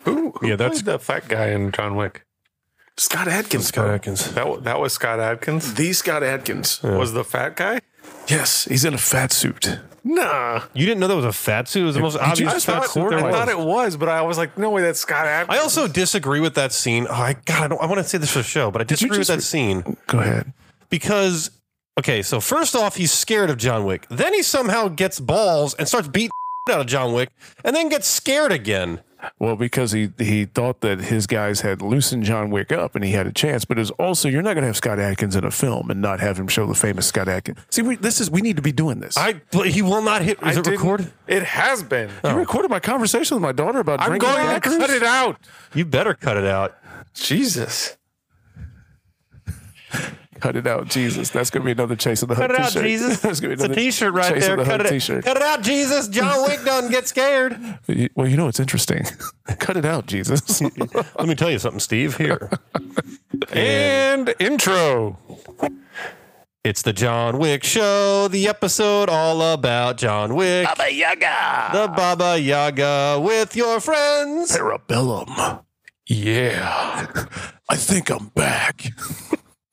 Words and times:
Who, 0.00 0.32
who 0.40 0.46
Yeah, 0.48 0.56
that's- 0.56 0.82
played 0.82 0.94
the 0.94 0.98
fat 0.98 1.28
guy 1.28 1.48
in 1.48 1.72
John 1.72 1.96
Wick. 1.96 2.24
Scott 2.96 3.28
Adkins. 3.28 3.68
Scott 3.68 3.84
bro. 3.86 3.94
Atkins. 3.94 4.32
That 4.32 4.64
that 4.64 4.80
was 4.80 4.92
Scott 4.92 5.20
Adkins. 5.20 5.74
The 5.74 5.92
Scott 5.92 6.24
Adkins. 6.24 6.82
Was 6.82 7.12
the 7.12 7.22
fat 7.24 7.54
guy? 7.54 7.80
Yes, 8.26 8.64
he's 8.64 8.84
in 8.84 8.94
a 8.94 8.98
fat 8.98 9.32
suit. 9.32 9.78
Nah. 10.04 10.62
You 10.74 10.86
didn't 10.86 11.00
know 11.00 11.08
that 11.08 11.16
was 11.16 11.24
a 11.24 11.32
fat 11.32 11.68
suit? 11.68 11.82
It 11.82 11.86
was 11.86 11.94
the 11.96 12.00
most 12.00 12.16
obvious 12.16 12.64
fat 12.64 12.82
I, 12.82 12.86
suit 12.86 13.10
there 13.10 13.18
I 13.18 13.22
was. 13.24 13.34
thought 13.34 13.48
it 13.48 13.58
was, 13.58 13.96
but 13.96 14.08
I 14.08 14.22
was 14.22 14.38
like, 14.38 14.56
no 14.56 14.70
way, 14.70 14.82
that's 14.82 15.00
Scott 15.00 15.26
Adkins. 15.26 15.58
I 15.58 15.60
also 15.62 15.86
disagree 15.88 16.40
with 16.40 16.54
that 16.54 16.72
scene. 16.72 17.06
Oh, 17.08 17.12
I 17.14 17.34
God, 17.44 17.64
I, 17.64 17.68
don't, 17.68 17.82
I 17.82 17.86
want 17.86 17.98
to 17.98 18.04
say 18.04 18.18
this 18.18 18.32
for 18.32 18.38
the 18.38 18.44
show, 18.44 18.70
but 18.70 18.80
I 18.80 18.84
disagree 18.84 19.18
with 19.18 19.28
that 19.28 19.42
scene 19.42 19.96
Go 20.06 20.18
ahead. 20.20 20.52
because 20.88 21.50
okay, 21.98 22.22
so 22.22 22.40
first 22.40 22.74
off, 22.76 22.96
he's 22.96 23.12
scared 23.12 23.50
of 23.50 23.56
John 23.58 23.84
Wick. 23.84 24.06
Then 24.08 24.32
he 24.34 24.42
somehow 24.42 24.88
gets 24.88 25.20
balls 25.20 25.74
and 25.74 25.86
starts 25.88 26.08
beating 26.08 26.30
out 26.70 26.80
of 26.80 26.86
John 26.86 27.12
Wick, 27.12 27.30
and 27.64 27.74
then 27.74 27.88
gets 27.88 28.06
scared 28.06 28.52
again. 28.52 29.00
Well, 29.38 29.56
because 29.56 29.92
he 29.92 30.10
he 30.18 30.44
thought 30.44 30.80
that 30.80 31.00
his 31.00 31.26
guys 31.26 31.60
had 31.62 31.82
loosened 31.82 32.24
John 32.24 32.50
Wick 32.50 32.72
up 32.72 32.94
and 32.94 33.04
he 33.04 33.12
had 33.12 33.26
a 33.26 33.32
chance, 33.32 33.64
but 33.64 33.78
it's 33.78 33.90
also 33.92 34.28
you're 34.28 34.42
not 34.42 34.54
going 34.54 34.62
to 34.62 34.68
have 34.68 34.76
Scott 34.76 34.98
Adkins 34.98 35.36
in 35.36 35.44
a 35.44 35.50
film 35.50 35.90
and 35.90 36.00
not 36.00 36.20
have 36.20 36.38
him 36.38 36.48
show 36.48 36.66
the 36.66 36.74
famous 36.74 37.06
Scott 37.06 37.28
Adkins. 37.28 37.58
See, 37.70 37.82
we, 37.82 37.96
this 37.96 38.20
is 38.20 38.30
we 38.30 38.40
need 38.40 38.56
to 38.56 38.62
be 38.62 38.72
doing 38.72 39.00
this. 39.00 39.16
I 39.16 39.40
but 39.50 39.68
he 39.68 39.82
will 39.82 40.02
not 40.02 40.22
hit. 40.22 40.38
I 40.42 40.50
Is 40.50 40.56
it 40.58 40.66
recorded? 40.66 41.12
It 41.26 41.42
has 41.42 41.82
been. 41.82 42.08
you 42.08 42.30
oh. 42.30 42.36
recorded 42.36 42.70
my 42.70 42.80
conversation 42.80 43.34
with 43.34 43.42
my 43.42 43.52
daughter 43.52 43.80
about 43.80 44.00
I'm 44.00 44.08
drinking 44.08 44.30
going 44.30 44.60
to 44.60 44.60
cut 44.60 44.90
it 44.90 45.02
out. 45.02 45.38
You 45.74 45.84
better 45.84 46.14
cut 46.14 46.36
it 46.36 46.46
out. 46.46 46.76
Jesus. 47.14 47.96
Cut 50.40 50.56
it 50.56 50.66
out, 50.66 50.88
Jesus. 50.88 51.30
That's 51.30 51.50
going 51.50 51.62
to 51.62 51.64
be 51.66 51.72
another 51.72 51.96
Chase 51.96 52.22
of 52.22 52.28
the 52.28 52.34
Hood 52.34 52.50
Cut 52.50 52.50
it 52.52 52.60
out, 52.60 52.68
t-shirt. 52.68 52.84
Jesus. 52.84 53.20
That's 53.22 53.40
gonna 53.40 53.48
be 53.50 53.54
It's 53.54 53.62
a 53.62 53.66
another 53.66 53.80
T-shirt 53.80 54.14
right 54.14 54.32
Chase 54.34 54.44
there. 54.46 54.52
of 54.54 54.58
the 54.60 54.64
Cut 54.70 54.80
Hood 54.80 54.86
it, 54.86 54.90
t-shirt. 54.90 55.24
cut 55.24 55.36
it 55.36 55.42
out, 55.42 55.62
Jesus. 55.62 56.08
John 56.08 56.42
Wick 56.48 56.64
doesn't 56.64 56.90
get 56.90 57.08
scared. 57.08 57.58
Well, 58.14 58.28
you 58.28 58.36
know 58.36 58.48
it's 58.48 58.60
interesting? 58.60 59.04
Cut 59.58 59.76
it 59.76 59.84
out, 59.84 60.06
Jesus. 60.06 60.60
Let 60.60 61.26
me 61.28 61.34
tell 61.34 61.50
you 61.50 61.58
something, 61.58 61.80
Steve. 61.80 62.16
Here, 62.16 62.50
And 63.52 64.34
intro. 64.38 65.18
it's 66.64 66.82
the 66.82 66.92
John 66.92 67.38
Wick 67.38 67.64
Show. 67.64 68.28
The 68.28 68.46
episode 68.48 69.08
all 69.08 69.40
about 69.54 69.96
John 69.96 70.34
Wick. 70.34 70.66
Baba 70.66 70.92
Yaga. 70.92 71.70
The 71.72 71.88
Baba 71.88 72.38
Yaga 72.38 73.20
with 73.22 73.56
your 73.56 73.80
friends. 73.80 74.56
Parabellum. 74.56 75.62
Yeah. 76.06 77.06
I 77.70 77.76
think 77.76 78.10
I'm 78.10 78.28
back. 78.28 78.86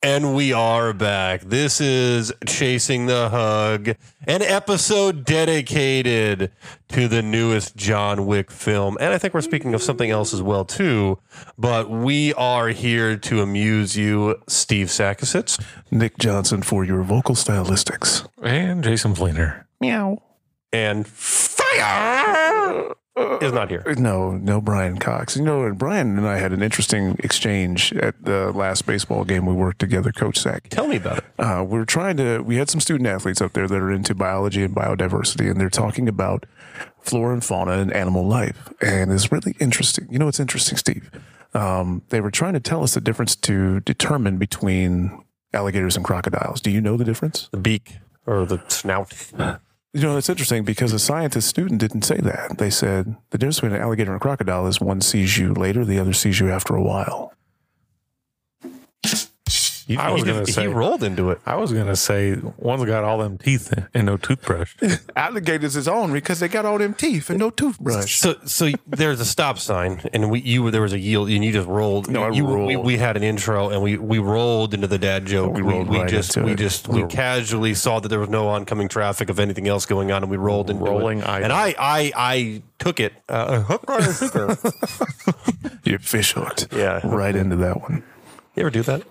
And 0.02 0.36
we 0.36 0.52
are 0.52 0.92
back. 0.92 1.40
This 1.40 1.80
is 1.80 2.30
Chasing 2.46 3.06
the 3.06 3.30
Hug, 3.30 3.88
an 4.26 4.42
episode 4.42 5.24
dedicated 5.24 6.52
to 6.90 7.08
the 7.08 7.22
newest 7.22 7.76
John 7.76 8.26
Wick 8.26 8.50
film. 8.50 8.98
And 9.00 9.14
I 9.14 9.18
think 9.18 9.32
we're 9.32 9.40
speaking 9.40 9.72
of 9.74 9.82
something 9.82 10.10
else 10.10 10.34
as 10.34 10.42
well, 10.42 10.64
too. 10.66 11.18
But 11.56 11.90
we 11.90 12.34
are 12.34 12.68
here 12.68 13.16
to 13.16 13.40
amuse 13.40 13.96
you, 13.96 14.36
Steve 14.46 14.88
Sakasitz. 14.88 15.60
Nick 15.90 16.18
Johnson 16.18 16.62
for 16.62 16.84
your 16.84 17.02
vocal 17.02 17.34
stylistics. 17.34 18.28
And 18.42 18.84
Jason 18.84 19.14
Fleener. 19.14 19.64
Meow. 19.80 20.22
And 20.72 21.06
Fire 21.08 22.45
is 23.40 23.52
not 23.52 23.70
here. 23.70 23.82
No, 23.96 24.32
no 24.32 24.60
Brian 24.60 24.98
Cox. 24.98 25.36
You 25.36 25.42
know, 25.42 25.64
and 25.64 25.78
Brian 25.78 26.18
and 26.18 26.26
I 26.26 26.38
had 26.38 26.52
an 26.52 26.62
interesting 26.62 27.16
exchange 27.20 27.92
at 27.94 28.22
the 28.22 28.52
last 28.52 28.86
baseball 28.86 29.24
game 29.24 29.46
we 29.46 29.54
worked 29.54 29.78
together, 29.78 30.12
Coach 30.12 30.38
Sack. 30.38 30.68
Tell 30.68 30.86
me 30.86 30.96
about 30.96 31.18
it. 31.18 31.24
Uh, 31.38 31.64
we 31.66 31.78
are 31.78 31.84
trying 31.84 32.16
to, 32.18 32.40
we 32.40 32.56
had 32.56 32.68
some 32.68 32.80
student 32.80 33.08
athletes 33.08 33.40
up 33.40 33.52
there 33.52 33.66
that 33.66 33.76
are 33.76 33.90
into 33.90 34.14
biology 34.14 34.62
and 34.62 34.74
biodiversity, 34.74 35.50
and 35.50 35.60
they're 35.60 35.70
talking 35.70 36.08
about 36.08 36.44
flora 37.00 37.32
and 37.32 37.44
fauna 37.44 37.72
and 37.72 37.92
animal 37.92 38.26
life. 38.26 38.72
And 38.80 39.12
it's 39.12 39.32
really 39.32 39.54
interesting. 39.60 40.08
You 40.10 40.18
know, 40.18 40.26
what's 40.26 40.40
interesting, 40.40 40.76
Steve? 40.76 41.10
Um, 41.54 42.02
they 42.10 42.20
were 42.20 42.30
trying 42.30 42.52
to 42.52 42.60
tell 42.60 42.82
us 42.82 42.94
the 42.94 43.00
difference 43.00 43.34
to 43.36 43.80
determine 43.80 44.36
between 44.36 45.24
alligators 45.54 45.96
and 45.96 46.04
crocodiles. 46.04 46.60
Do 46.60 46.70
you 46.70 46.80
know 46.80 46.96
the 46.96 47.04
difference? 47.04 47.48
The 47.50 47.56
beak 47.56 47.96
or 48.26 48.44
the 48.44 48.62
snout. 48.68 49.14
You 49.96 50.02
know, 50.02 50.18
it's 50.18 50.28
interesting 50.28 50.62
because 50.62 50.92
a 50.92 50.98
scientist 50.98 51.48
student 51.48 51.80
didn't 51.80 52.02
say 52.02 52.18
that. 52.18 52.58
They 52.58 52.68
said 52.68 53.16
the 53.30 53.38
difference 53.38 53.60
between 53.60 53.76
an 53.76 53.80
alligator 53.80 54.12
and 54.12 54.20
a 54.20 54.22
crocodile 54.22 54.66
is 54.66 54.78
one 54.78 55.00
sees 55.00 55.38
you 55.38 55.54
later, 55.54 55.86
the 55.86 55.98
other 55.98 56.12
sees 56.12 56.38
you 56.38 56.50
after 56.50 56.74
a 56.74 56.82
while. 56.82 57.32
You- 59.88 60.00
I 60.00 60.10
was 60.10 60.24
gonna 60.24 60.44
say 60.46 60.62
he 60.62 60.66
say- 60.68 60.74
rolled 60.74 61.04
into 61.04 61.30
it. 61.30 61.40
I 61.46 61.54
was 61.54 61.72
going 61.72 61.86
to 61.86 61.94
say 61.94 62.34
one's 62.56 62.84
got 62.86 63.04
all 63.04 63.18
them 63.18 63.38
teeth 63.38 63.72
and 63.94 64.06
no 64.06 64.16
toothbrush. 64.16 64.74
Alligators 65.16 65.76
is 65.76 65.86
on 65.86 66.12
because 66.12 66.40
they 66.40 66.48
got 66.48 66.64
all 66.64 66.76
them 66.78 66.92
teeth 66.92 67.30
and 67.30 67.38
no 67.38 67.50
toothbrush. 67.50 68.16
So, 68.16 68.34
so 68.46 68.70
there's 68.86 69.20
a 69.20 69.24
stop 69.24 69.58
sign, 69.60 70.00
and 70.12 70.28
we 70.28 70.40
you 70.40 70.68
there 70.72 70.82
was 70.82 70.92
a 70.92 70.98
yield, 70.98 71.28
and 71.30 71.44
you 71.44 71.52
just 71.52 71.68
rolled. 71.68 72.10
No, 72.10 72.24
I 72.24 72.30
you, 72.30 72.44
We, 72.44 72.52
rolled. 72.52 72.84
we 72.84 72.96
had 72.96 73.16
an 73.16 73.22
intro, 73.22 73.70
and 73.70 73.80
we 73.80 73.96
we 73.96 74.18
rolled 74.18 74.74
into 74.74 74.88
the 74.88 74.98
dad 74.98 75.24
joke. 75.26 75.54
We 75.54 75.62
rolled 75.62 75.88
we 75.88 75.98
right 75.98 76.08
just 76.08 76.36
into 76.36 76.46
we 76.46 76.52
it. 76.54 76.58
just 76.58 76.88
We 76.88 77.04
we 77.04 77.08
casually 77.08 77.74
saw 77.74 78.00
that 78.00 78.08
there 78.08 78.18
was 78.20 78.28
no 78.28 78.48
oncoming 78.48 78.88
traffic 78.88 79.30
of 79.30 79.38
anything 79.38 79.68
else 79.68 79.86
going 79.86 80.10
on, 80.10 80.22
and 80.24 80.30
we 80.30 80.36
rolled 80.36 80.68
into 80.68 80.84
Rolling 80.84 81.20
it. 81.20 81.28
item. 81.28 81.44
And 81.44 81.52
I 81.52 81.74
I 81.78 82.12
I 82.16 82.62
took 82.80 82.98
it. 82.98 83.12
Uh, 83.28 83.60
hook, 83.60 83.88
line, 83.88 84.02
and 84.02 84.14
sinker. 84.14 84.56
You 85.84 85.98
fish 85.98 86.32
hooked. 86.32 86.68
Yeah. 86.72 87.00
Right 87.04 87.36
into 87.36 87.54
that 87.56 87.80
one. 87.80 88.02
you 88.56 88.62
ever 88.62 88.70
do 88.70 88.82
that? 88.82 89.02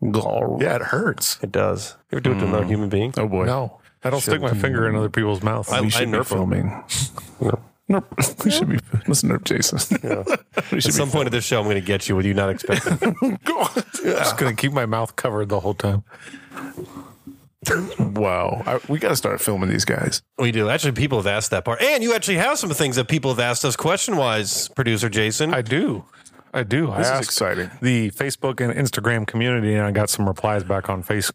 Yeah, 0.00 0.76
it 0.76 0.82
hurts. 0.82 1.38
It 1.42 1.52
does. 1.52 1.96
You 2.10 2.16
ever 2.16 2.20
do 2.20 2.32
it 2.32 2.38
to 2.38 2.46
another 2.46 2.64
mm. 2.64 2.68
human 2.68 2.88
being? 2.88 3.14
Oh 3.16 3.28
boy. 3.28 3.44
No. 3.44 3.80
I 4.04 4.10
don't 4.10 4.20
stick 4.20 4.40
my 4.40 4.54
finger 4.54 4.88
in 4.88 4.94
other 4.94 5.08
people's 5.08 5.42
mouths. 5.42 5.70
I- 5.70 5.80
We 5.80 5.90
should 5.90 6.10
be 6.10 6.16
nerf 6.16 6.18
'em. 6.18 6.24
filming. 6.24 6.84
Nope. 7.88 8.06
We 8.44 8.50
should 8.50 8.68
be 8.68 8.78
listen 9.06 9.30
to 9.30 9.38
Jason. 9.38 9.78
we 10.70 10.80
should 10.80 10.90
At 10.90 10.94
some 10.94 11.10
point 11.10 11.26
of 11.26 11.32
this 11.32 11.44
show, 11.44 11.58
I'm 11.58 11.64
going 11.64 11.76
to 11.76 11.80
get 11.80 12.08
you 12.08 12.16
with 12.16 12.26
you 12.26 12.34
not 12.34 12.50
expecting. 12.50 12.98
Oh, 13.46 13.72
I'm 13.76 13.82
just 14.02 14.36
going 14.38 14.54
to 14.54 14.60
keep 14.60 14.72
my 14.72 14.86
mouth 14.86 15.16
covered 15.16 15.48
the 15.48 15.60
whole 15.60 15.74
time. 15.74 16.04
Wow. 17.98 18.62
I, 18.66 18.80
we 18.88 18.98
got 18.98 19.08
to 19.08 19.16
start 19.16 19.40
filming 19.40 19.68
these 19.68 19.84
guys. 19.84 20.22
we 20.38 20.52
do. 20.52 20.68
Actually, 20.68 20.92
people 20.92 21.18
have 21.18 21.26
asked 21.26 21.50
that 21.50 21.64
part, 21.64 21.82
and 21.82 22.02
you 22.02 22.14
actually 22.14 22.36
have 22.36 22.58
some 22.58 22.70
things 22.70 22.96
that 22.96 23.08
people 23.08 23.30
have 23.30 23.40
asked 23.40 23.64
us 23.64 23.74
question 23.74 24.16
wise, 24.16 24.68
producer 24.68 25.08
Jason. 25.08 25.52
I 25.52 25.62
do. 25.62 26.04
I 26.52 26.62
do. 26.62 26.90
I 26.90 26.98
This 26.98 27.06
is 27.06 27.12
asked 27.12 27.24
exciting. 27.24 27.70
The 27.80 28.10
Facebook 28.10 28.60
and 28.60 28.72
Instagram 28.74 29.26
community, 29.26 29.74
and 29.74 29.86
I 29.86 29.90
got 29.90 30.10
some 30.10 30.26
replies 30.26 30.64
back 30.64 30.88
on 30.88 31.02
Facebook. 31.02 31.32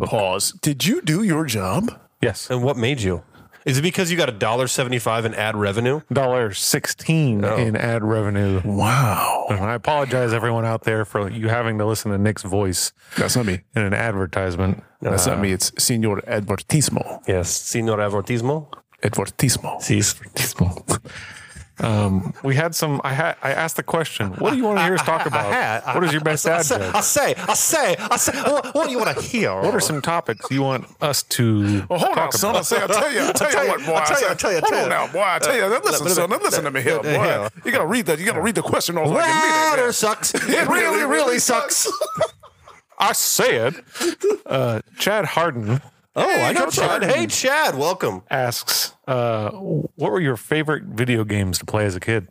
Pause. 0.00 0.52
Did 0.62 0.84
you 0.84 1.02
do 1.02 1.22
your 1.22 1.44
job? 1.44 1.98
Yes. 2.22 2.50
and 2.50 2.62
what 2.62 2.76
made 2.76 3.00
you? 3.00 3.22
Is 3.66 3.78
it 3.78 3.82
because 3.82 4.10
you 4.10 4.16
got 4.16 4.28
a 4.28 4.32
dollar 4.32 4.66
seventy 4.66 4.98
five 4.98 5.24
in 5.26 5.34
ad 5.34 5.54
revenue? 5.54 6.00
Dollar 6.12 6.52
sixteen 6.52 7.44
oh. 7.44 7.56
in 7.56 7.76
ad 7.76 8.02
revenue. 8.02 8.62
Wow. 8.64 9.46
And 9.50 9.60
I 9.60 9.74
apologize, 9.74 10.32
everyone 10.32 10.64
out 10.64 10.84
there, 10.84 11.04
for 11.04 11.30
you 11.30 11.48
having 11.48 11.76
to 11.78 11.84
listen 11.84 12.10
to 12.10 12.18
Nick's 12.18 12.42
voice 12.42 12.92
That's 13.18 13.36
not 13.36 13.44
me. 13.46 13.60
in 13.74 13.82
an 13.82 13.92
advertisement. 13.92 14.82
That's 15.02 15.26
not 15.26 15.38
uh, 15.38 15.42
me. 15.42 15.52
It's 15.52 15.72
Senor 15.82 16.22
Advertismo. 16.22 17.22
Yes, 17.28 17.50
Senor 17.50 17.98
Avortismo. 17.98 18.72
Advertismo. 19.02 19.80
Um, 21.82 22.34
we 22.42 22.54
had 22.54 22.74
some. 22.74 23.00
I 23.04 23.12
had. 23.14 23.36
I 23.42 23.52
asked 23.52 23.76
the 23.76 23.82
question. 23.82 24.32
What 24.34 24.50
do 24.50 24.56
you 24.56 24.64
want 24.64 24.78
to 24.78 24.84
hear 24.84 24.94
us 24.94 25.02
talk 25.02 25.26
about? 25.26 25.84
What 25.94 26.04
is 26.04 26.12
your 26.12 26.20
best 26.20 26.46
ad 26.46 26.64
joke? 26.66 26.94
I 26.94 27.00
say, 27.00 27.34
I 27.36 27.54
say, 27.54 27.96
I 27.98 28.16
say. 28.16 28.32
What, 28.42 28.74
what 28.74 28.84
do 28.86 28.90
you 28.92 28.98
want 28.98 29.16
to 29.16 29.22
hear? 29.22 29.54
What 29.54 29.74
are 29.74 29.80
some 29.80 30.02
topics 30.02 30.50
you 30.50 30.62
want 30.62 30.86
us 31.00 31.22
to 31.24 31.84
Well, 31.88 31.98
hold 31.98 32.10
on, 32.10 32.16
talk 32.16 32.32
son. 32.34 32.56
I 32.56 32.62
say, 32.62 32.82
I 32.82 32.86
tell 32.86 33.12
you, 33.12 33.20
I 33.20 33.32
tell, 33.32 33.50
tell 33.50 33.64
you 33.64 33.72
you, 33.72 33.76
what, 33.78 33.86
boy. 33.86 33.92
I'll 33.94 34.06
tell 34.06 34.20
you, 34.20 34.26
I'll 34.28 34.36
tell 34.36 34.52
you, 34.52 34.60
Hold 34.60 34.74
on 34.74 34.88
now, 34.88 35.06
boy. 35.12 35.22
I 35.22 35.38
tell 35.38 35.56
you, 35.56 35.66
listen, 35.66 36.08
son. 36.08 36.30
let- 36.30 36.42
Listen 36.42 36.64
to 36.64 36.70
me 36.70 36.80
here, 36.82 37.00
boy. 37.00 37.48
You 37.64 37.70
gotta 37.72 37.86
read 37.86 38.06
that. 38.06 38.18
You 38.18 38.26
gotta 38.26 38.40
read 38.42 38.54
the 38.56 38.62
question 38.62 38.98
off 38.98 39.08
like 39.08 39.26
a 39.26 39.70
Water 39.70 39.92
sucks. 39.92 40.34
It 40.48 40.68
really, 40.68 41.04
really 41.04 41.38
sucks. 41.38 41.86
I 42.98 43.12
said, 43.12 43.76
uh, 44.46 44.80
Chad 44.98 45.24
Harden 45.24 45.80
Oh, 46.20 46.42
I 46.42 46.52
know 46.52 46.66
Chad. 46.68 47.02
Hey, 47.04 47.26
Chad, 47.26 47.76
welcome. 47.76 48.22
asks, 48.30 48.94
uh, 49.08 49.50
"What 49.50 50.12
were 50.12 50.20
your 50.20 50.36
favorite 50.36 50.84
video 50.84 51.24
games 51.24 51.58
to 51.58 51.64
play 51.64 51.84
as 51.86 51.96
a 51.96 52.00
kid?" 52.00 52.28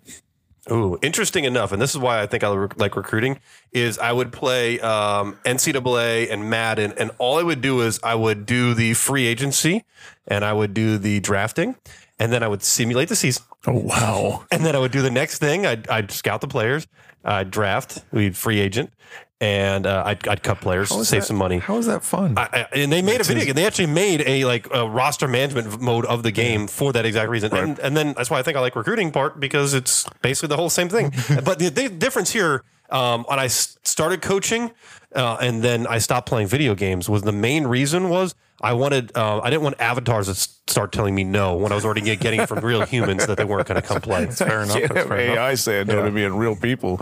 Ooh, 0.71 0.99
interesting 1.01 1.45
enough, 1.45 1.71
and 1.71 1.81
this 1.81 1.91
is 1.91 1.97
why 1.97 2.21
I 2.21 2.27
think 2.27 2.43
I 2.43 2.53
rec- 2.53 2.79
like 2.79 2.95
recruiting. 2.95 3.39
Is 3.71 3.97
I 3.97 4.11
would 4.11 4.31
play 4.31 4.79
um, 4.81 5.37
NCAA 5.45 6.31
and 6.31 6.47
Madden, 6.49 6.93
and 6.97 7.09
all 7.17 7.39
I 7.39 7.43
would 7.43 7.61
do 7.61 7.81
is 7.81 7.99
I 8.03 8.13
would 8.15 8.45
do 8.45 8.73
the 8.75 8.93
free 8.93 9.25
agency, 9.25 9.83
and 10.27 10.45
I 10.45 10.53
would 10.53 10.73
do 10.75 10.97
the 10.99 11.19
drafting, 11.21 11.75
and 12.19 12.31
then 12.31 12.43
I 12.43 12.47
would 12.47 12.61
simulate 12.61 13.09
the 13.09 13.15
season, 13.15 13.43
Oh 13.65 13.73
wow. 13.73 14.45
and 14.51 14.63
then 14.63 14.75
I 14.75 14.79
would 14.79 14.91
do 14.91 15.01
the 15.01 15.09
next 15.09 15.39
thing. 15.39 15.65
I'd, 15.65 15.87
I'd 15.89 16.11
scout 16.11 16.41
the 16.41 16.47
players, 16.47 16.85
I'd 17.25 17.49
draft, 17.49 18.03
we'd 18.11 18.37
free 18.37 18.59
agent, 18.59 18.93
and 19.41 19.85
uh, 19.87 20.03
I'd, 20.05 20.27
I'd 20.27 20.43
cut 20.43 20.59
players, 20.61 20.89
How 20.89 20.99
is 20.99 21.07
save 21.09 21.21
that- 21.21 21.27
some 21.27 21.37
money. 21.37 21.59
How 21.59 21.77
is 21.77 21.85
that 21.85 22.03
fun? 22.03 22.33
I, 22.37 22.49
I, 22.51 22.67
and 22.79 22.91
they 22.91 23.01
made 23.01 23.21
a 23.21 23.23
video 23.23 23.45
game. 23.45 23.55
They 23.55 23.65
actually 23.65 23.87
made 23.87 24.21
a 24.27 24.45
like 24.45 24.67
a 24.73 24.87
roster 24.87 25.27
management 25.27 25.79
mode 25.81 26.05
of 26.05 26.23
the 26.23 26.31
game 26.31 26.67
for 26.67 26.91
that 26.93 27.05
exact 27.05 27.29
reason. 27.29 27.53
And, 27.55 27.79
and 27.79 27.95
then 27.95 28.13
that's 28.13 28.29
why 28.29 28.39
I 28.39 28.43
think 28.43 28.57
I 28.57 28.59
like 28.59 28.75
recruiting 28.75 29.11
part 29.11 29.39
because 29.39 29.73
it's 29.73 30.05
basically 30.21 30.47
the 30.49 30.57
whole 30.57 30.69
same 30.69 30.89
thing. 30.89 31.13
but 31.45 31.59
the, 31.59 31.69
the 31.69 31.89
difference 31.89 32.31
here, 32.31 32.63
um, 32.89 33.25
I 33.29 33.47
started 33.47 34.21
coaching, 34.21 34.71
uh, 35.15 35.37
and 35.39 35.63
then 35.63 35.87
I 35.87 35.99
stopped 35.99 36.27
playing 36.27 36.47
video 36.47 36.75
games, 36.75 37.07
was 37.07 37.21
the 37.21 37.31
main 37.31 37.65
reason 37.67 38.09
was 38.09 38.35
I 38.61 38.73
wanted 38.73 39.15
uh, 39.15 39.39
I 39.41 39.49
didn't 39.49 39.63
want 39.63 39.79
avatars 39.79 40.25
to 40.27 40.33
start 40.35 40.91
telling 40.91 41.15
me 41.15 41.23
no 41.23 41.55
when 41.55 41.71
I 41.71 41.75
was 41.75 41.85
already 41.85 42.01
getting 42.17 42.45
from 42.45 42.59
real 42.59 42.81
humans 42.85 43.25
that 43.27 43.37
they 43.37 43.45
weren't 43.45 43.67
going 43.67 43.81
to 43.81 43.87
come 43.87 44.01
play. 44.01 44.25
fair 44.27 44.63
enough. 44.63 44.77
Yeah, 44.79 44.87
That's 44.87 45.07
fair 45.07 45.17
enough. 45.19 45.37
AI 45.37 45.53
saying 45.55 45.87
no 45.87 46.03
to 46.03 46.11
being 46.11 46.35
real 46.35 46.55
people. 46.57 46.99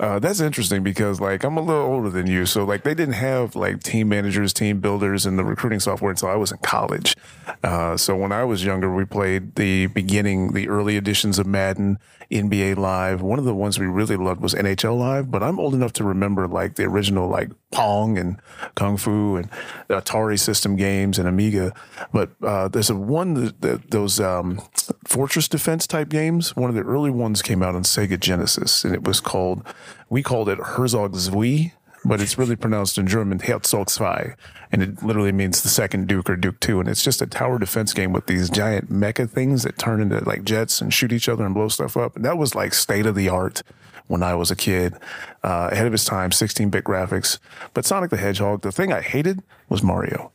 Uh, 0.00 0.18
that's 0.18 0.40
interesting 0.40 0.82
because 0.82 1.20
like 1.20 1.44
I'm 1.44 1.56
a 1.56 1.62
little 1.62 1.82
older 1.84 2.10
than 2.10 2.26
you, 2.26 2.46
so 2.46 2.64
like 2.64 2.82
they 2.82 2.94
didn't 2.94 3.14
have 3.14 3.54
like 3.54 3.80
team 3.82 4.08
managers, 4.08 4.52
team 4.52 4.80
builders, 4.80 5.24
and 5.24 5.38
the 5.38 5.44
recruiting 5.44 5.78
software 5.78 6.10
until 6.10 6.28
I 6.28 6.34
was 6.34 6.50
in 6.50 6.58
college. 6.58 7.16
Uh, 7.62 7.96
so 7.96 8.16
when 8.16 8.32
I 8.32 8.42
was 8.42 8.64
younger, 8.64 8.92
we 8.92 9.04
played 9.04 9.54
the 9.54 9.86
beginning, 9.86 10.52
the 10.52 10.68
early 10.68 10.96
editions 10.96 11.38
of 11.38 11.46
Madden, 11.46 11.98
NBA 12.30 12.76
Live. 12.76 13.22
One 13.22 13.38
of 13.38 13.44
the 13.44 13.54
ones 13.54 13.78
we 13.78 13.86
really 13.86 14.16
loved 14.16 14.40
was 14.40 14.54
NHL 14.54 14.98
Live, 14.98 15.30
but 15.30 15.42
I'm 15.42 15.58
old 15.58 15.74
enough 15.74 15.92
to 15.94 16.04
remember 16.04 16.46
like 16.46 16.76
the 16.76 16.84
original 16.84 17.28
like 17.28 17.50
Pong 17.70 18.18
and 18.18 18.40
Kung 18.74 18.96
Fu 18.96 19.36
and 19.36 19.50
the 19.88 20.00
Atari 20.00 20.38
system 20.38 20.76
games 20.76 21.18
and 21.18 21.28
Amiga. 21.28 21.72
But 22.12 22.30
uh, 22.42 22.68
there's 22.68 22.90
a 22.90 22.94
one 22.94 23.52
that, 23.60 23.90
those 23.90 24.20
um, 24.20 24.62
Fortress 25.06 25.48
Defense 25.48 25.86
type 25.86 26.08
games. 26.08 26.56
One 26.56 26.70
of 26.70 26.76
the 26.76 26.82
early 26.82 27.10
ones 27.10 27.42
came 27.42 27.62
out 27.62 27.74
on 27.74 27.82
Sega 27.82 28.18
Genesis, 28.18 28.84
and 28.84 28.94
it 28.94 29.04
was 29.04 29.20
called. 29.20 29.64
We 30.08 30.22
called 30.22 30.48
it 30.48 30.58
Herzog 30.58 31.16
Zwei, 31.16 31.72
but 32.04 32.20
it's 32.20 32.38
really 32.38 32.56
pronounced 32.56 32.98
in 32.98 33.06
German 33.06 33.38
Herzog 33.38 33.90
Zwei, 33.90 34.34
and 34.70 34.82
it 34.82 35.02
literally 35.02 35.32
means 35.32 35.62
the 35.62 35.68
second 35.68 36.06
Duke 36.06 36.28
or 36.28 36.36
Duke 36.36 36.60
Two. 36.60 36.80
And 36.80 36.88
it's 36.88 37.02
just 37.02 37.22
a 37.22 37.26
tower 37.26 37.58
defense 37.58 37.92
game 37.92 38.12
with 38.12 38.26
these 38.26 38.50
giant 38.50 38.92
mecha 38.92 39.28
things 39.28 39.62
that 39.62 39.78
turn 39.78 40.00
into 40.00 40.22
like 40.24 40.44
jets 40.44 40.80
and 40.80 40.92
shoot 40.92 41.12
each 41.12 41.28
other 41.28 41.44
and 41.44 41.54
blow 41.54 41.68
stuff 41.68 41.96
up. 41.96 42.16
And 42.16 42.24
that 42.24 42.38
was 42.38 42.54
like 42.54 42.74
state 42.74 43.06
of 43.06 43.14
the 43.14 43.28
art 43.28 43.62
when 44.06 44.22
I 44.22 44.34
was 44.34 44.50
a 44.50 44.56
kid, 44.56 44.94
uh, 45.42 45.70
ahead 45.72 45.86
of 45.86 45.94
its 45.94 46.04
time, 46.04 46.30
16 46.30 46.70
bit 46.70 46.84
graphics. 46.84 47.38
But 47.72 47.86
Sonic 47.86 48.10
the 48.10 48.18
Hedgehog, 48.18 48.60
the 48.60 48.72
thing 48.72 48.92
I 48.92 49.00
hated 49.00 49.42
was 49.68 49.82
Mario. 49.82 50.32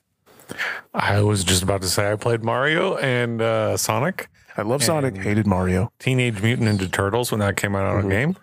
I 0.94 1.22
was 1.22 1.44
just 1.44 1.62
about 1.62 1.84
to 1.84 1.88
say 1.88 2.12
I 2.12 2.16
played 2.16 2.44
Mario 2.44 2.98
and 2.98 3.40
uh, 3.40 3.78
Sonic, 3.78 4.30
I 4.58 4.64
love 4.64 4.84
Sonic, 4.84 5.16
hated 5.16 5.48
Mario. 5.48 5.92
Teenage 6.00 6.42
Mutant 6.42 6.68
Ninja 6.68 6.92
Turtles 6.92 7.32
when 7.32 7.40
that 7.40 7.56
came 7.56 7.76
out 7.76 7.86
on 7.86 8.06
a 8.06 8.10
game, 8.10 8.36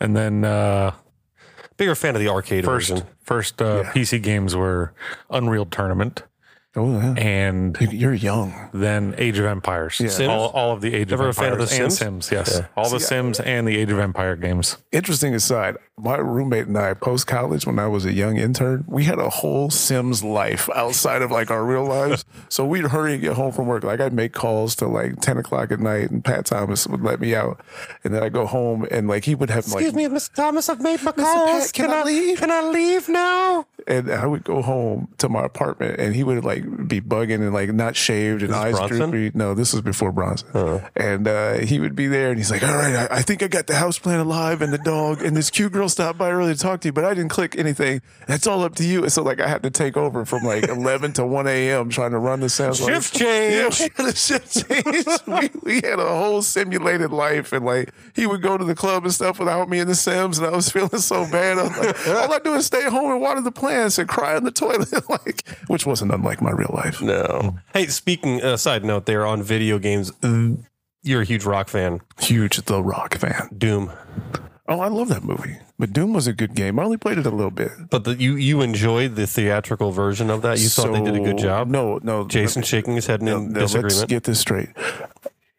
and 0.00 0.14
then 0.14 0.44
uh, 0.44 0.92
Bigger 1.76 1.94
fan 1.94 2.14
of 2.14 2.20
the 2.20 2.28
arcade 2.28 2.64
first 2.64 2.90
version. 2.90 3.06
first 3.22 3.60
uh, 3.62 3.84
PC 3.92 4.22
games 4.22 4.56
were 4.56 4.92
Unreal 5.30 5.66
Tournament 5.66 6.22
Oh, 6.76 6.92
yeah. 6.92 7.14
and 7.16 7.76
You're 7.80 8.12
young. 8.12 8.68
then 8.74 9.14
Age 9.16 9.38
of 9.38 9.46
Empires. 9.46 9.96
Sims? 9.96 10.20
All, 10.20 10.48
all 10.50 10.72
of 10.72 10.82
the 10.82 10.94
Age 10.94 11.10
Ever 11.12 11.26
a 11.26 11.28
of 11.30 11.36
fan 11.36 11.52
Empires 11.52 11.62
of 11.72 11.78
The 11.78 11.84
and 11.84 11.92
Sims? 11.92 12.26
Sims. 12.26 12.32
Yes, 12.32 12.62
all 12.76 12.90
the 12.90 13.00
Sims 13.00 13.40
and 13.40 13.66
the 13.66 13.76
Age 13.76 13.90
of 13.90 13.98
Empire 13.98 14.36
games. 14.36 14.76
Interesting 14.92 15.34
aside, 15.34 15.76
my 15.98 16.16
roommate 16.16 16.66
and 16.66 16.76
I, 16.76 16.92
post 16.92 17.26
college, 17.26 17.66
when 17.66 17.78
I 17.78 17.86
was 17.86 18.04
a 18.04 18.12
young 18.12 18.36
intern, 18.36 18.84
we 18.86 19.04
had 19.04 19.18
a 19.18 19.30
whole 19.30 19.70
Sims 19.70 20.22
life 20.22 20.68
outside 20.74 21.22
of 21.22 21.30
like 21.30 21.50
our 21.50 21.64
real 21.64 21.84
lives. 21.84 22.24
so 22.50 22.66
we'd 22.66 22.84
hurry 22.84 23.14
and 23.14 23.22
get 23.22 23.32
home 23.32 23.52
from 23.52 23.66
work. 23.66 23.82
Like 23.82 24.00
I'd 24.00 24.12
make 24.12 24.34
calls 24.34 24.74
to 24.76 24.86
like 24.86 25.20
10 25.20 25.38
o'clock 25.38 25.72
at 25.72 25.80
night, 25.80 26.10
and 26.10 26.22
Pat 26.22 26.44
Thomas 26.44 26.86
would 26.86 27.00
let 27.02 27.20
me 27.20 27.34
out. 27.34 27.60
And 28.04 28.12
then 28.12 28.22
I'd 28.22 28.34
go 28.34 28.44
home, 28.44 28.86
and 28.90 29.08
like 29.08 29.24
he 29.24 29.34
would 29.34 29.48
have 29.48 29.66
like, 29.68 29.94
me, 29.94 30.04
Mr. 30.04 30.34
Thomas. 30.34 30.68
I've 30.68 30.82
made 30.82 31.02
my 31.02 31.12
Pat, 31.12 31.72
can 31.72 31.90
I 31.90 32.02
leave? 32.02 32.38
Can 32.38 32.50
I 32.50 32.62
leave 32.68 33.08
now? 33.08 33.66
and 33.86 34.10
I 34.10 34.26
would 34.26 34.44
go 34.44 34.62
home 34.62 35.08
to 35.18 35.28
my 35.28 35.44
apartment, 35.44 36.00
and 36.00 36.14
he 36.14 36.24
would 36.24 36.44
like 36.44 36.64
be 36.86 37.00
bugging 37.00 37.36
and 37.36 37.52
like 37.52 37.72
not 37.72 37.96
shaved 37.96 38.42
and 38.42 38.54
eyes 38.54 38.74
Bronson? 38.76 39.10
droopy. 39.10 39.36
No, 39.36 39.54
this 39.54 39.72
was 39.72 39.82
before 39.82 40.12
Bronson. 40.12 40.48
And 40.96 41.26
uh, 41.28 41.54
he 41.54 41.78
would 41.80 41.94
be 41.94 42.06
there, 42.06 42.28
and 42.30 42.38
he's 42.38 42.50
like, 42.50 42.62
"All 42.62 42.74
right, 42.76 42.94
I, 43.10 43.18
I 43.18 43.22
think 43.22 43.42
I 43.42 43.48
got 43.48 43.66
the 43.66 43.74
house 43.76 43.98
plan 43.98 44.20
alive 44.20 44.62
and 44.62 44.72
the 44.72 44.78
dog, 44.78 45.22
and 45.22 45.36
this 45.36 45.50
cute 45.50 45.72
girl 45.72 45.88
stopped 45.88 46.18
by 46.18 46.30
early 46.30 46.54
to 46.54 46.58
talk 46.60 46.80
to 46.82 46.88
you, 46.88 46.92
but 46.92 47.04
I 47.04 47.14
didn't 47.14 47.30
click 47.30 47.56
anything. 47.58 48.02
That's 48.26 48.46
all 48.46 48.62
up 48.64 48.74
to 48.76 48.84
you." 48.84 49.02
And 49.02 49.12
so 49.12 49.22
like 49.22 49.40
I 49.40 49.48
had 49.48 49.62
to 49.62 49.70
take 49.70 49.96
over 49.96 50.24
from 50.24 50.42
like 50.42 50.64
eleven 50.68 51.12
to 51.14 51.26
one 51.26 51.46
a.m. 51.46 51.88
trying 51.90 52.10
to 52.12 52.18
run 52.18 52.40
the 52.40 52.48
sounds. 52.48 52.78
Shift 52.78 53.20
Yeah, 53.20 53.68
change. 53.70 53.78
had 53.96 54.06
a 54.06 54.14
shift 54.16 54.68
change. 54.68 55.06
we, 55.26 55.50
we 55.62 55.74
had 55.76 55.98
a 55.98 56.06
whole 56.08 56.42
simulated 56.42 57.10
life, 57.10 57.52
and 57.52 57.64
like 57.64 57.90
he 58.14 58.26
would 58.26 58.42
go 58.42 58.56
to 58.56 58.64
the 58.64 58.74
club 58.74 59.04
and 59.04 59.12
stuff 59.12 59.38
without 59.38 59.68
me 59.68 59.78
in 59.78 59.88
the 59.88 59.94
Sims, 59.94 60.38
and 60.38 60.46
I 60.46 60.50
was 60.50 60.70
feeling 60.70 60.98
so 61.00 61.24
bad. 61.30 61.58
I 61.58 61.62
was 61.64 61.78
like, 61.78 62.08
all 62.08 62.32
I 62.32 62.38
do 62.38 62.54
is 62.54 62.66
stay 62.66 62.84
home 62.88 63.10
and 63.12 63.20
water 63.20 63.40
the 63.40 63.52
plants 63.52 63.98
and 63.98 64.08
cry 64.08 64.36
in 64.36 64.44
the 64.44 64.50
toilet, 64.50 64.92
like 65.08 65.46
which 65.66 65.86
wasn't 65.86 66.12
unlike 66.12 66.40
my 66.42 66.50
real 66.56 66.70
life. 66.74 67.00
No. 67.02 67.58
Hey, 67.72 67.86
speaking, 67.86 68.42
uh, 68.42 68.56
side 68.56 68.84
note 68.84 69.06
there 69.06 69.24
on 69.26 69.42
video 69.42 69.78
games, 69.78 70.10
you're 71.02 71.22
a 71.22 71.24
huge 71.24 71.44
rock 71.44 71.68
fan. 71.68 72.00
Huge 72.20 72.56
The 72.64 72.82
Rock 72.82 73.14
fan. 73.16 73.48
Doom. 73.56 73.92
Oh, 74.68 74.80
I 74.80 74.88
love 74.88 75.08
that 75.08 75.22
movie. 75.22 75.58
But 75.78 75.92
Doom 75.92 76.12
was 76.12 76.26
a 76.26 76.32
good 76.32 76.54
game. 76.54 76.78
I 76.80 76.82
only 76.84 76.96
played 76.96 77.18
it 77.18 77.26
a 77.26 77.30
little 77.30 77.50
bit. 77.52 77.70
But 77.90 78.04
the, 78.04 78.14
you 78.16 78.34
you 78.34 78.62
enjoyed 78.62 79.14
the 79.14 79.26
theatrical 79.26 79.92
version 79.92 80.30
of 80.30 80.42
that. 80.42 80.58
You 80.58 80.68
thought 80.68 80.92
they 80.92 81.04
did 81.04 81.14
a 81.14 81.20
good 81.20 81.38
job. 81.38 81.68
No, 81.68 82.00
no. 82.02 82.26
Jason 82.26 82.62
shaking 82.62 82.94
his 82.96 83.06
head 83.06 83.20
in 83.20 83.26
No, 83.26 83.38
no, 83.40 83.60
let's 83.66 84.04
get 84.06 84.24
this 84.24 84.40
straight. 84.40 84.70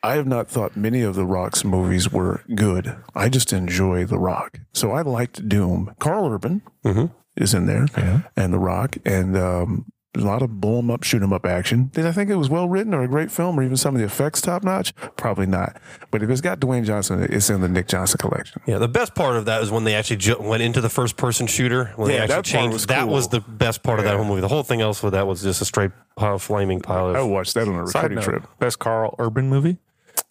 I 0.03 0.15
have 0.15 0.27
not 0.27 0.47
thought 0.49 0.75
many 0.75 1.01
of 1.01 1.15
The 1.15 1.25
Rock's 1.25 1.63
movies 1.63 2.11
were 2.11 2.41
good. 2.55 2.95
I 3.15 3.29
just 3.29 3.53
enjoy 3.53 4.05
The 4.05 4.19
Rock. 4.19 4.59
So 4.73 4.91
I 4.91 5.01
liked 5.01 5.47
Doom. 5.47 5.93
Karl 5.99 6.27
Urban 6.31 6.61
Mm-hmm. 6.83 7.05
is 7.35 7.53
in 7.53 7.65
there, 7.67 7.87
and 8.35 8.53
The 8.53 8.59
Rock, 8.59 8.97
and 9.05 9.37
um, 9.37 9.85
a 10.23 10.27
lot 10.27 10.41
of 10.41 10.59
blow 10.61 10.79
'em 10.79 10.89
up, 10.91 11.03
shoot 11.03 11.21
'em 11.21 11.31
up 11.33 11.45
action. 11.45 11.89
Did 11.93 12.05
I 12.05 12.11
think 12.11 12.29
it 12.29 12.35
was 12.35 12.49
well 12.49 12.67
written 12.69 12.93
or 12.93 13.03
a 13.03 13.07
great 13.07 13.31
film 13.31 13.59
or 13.59 13.63
even 13.63 13.77
some 13.77 13.95
of 13.95 13.99
the 13.99 14.05
effects 14.05 14.41
top 14.41 14.63
notch? 14.63 14.93
Probably 15.15 15.45
not. 15.45 15.77
But 16.11 16.23
if 16.23 16.29
it's 16.29 16.41
got 16.41 16.59
Dwayne 16.59 16.83
Johnson, 16.85 17.25
it's 17.29 17.49
in 17.49 17.61
the 17.61 17.67
Nick 17.69 17.87
Johnson 17.87 18.17
collection. 18.19 18.61
yeah, 18.65 18.77
the 18.77 18.87
best 18.87 19.15
part 19.15 19.35
of 19.35 19.45
that 19.45 19.61
is 19.63 19.71
when 19.71 19.83
they 19.83 19.95
actually 19.95 20.17
ju- 20.17 20.37
went 20.39 20.63
into 20.63 20.81
the 20.81 20.89
first 20.89 21.17
person 21.17 21.47
shooter. 21.47 21.91
When 21.95 22.09
Yeah, 22.09 22.17
they 22.17 22.23
actually 22.23 22.27
that 22.27 22.35
part 22.35 22.45
changed. 22.45 22.73
was 22.73 22.85
That 22.87 23.03
cool. 23.03 23.13
was 23.13 23.27
the 23.29 23.41
best 23.41 23.83
part 23.83 23.99
of 23.99 24.05
that 24.05 24.15
whole 24.15 24.25
movie. 24.25 24.41
The 24.41 24.47
whole 24.47 24.63
thing 24.63 24.81
else 24.81 25.01
with 25.03 25.13
that 25.13 25.27
was 25.27 25.41
just 25.43 25.61
a 25.61 25.65
straight 25.65 25.91
pile, 26.15 26.39
flaming 26.39 26.79
pile 26.81 27.15
I 27.15 27.19
of. 27.19 27.27
watched 27.27 27.53
that 27.55 27.67
on 27.67 27.75
a 27.75 27.87
Side 27.87 28.03
recruiting 28.11 28.23
trip. 28.23 28.43
best 28.59 28.79
Karl 28.79 29.15
Urban 29.19 29.49
movie. 29.49 29.77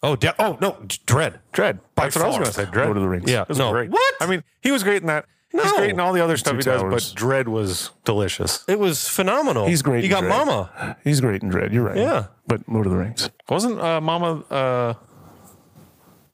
Oh, 0.03 0.15
de- 0.15 0.35
oh 0.39 0.57
no, 0.61 0.77
Dredd. 1.07 1.35
Dredd. 1.53 1.79
By 1.95 2.03
That's 2.03 2.15
what 2.17 2.25
I 2.25 2.27
was 2.27 2.35
going 2.37 2.47
to 2.47 2.53
say. 2.53 2.65
Dredd. 2.65 2.85
Lord 2.85 2.97
of 2.97 3.03
the 3.03 3.09
Rings. 3.09 3.31
Yeah, 3.31 3.41
It 3.43 3.49
was 3.49 3.57
no. 3.57 3.71
great. 3.71 3.89
What? 3.89 4.13
I 4.21 4.27
mean, 4.27 4.43
he 4.61 4.71
was 4.71 4.83
great 4.83 5.01
in 5.01 5.07
that. 5.07 5.25
He's 5.51 5.63
No. 5.63 5.77
great 5.77 5.91
in 5.91 5.99
all 5.99 6.11
the 6.13 6.21
other 6.23 6.35
stuff 6.37 6.51
Two 6.53 6.57
he 6.57 6.63
does, 6.63 6.81
Towers. 6.81 7.13
but 7.13 7.19
Dredd 7.21 7.47
was 7.47 7.91
delicious. 8.03 8.65
It 8.67 8.79
was 8.79 9.07
phenomenal. 9.07 9.65
He's 9.67 9.81
great 9.81 10.03
You 10.03 10.09
in 10.09 10.11
got 10.11 10.23
Dredd. 10.23 10.45
Mama. 10.45 10.97
He's 11.03 11.21
great 11.21 11.41
in 11.41 11.49
Dredd. 11.49 11.71
You're 11.73 11.83
right. 11.85 11.95
Yeah. 11.97 12.25
But 12.47 12.61
Lord 12.67 12.85
of 12.85 12.91
the 12.91 12.97
Rings. 12.97 13.29
Wasn't 13.49 13.79
uh, 13.79 14.01
Mama? 14.01 14.43
Uh, 14.51 14.93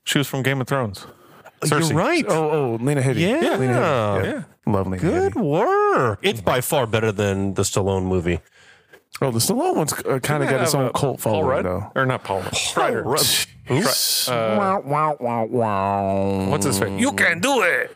she 0.03 0.17
was 0.17 0.27
from 0.27 0.41
Game 0.43 0.60
of 0.62 0.67
Thrones. 0.67 1.05
Cersei. 1.62 1.89
You're 1.91 1.98
right. 1.98 2.25
Oh, 2.27 2.50
oh, 2.51 2.77
Lena 2.82 3.01
Headey. 3.01 3.20
Yeah. 3.22 3.55
Lena 3.58 3.74
Headey. 3.74 4.24
Yeah. 4.25 4.43
Love 4.74 4.88
Lena 4.88 4.98
Good 5.01 5.34
Headey. 5.34 5.41
work. 5.41 6.20
It's 6.22 6.41
by 6.41 6.60
far 6.62 6.86
better 6.88 7.12
than 7.12 7.53
the 7.53 7.62
Stallone 7.62 8.03
movie. 8.05 8.39
Oh, 9.24 9.32
the 9.32 9.39
Stallone 9.39 9.75
one's 9.77 9.94
uh, 9.94 10.20
kind 10.20 10.44
of 10.44 10.50
got 10.50 10.62
its 10.62 10.75
own 10.75 10.92
cult 10.92 11.22
Paul 11.22 11.34
following, 11.34 11.48
Rudd? 11.48 11.65
though. 11.65 11.92
Or 11.96 12.06
not 12.06 12.24
Paul 12.25 12.42
Rudd. 12.42 12.56
Strider. 12.56 13.03
Rudd. 13.03 13.25
wow, 13.70 14.82
wow, 14.86 15.18
wow, 15.20 15.46
wow. 15.46 16.50
What's 16.50 16.65
his 16.65 16.77
face? 16.77 17.00
You 17.00 17.13
can 17.13 17.39
do 17.39 17.62
it. 17.62 17.96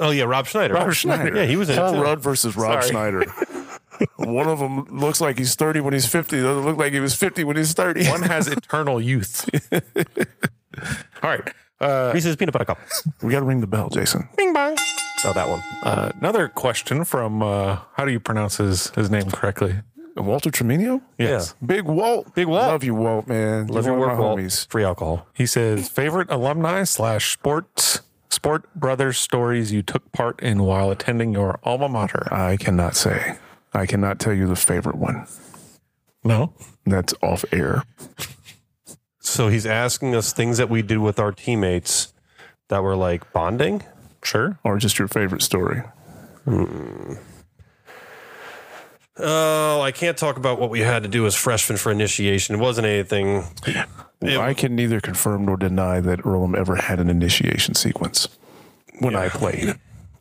Oh 0.00 0.10
yeah, 0.10 0.24
Rob 0.24 0.46
Schneider. 0.46 0.74
Rob 0.74 0.92
Schneider. 0.92 1.36
Yeah, 1.36 1.44
he 1.44 1.56
was 1.56 1.68
in 1.70 1.76
it. 1.76 1.78
Paul 1.78 1.92
too. 1.92 2.02
Rudd 2.02 2.20
versus 2.20 2.56
Rob 2.56 2.82
Sorry. 2.82 2.90
Schneider. 2.90 3.24
One 4.16 4.48
of 4.48 4.58
them 4.58 4.86
looks 4.98 5.20
like 5.20 5.38
he's 5.38 5.54
30 5.54 5.78
when 5.80 5.92
he's 5.92 6.06
50. 6.06 6.40
The 6.40 6.50
other 6.50 6.60
look 6.60 6.76
like 6.76 6.92
he 6.92 6.98
was 6.98 7.14
50 7.14 7.44
when 7.44 7.56
he's 7.56 7.72
30. 7.74 8.08
One 8.08 8.22
has 8.22 8.48
eternal 8.48 9.00
youth. 9.00 9.48
All 11.22 11.30
right. 11.30 11.48
Uh, 11.80 12.10
Reese's 12.12 12.34
peanut 12.34 12.52
butter 12.52 12.64
cup. 12.64 12.78
we 13.22 13.30
got 13.30 13.40
to 13.40 13.44
ring 13.46 13.60
the 13.60 13.66
bell, 13.68 13.88
Jason. 13.90 14.28
Bing 14.36 14.52
bang. 14.52 14.76
Oh, 15.24 15.32
that 15.32 15.48
one. 15.48 15.60
uh, 15.84 16.10
another 16.18 16.48
question 16.48 17.04
from 17.04 17.42
uh, 17.42 17.78
how 17.92 18.04
do 18.04 18.10
you 18.10 18.18
pronounce 18.20 18.56
his, 18.56 18.88
his 18.90 19.10
name 19.10 19.30
correctly? 19.30 19.76
Walter 20.16 20.50
Tremino? 20.50 21.02
Yes. 21.18 21.54
Big 21.64 21.84
Walt. 21.84 22.34
Big 22.34 22.46
Walt. 22.46 22.68
Love 22.68 22.84
you, 22.84 22.94
Walt, 22.94 23.26
man. 23.26 23.66
Love 23.66 23.84
You're 23.86 23.94
your 23.98 24.00
work, 24.08 24.16
my 24.16 24.20
Walt. 24.20 24.38
homies. 24.38 24.68
Free 24.68 24.84
alcohol. 24.84 25.26
He 25.34 25.46
says 25.46 25.88
favorite 25.88 26.30
alumni 26.30 26.84
slash 26.84 27.32
sports 27.32 28.00
sport 28.30 28.72
brothers 28.74 29.16
stories 29.18 29.72
you 29.72 29.82
took 29.82 30.10
part 30.12 30.40
in 30.40 30.62
while 30.62 30.90
attending 30.90 31.32
your 31.32 31.58
alma 31.62 31.88
mater. 31.88 32.28
I 32.32 32.56
cannot 32.56 32.94
say. 32.96 33.36
I 33.72 33.86
cannot 33.86 34.18
tell 34.20 34.32
you 34.32 34.46
the 34.46 34.56
favorite 34.56 34.96
one. 34.96 35.26
No. 36.22 36.52
That's 36.86 37.14
off 37.22 37.44
air. 37.52 37.82
So 39.20 39.48
he's 39.48 39.66
asking 39.66 40.14
us 40.14 40.32
things 40.32 40.58
that 40.58 40.68
we 40.68 40.82
did 40.82 40.98
with 40.98 41.18
our 41.18 41.32
teammates 41.32 42.12
that 42.68 42.82
were 42.82 42.96
like 42.96 43.32
bonding. 43.32 43.82
Sure. 44.22 44.58
Or 44.64 44.78
just 44.78 44.98
your 44.98 45.08
favorite 45.08 45.42
story. 45.42 45.82
Hmm. 46.44 47.14
Oh, 49.16 49.80
I 49.80 49.92
can't 49.92 50.16
talk 50.16 50.36
about 50.36 50.58
what 50.58 50.70
we 50.70 50.80
had 50.80 51.02
to 51.04 51.08
do 51.08 51.24
as 51.26 51.34
freshmen 51.36 51.78
for 51.78 51.92
initiation. 51.92 52.56
It 52.56 52.58
wasn't 52.58 52.86
anything. 52.86 53.44
It- 54.20 54.38
I 54.38 54.54
can 54.54 54.74
neither 54.74 55.00
confirm 55.00 55.44
nor 55.44 55.56
deny 55.56 56.00
that 56.00 56.24
Earlham 56.24 56.54
ever 56.54 56.76
had 56.76 56.98
an 56.98 57.10
initiation 57.10 57.74
sequence 57.74 58.26
when 59.00 59.14
I 59.14 59.28
played. 59.28 59.74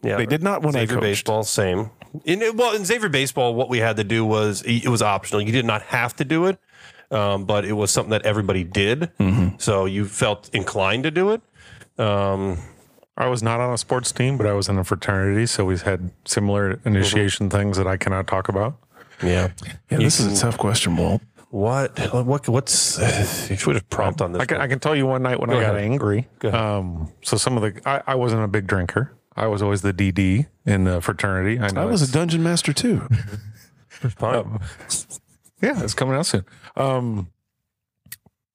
Yeah, 0.03 0.17
They 0.17 0.25
did 0.25 0.43
not 0.43 0.61
when 0.61 0.75
I 0.75 0.79
Xavier 0.79 0.95
coached. 0.95 1.01
baseball, 1.03 1.43
same. 1.43 1.89
In 2.25 2.43
well, 2.57 2.75
in 2.75 2.83
Xavier 2.85 3.07
baseball, 3.09 3.55
what 3.55 3.69
we 3.69 3.77
had 3.79 3.95
to 3.97 4.03
do 4.03 4.25
was 4.25 4.61
it 4.63 4.87
was 4.89 5.01
optional. 5.01 5.41
You 5.41 5.53
did 5.53 5.65
not 5.65 5.81
have 5.83 6.15
to 6.17 6.25
do 6.25 6.45
it, 6.47 6.59
um, 7.09 7.45
but 7.45 7.63
it 7.65 7.71
was 7.73 7.89
something 7.91 8.11
that 8.11 8.23
everybody 8.25 8.63
did. 8.65 9.09
Mm-hmm. 9.19 9.55
So 9.57 9.85
you 9.85 10.05
felt 10.05 10.49
inclined 10.53 11.03
to 11.03 11.11
do 11.11 11.31
it. 11.31 11.41
Um, 11.97 12.57
I 13.15 13.27
was 13.27 13.43
not 13.43 13.59
on 13.59 13.73
a 13.73 13.77
sports 13.77 14.11
team, 14.11 14.37
but 14.37 14.47
I 14.47 14.53
was 14.53 14.67
in 14.69 14.77
a 14.77 14.83
fraternity, 14.83 15.45
so 15.45 15.65
we 15.65 15.77
had 15.77 16.11
similar 16.25 16.79
initiation 16.83 17.49
things 17.49 17.77
that 17.77 17.87
I 17.87 17.97
cannot 17.97 18.27
talk 18.27 18.49
about. 18.49 18.75
yeah. 19.21 19.51
Yeah, 19.89 19.97
this 19.97 20.19
is 20.19 20.39
a 20.39 20.41
tough 20.41 20.57
question, 20.57 20.97
Walt. 20.97 21.21
What? 21.49 21.99
What? 22.11 22.49
What's? 22.49 22.97
You 23.49 23.55
should 23.57 23.75
have 23.75 23.87
prompt 23.91 24.21
on 24.21 24.31
this. 24.31 24.41
I 24.41 24.45
can. 24.45 24.57
I 24.59 24.65
can 24.67 24.79
tell 24.79 24.95
you 24.95 25.05
one 25.05 25.21
night 25.21 25.39
when 25.39 25.51
I 25.51 25.53
got 25.53 25.75
ahead. 25.75 25.83
angry. 25.83 26.27
ahead. 26.41 26.55
Um, 26.55 27.11
so 27.21 27.37
some 27.37 27.55
of 27.57 27.61
the 27.61 27.87
I, 27.87 28.01
I 28.07 28.15
wasn't 28.15 28.43
a 28.43 28.47
big 28.47 28.65
drinker. 28.65 29.11
I 29.35 29.45
was 29.45 29.61
always 29.61 29.83
the 29.83 29.93
DD 29.93 30.47
in 30.65 30.85
the 30.85 30.99
fraternity. 30.99 31.59
I 31.59 31.69
know 31.69 31.81
I 31.81 31.85
was 31.85 32.01
a 32.01 32.11
dungeon 32.11 32.41
master 32.41 32.73
too. 32.73 33.07
Fine. 33.89 34.59
yeah, 35.61 35.83
it's 35.83 35.93
coming 35.93 36.15
out 36.15 36.25
soon. 36.25 36.43
Um, 36.75 37.29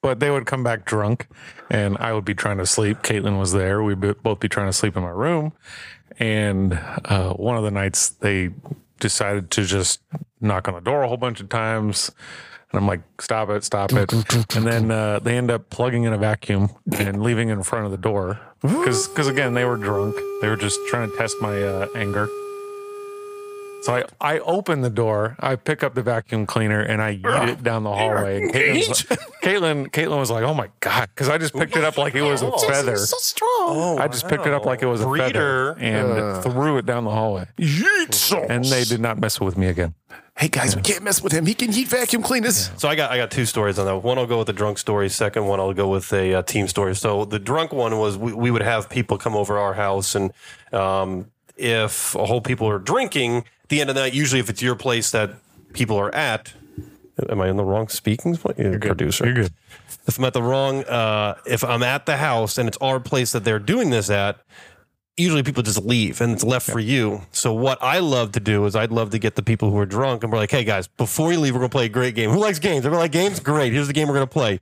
but 0.02 0.20
they 0.20 0.30
would 0.30 0.46
come 0.46 0.62
back 0.62 0.84
drunk, 0.84 1.26
and 1.70 1.96
I 1.98 2.12
would 2.12 2.24
be 2.24 2.34
trying 2.34 2.58
to 2.58 2.66
sleep. 2.66 2.98
Caitlin 3.02 3.38
was 3.38 3.52
there. 3.52 3.82
We'd 3.82 4.22
both 4.22 4.40
be 4.40 4.48
trying 4.48 4.68
to 4.68 4.72
sleep 4.72 4.96
in 4.96 5.02
my 5.02 5.10
room, 5.10 5.52
and 6.18 6.74
uh, 7.04 7.32
one 7.34 7.56
of 7.56 7.64
the 7.64 7.70
nights 7.70 8.10
they 8.10 8.50
decided 9.00 9.50
to 9.52 9.64
just 9.64 10.00
knock 10.40 10.68
on 10.68 10.74
the 10.74 10.80
door 10.80 11.02
a 11.02 11.08
whole 11.08 11.16
bunch 11.16 11.40
of 11.40 11.48
times. 11.48 12.10
And 12.70 12.78
I'm 12.78 12.86
like, 12.86 13.00
stop 13.18 13.48
it, 13.48 13.64
stop 13.64 13.92
it. 13.94 14.12
And 14.54 14.66
then 14.66 14.90
uh, 14.90 15.20
they 15.20 15.38
end 15.38 15.50
up 15.50 15.70
plugging 15.70 16.02
in 16.04 16.12
a 16.12 16.18
vacuum 16.18 16.68
and 16.98 17.22
leaving 17.22 17.48
in 17.48 17.62
front 17.62 17.86
of 17.86 17.92
the 17.92 17.96
door. 17.96 18.38
Because, 18.60 19.26
again, 19.26 19.54
they 19.54 19.64
were 19.64 19.78
drunk. 19.78 20.16
They 20.42 20.48
were 20.48 20.56
just 20.56 20.78
trying 20.88 21.10
to 21.10 21.16
test 21.16 21.36
my 21.40 21.62
uh, 21.62 21.86
anger. 21.94 22.28
So 23.82 23.94
I, 23.94 24.04
I 24.20 24.38
open 24.40 24.80
the 24.80 24.90
door, 24.90 25.36
I 25.38 25.54
pick 25.56 25.82
up 25.84 25.94
the 25.94 26.02
vacuum 26.02 26.46
cleaner, 26.46 26.80
and 26.80 27.00
I 27.00 27.16
yeet 27.16 27.48
it 27.48 27.62
down 27.62 27.84
the 27.84 27.92
hallway. 27.92 28.38
And 28.42 28.52
Caitlin's 28.52 29.08
like- 29.08 29.18
Caitlin, 29.42 29.88
Caitlin 29.90 30.18
was 30.18 30.30
like, 30.30 30.42
"Oh 30.42 30.52
my 30.52 30.68
god!" 30.80 31.08
Because 31.14 31.28
I 31.28 31.38
just 31.38 31.54
picked 31.54 31.76
it 31.76 31.84
up 31.84 31.96
like 31.96 32.14
it 32.14 32.22
was 32.22 32.42
a 32.42 32.50
feather. 32.58 32.96
So 32.96 33.16
strong. 33.18 33.98
I 34.00 34.08
just 34.08 34.26
picked 34.28 34.46
it 34.46 34.52
up 34.52 34.64
like 34.66 34.82
it 34.82 34.86
was 34.86 35.00
a 35.00 35.06
Breeder. 35.06 35.74
feather 35.74 35.78
and 35.78 36.42
threw 36.42 36.76
it 36.78 36.86
down 36.86 37.04
the 37.04 37.10
hallway. 37.10 37.46
And 38.48 38.64
they 38.64 38.84
did 38.84 39.00
not 39.00 39.18
mess 39.18 39.40
with 39.40 39.56
me 39.56 39.68
again. 39.68 39.94
Hey 40.36 40.48
guys, 40.48 40.76
we 40.76 40.82
can't 40.82 41.02
mess 41.02 41.20
with 41.22 41.32
him. 41.32 41.46
He 41.46 41.54
can 41.54 41.72
heat 41.72 41.88
vacuum 41.88 42.22
cleaners. 42.22 42.70
So 42.76 42.88
I 42.88 42.94
got 42.94 43.10
I 43.10 43.16
got 43.16 43.30
two 43.30 43.44
stories 43.44 43.78
on 43.78 43.86
that. 43.86 43.98
One 43.98 44.18
I'll 44.18 44.26
go 44.26 44.38
with 44.38 44.46
the 44.48 44.52
drunk 44.52 44.78
story. 44.78 45.08
Second 45.08 45.46
one 45.46 45.60
I'll 45.60 45.72
go 45.72 45.88
with 45.88 46.12
a 46.12 46.34
uh, 46.34 46.42
team 46.42 46.68
story. 46.68 46.94
So 46.96 47.24
the 47.24 47.38
drunk 47.38 47.72
one 47.72 47.96
was 47.98 48.16
we, 48.18 48.32
we 48.32 48.50
would 48.50 48.62
have 48.62 48.88
people 48.90 49.18
come 49.18 49.34
over 49.36 49.58
our 49.58 49.74
house, 49.74 50.14
and 50.14 50.32
um, 50.72 51.30
if 51.56 52.14
a 52.14 52.24
whole 52.26 52.40
people 52.40 52.68
are 52.68 52.78
drinking, 52.78 53.38
at 53.38 53.44
the 53.68 53.80
end 53.80 53.90
of 53.90 53.96
the 53.96 54.02
night, 54.02 54.14
usually 54.14 54.40
if 54.40 54.48
it's 54.50 54.62
your 54.62 54.74
place 54.76 55.10
that 55.10 55.30
people 55.72 55.96
are 55.96 56.14
at, 56.14 56.52
am 57.28 57.40
I 57.40 57.48
in 57.48 57.56
the 57.56 57.64
wrong 57.64 57.88
speaking? 57.88 58.38
You're 58.56 58.78
Producer, 58.78 59.24
You're 59.26 59.34
good. 59.34 59.52
if 60.06 60.18
I'm 60.18 60.24
at 60.24 60.32
the 60.32 60.42
wrong, 60.42 60.84
uh, 60.84 61.34
if 61.46 61.62
I'm 61.64 61.82
at 61.82 62.06
the 62.06 62.16
house 62.16 62.58
and 62.58 62.68
it's 62.68 62.78
our 62.80 63.00
place 63.00 63.32
that 63.32 63.44
they're 63.44 63.58
doing 63.58 63.90
this 63.90 64.10
at, 64.10 64.38
usually 65.18 65.42
people 65.42 65.62
just 65.62 65.84
leave 65.84 66.20
and 66.20 66.32
it's 66.32 66.44
left 66.44 66.70
for 66.70 66.78
you. 66.80 67.22
So 67.32 67.52
what 67.52 67.82
I 67.82 67.98
love 67.98 68.32
to 68.32 68.40
do 68.40 68.64
is 68.66 68.76
I'd 68.76 68.92
love 68.92 69.10
to 69.10 69.18
get 69.18 69.34
the 69.34 69.42
people 69.42 69.70
who 69.70 69.78
are 69.78 69.86
drunk 69.86 70.22
and 70.22 70.32
we're 70.32 70.38
like, 70.38 70.50
hey 70.50 70.64
guys, 70.64 70.86
before 70.86 71.32
you 71.32 71.40
leave, 71.40 71.54
we're 71.54 71.60
gonna 71.60 71.68
play 71.70 71.86
a 71.86 71.90
great 71.90 72.14
game. 72.14 72.30
Who 72.30 72.38
likes 72.38 72.58
games? 72.58 72.86
Everyone 72.86 73.04
like 73.04 73.12
games? 73.12 73.40
Great. 73.40 73.72
Here's 73.72 73.86
the 73.88 73.92
game 73.92 74.08
we're 74.08 74.14
gonna 74.14 74.26
play. 74.26 74.60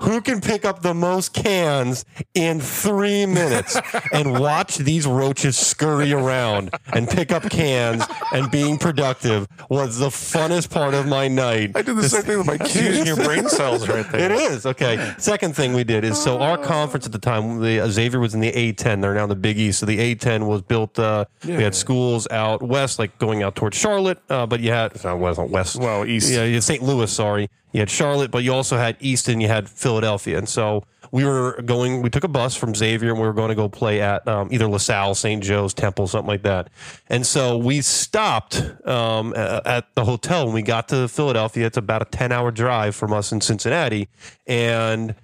Who 0.00 0.22
can 0.22 0.40
pick 0.40 0.64
up 0.64 0.80
the 0.80 0.94
most 0.94 1.34
cans 1.34 2.06
in 2.32 2.58
three 2.60 3.26
minutes 3.26 3.78
and 4.12 4.40
watch 4.40 4.78
these 4.78 5.06
roaches 5.06 5.58
scurry 5.58 6.12
around 6.14 6.70
and 6.94 7.06
pick 7.06 7.30
up 7.32 7.42
cans 7.50 8.02
and 8.32 8.50
being 8.50 8.78
productive 8.78 9.46
was 9.68 9.98
the 9.98 10.08
funnest 10.08 10.70
part 10.70 10.94
of 10.94 11.06
my 11.06 11.28
night. 11.28 11.72
I 11.74 11.82
did 11.82 11.96
the 11.96 12.08
same 12.08 12.22
thing 12.22 12.38
with 12.38 12.46
my 12.46 12.56
kids. 12.66 13.06
your 13.06 13.16
brain 13.16 13.46
cells 13.50 13.86
right 13.88 14.10
there. 14.10 14.32
It 14.32 14.32
is 14.32 14.64
okay. 14.64 15.14
Second 15.18 15.54
thing 15.54 15.74
we 15.74 15.84
did 15.84 16.02
is 16.02 16.18
so 16.18 16.38
our 16.38 16.56
conference 16.56 17.04
at 17.04 17.12
the 17.12 17.18
time, 17.18 17.60
the 17.60 17.80
uh, 17.80 17.88
Xavier 17.90 18.20
was 18.20 18.34
in 18.34 18.40
the 18.40 18.52
A10. 18.52 19.02
They're 19.02 19.12
now 19.14 19.24
in 19.24 19.28
the 19.28 19.34
Big 19.34 19.58
East. 19.58 19.80
So 19.80 19.86
the 19.90 20.14
A10 20.14 20.46
was 20.46 20.62
built. 20.62 20.98
Uh, 20.98 21.24
We 21.44 21.62
had 21.62 21.74
schools 21.74 22.28
out 22.30 22.62
west, 22.62 22.98
like 22.98 23.18
going 23.18 23.42
out 23.42 23.56
towards 23.56 23.76
Charlotte, 23.76 24.18
uh, 24.30 24.46
but 24.46 24.60
you 24.60 24.70
had 24.70 25.02
not 25.02 25.18
west, 25.18 25.38
not 25.38 25.50
west. 25.50 25.76
Well, 25.76 26.04
east. 26.06 26.30
Yeah, 26.30 26.60
St. 26.60 26.82
Louis. 26.82 27.10
Sorry, 27.10 27.48
you 27.72 27.80
had 27.80 27.90
Charlotte, 27.90 28.30
but 28.30 28.44
you 28.44 28.52
also 28.54 28.76
had 28.76 28.96
Easton. 29.00 29.40
You 29.40 29.48
had 29.48 29.68
Philadelphia, 29.68 30.38
and 30.38 30.48
so 30.48 30.84
we 31.10 31.24
were 31.24 31.60
going. 31.62 32.02
We 32.02 32.10
took 32.10 32.22
a 32.22 32.28
bus 32.28 32.54
from 32.54 32.74
Xavier, 32.74 33.10
and 33.10 33.18
we 33.18 33.26
were 33.26 33.32
going 33.32 33.48
to 33.48 33.56
go 33.56 33.68
play 33.68 34.00
at 34.00 34.26
um, 34.28 34.48
either 34.52 34.68
LaSalle, 34.68 35.14
St. 35.16 35.42
Joe's, 35.42 35.74
Temple, 35.74 36.06
something 36.06 36.28
like 36.28 36.44
that. 36.44 36.68
And 37.08 37.26
so 37.26 37.56
we 37.58 37.80
stopped 37.80 38.62
um, 38.86 39.34
at 39.36 39.92
the 39.96 40.04
hotel 40.04 40.44
when 40.46 40.54
we 40.54 40.62
got 40.62 40.88
to 40.90 41.08
Philadelphia. 41.08 41.66
It's 41.66 41.76
about 41.76 42.02
a 42.02 42.04
ten-hour 42.04 42.52
drive 42.52 42.94
from 42.94 43.12
us 43.12 43.32
in 43.32 43.40
Cincinnati, 43.40 44.08
and 44.46 45.16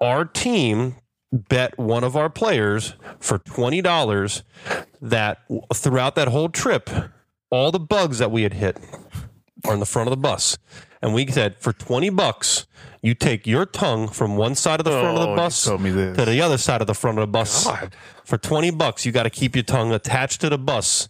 our 0.00 0.24
team 0.26 0.96
bet 1.32 1.78
one 1.78 2.04
of 2.04 2.14
our 2.16 2.28
players 2.28 2.94
for 3.18 3.38
$20 3.38 4.42
that 5.00 5.38
throughout 5.74 6.14
that 6.16 6.28
whole 6.28 6.48
trip, 6.48 6.90
all 7.50 7.70
the 7.70 7.80
bugs 7.80 8.18
that 8.18 8.30
we 8.30 8.42
had 8.42 8.54
hit 8.54 8.78
are 9.64 9.74
in 9.74 9.80
the 9.80 9.86
front 9.86 10.08
of 10.08 10.10
the 10.10 10.16
bus. 10.20 10.58
And 11.00 11.14
we 11.14 11.26
said, 11.26 11.56
for 11.58 11.72
20 11.72 12.10
bucks, 12.10 12.66
you 13.02 13.14
take 13.14 13.46
your 13.46 13.66
tongue 13.66 14.06
from 14.08 14.36
one 14.36 14.54
side 14.54 14.78
of 14.78 14.84
the 14.84 14.92
front 14.92 15.16
of 15.18 15.28
Oh, 15.28 15.30
the 15.32 15.36
bus 15.36 15.64
told 15.64 15.80
me 15.80 15.90
this. 15.90 16.16
to 16.16 16.24
the 16.24 16.40
other 16.40 16.58
side 16.58 16.80
of 16.80 16.86
the 16.86 16.94
front 16.94 17.18
of 17.18 17.22
the 17.22 17.26
bus. 17.32 17.66
For 18.24 18.38
20 18.38 18.70
bucks, 18.70 19.04
you 19.04 19.10
got 19.10 19.24
to 19.24 19.30
keep 19.30 19.56
your 19.56 19.64
tongue 19.64 19.92
attached 19.92 20.40
to 20.42 20.48
the 20.48 20.58
bus. 20.58 21.08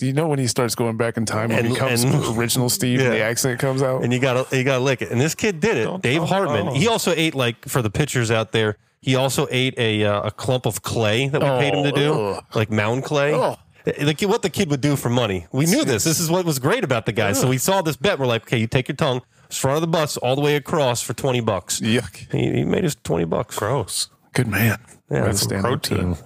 You 0.00 0.12
know 0.12 0.26
when 0.26 0.40
he 0.40 0.48
starts 0.48 0.74
going 0.74 0.96
back 0.96 1.16
in 1.16 1.26
time 1.26 1.52
and, 1.52 1.66
And- 1.66 1.74
becomes 1.74 2.02
and- 2.02 2.36
original 2.36 2.68
Steve 2.68 3.00
and 3.00 3.12
the 3.12 3.20
accent 3.20 3.60
comes 3.60 3.82
out? 3.82 4.02
and 4.02 4.12
you 4.12 4.18
gotta 4.18 4.56
you 4.56 4.64
gotta 4.64 4.82
lick 4.82 5.02
it. 5.02 5.10
And 5.12 5.20
this 5.20 5.34
kid 5.36 5.60
did 5.60 5.76
it. 5.76 6.00
Dave 6.02 6.18
tell- 6.18 6.26
Hartman. 6.26 6.68
oh. 6.68 6.74
He 6.74 6.88
also 6.88 7.12
ate 7.14 7.34
like 7.36 7.68
for 7.68 7.82
the 7.82 7.90
pictures 7.90 8.30
out 8.32 8.50
there. 8.52 8.78
He 9.04 9.16
also 9.16 9.46
ate 9.50 9.74
a 9.78 10.04
uh, 10.04 10.28
a 10.28 10.30
clump 10.30 10.64
of 10.66 10.80
clay 10.82 11.28
that 11.28 11.42
we 11.42 11.48
paid 11.62 11.74
him 11.74 11.84
to 11.84 11.92
do, 11.92 12.12
Oh, 12.12 12.32
ugh. 12.38 12.44
like 12.54 12.70
mound 12.70 13.04
clay. 13.04 13.34
Oh. 13.34 13.56
Like 14.00 14.22
what 14.22 14.40
the 14.40 14.48
kid 14.48 14.70
would 14.70 14.80
do 14.80 14.96
for 14.96 15.10
money. 15.10 15.46
We 15.52 15.66
knew 15.66 15.84
this. 15.84 16.04
This 16.04 16.18
is 16.18 16.30
what 16.30 16.46
was 16.46 16.58
great 16.58 16.84
about 16.84 17.04
the 17.04 17.12
guy. 17.12 17.34
So 17.34 17.46
we 17.48 17.58
saw 17.58 17.82
this 17.82 17.96
bet. 17.98 18.18
We're 18.18 18.24
like, 18.26 18.42
okay, 18.44 18.56
you 18.56 18.66
take 18.66 18.88
your 18.88 18.96
tongue 18.96 19.20
front 19.50 19.76
of 19.76 19.82
the 19.82 19.86
bus 19.98 20.16
all 20.16 20.34
the 20.36 20.40
way 20.40 20.56
across 20.56 21.02
for 21.02 21.12
twenty 21.12 21.40
bucks. 21.40 21.80
Yuck. 21.80 22.16
He, 22.32 22.50
he 22.60 22.64
made 22.64 22.84
us 22.86 22.96
twenty 23.04 23.26
bucks. 23.26 23.58
Gross. 23.58 24.08
Good 24.32 24.48
man. 24.48 24.78
Yeah, 25.10 25.24
that's 25.26 25.40
some 25.40 25.48
stand 25.48 25.66
up 25.66 25.82
to 25.82 25.94
protein. 25.94 26.16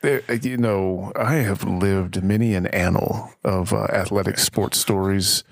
There, 0.00 0.22
uh, 0.28 0.32
you 0.32 0.56
know, 0.56 1.12
I 1.14 1.34
have 1.36 1.62
lived 1.62 2.20
many 2.24 2.54
an 2.56 2.66
annal 2.66 3.30
of 3.44 3.72
uh, 3.72 3.84
athletic 3.92 4.38
sports 4.40 4.76
stories 4.78 5.44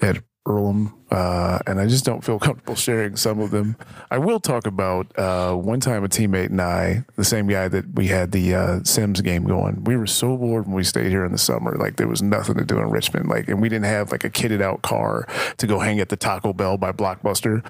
at 0.00 0.22
Earlham, 0.46 0.94
uh, 1.10 1.58
and 1.66 1.80
I 1.80 1.86
just 1.86 2.04
don't 2.04 2.24
feel 2.24 2.38
comfortable 2.38 2.76
sharing 2.76 3.16
some 3.16 3.40
of 3.40 3.50
them. 3.50 3.76
I 4.10 4.18
will 4.18 4.38
talk 4.38 4.66
about 4.66 5.06
uh, 5.18 5.54
one 5.54 5.80
time 5.80 6.04
a 6.04 6.08
teammate 6.08 6.46
and 6.50 6.60
I, 6.62 7.04
the 7.16 7.24
same 7.24 7.48
guy 7.48 7.68
that 7.68 7.94
we 7.94 8.06
had 8.06 8.32
the 8.32 8.54
uh, 8.54 8.80
Sims 8.84 9.20
game 9.20 9.44
going. 9.44 9.84
We 9.84 9.96
were 9.96 10.06
so 10.06 10.36
bored 10.36 10.66
when 10.66 10.74
we 10.74 10.84
stayed 10.84 11.10
here 11.10 11.24
in 11.24 11.32
the 11.32 11.38
summer. 11.38 11.74
Like 11.76 11.96
there 11.96 12.08
was 12.08 12.22
nothing 12.22 12.56
to 12.56 12.64
do 12.64 12.78
in 12.78 12.90
Richmond. 12.90 13.28
Like, 13.28 13.48
and 13.48 13.60
we 13.60 13.68
didn't 13.68 13.86
have 13.86 14.12
like 14.12 14.24
a 14.24 14.30
kitted 14.30 14.62
out 14.62 14.82
car 14.82 15.26
to 15.56 15.66
go 15.66 15.80
hang 15.80 15.98
at 16.00 16.08
the 16.08 16.16
Taco 16.16 16.52
Bell 16.52 16.76
by 16.76 16.92
Blockbuster. 16.92 17.64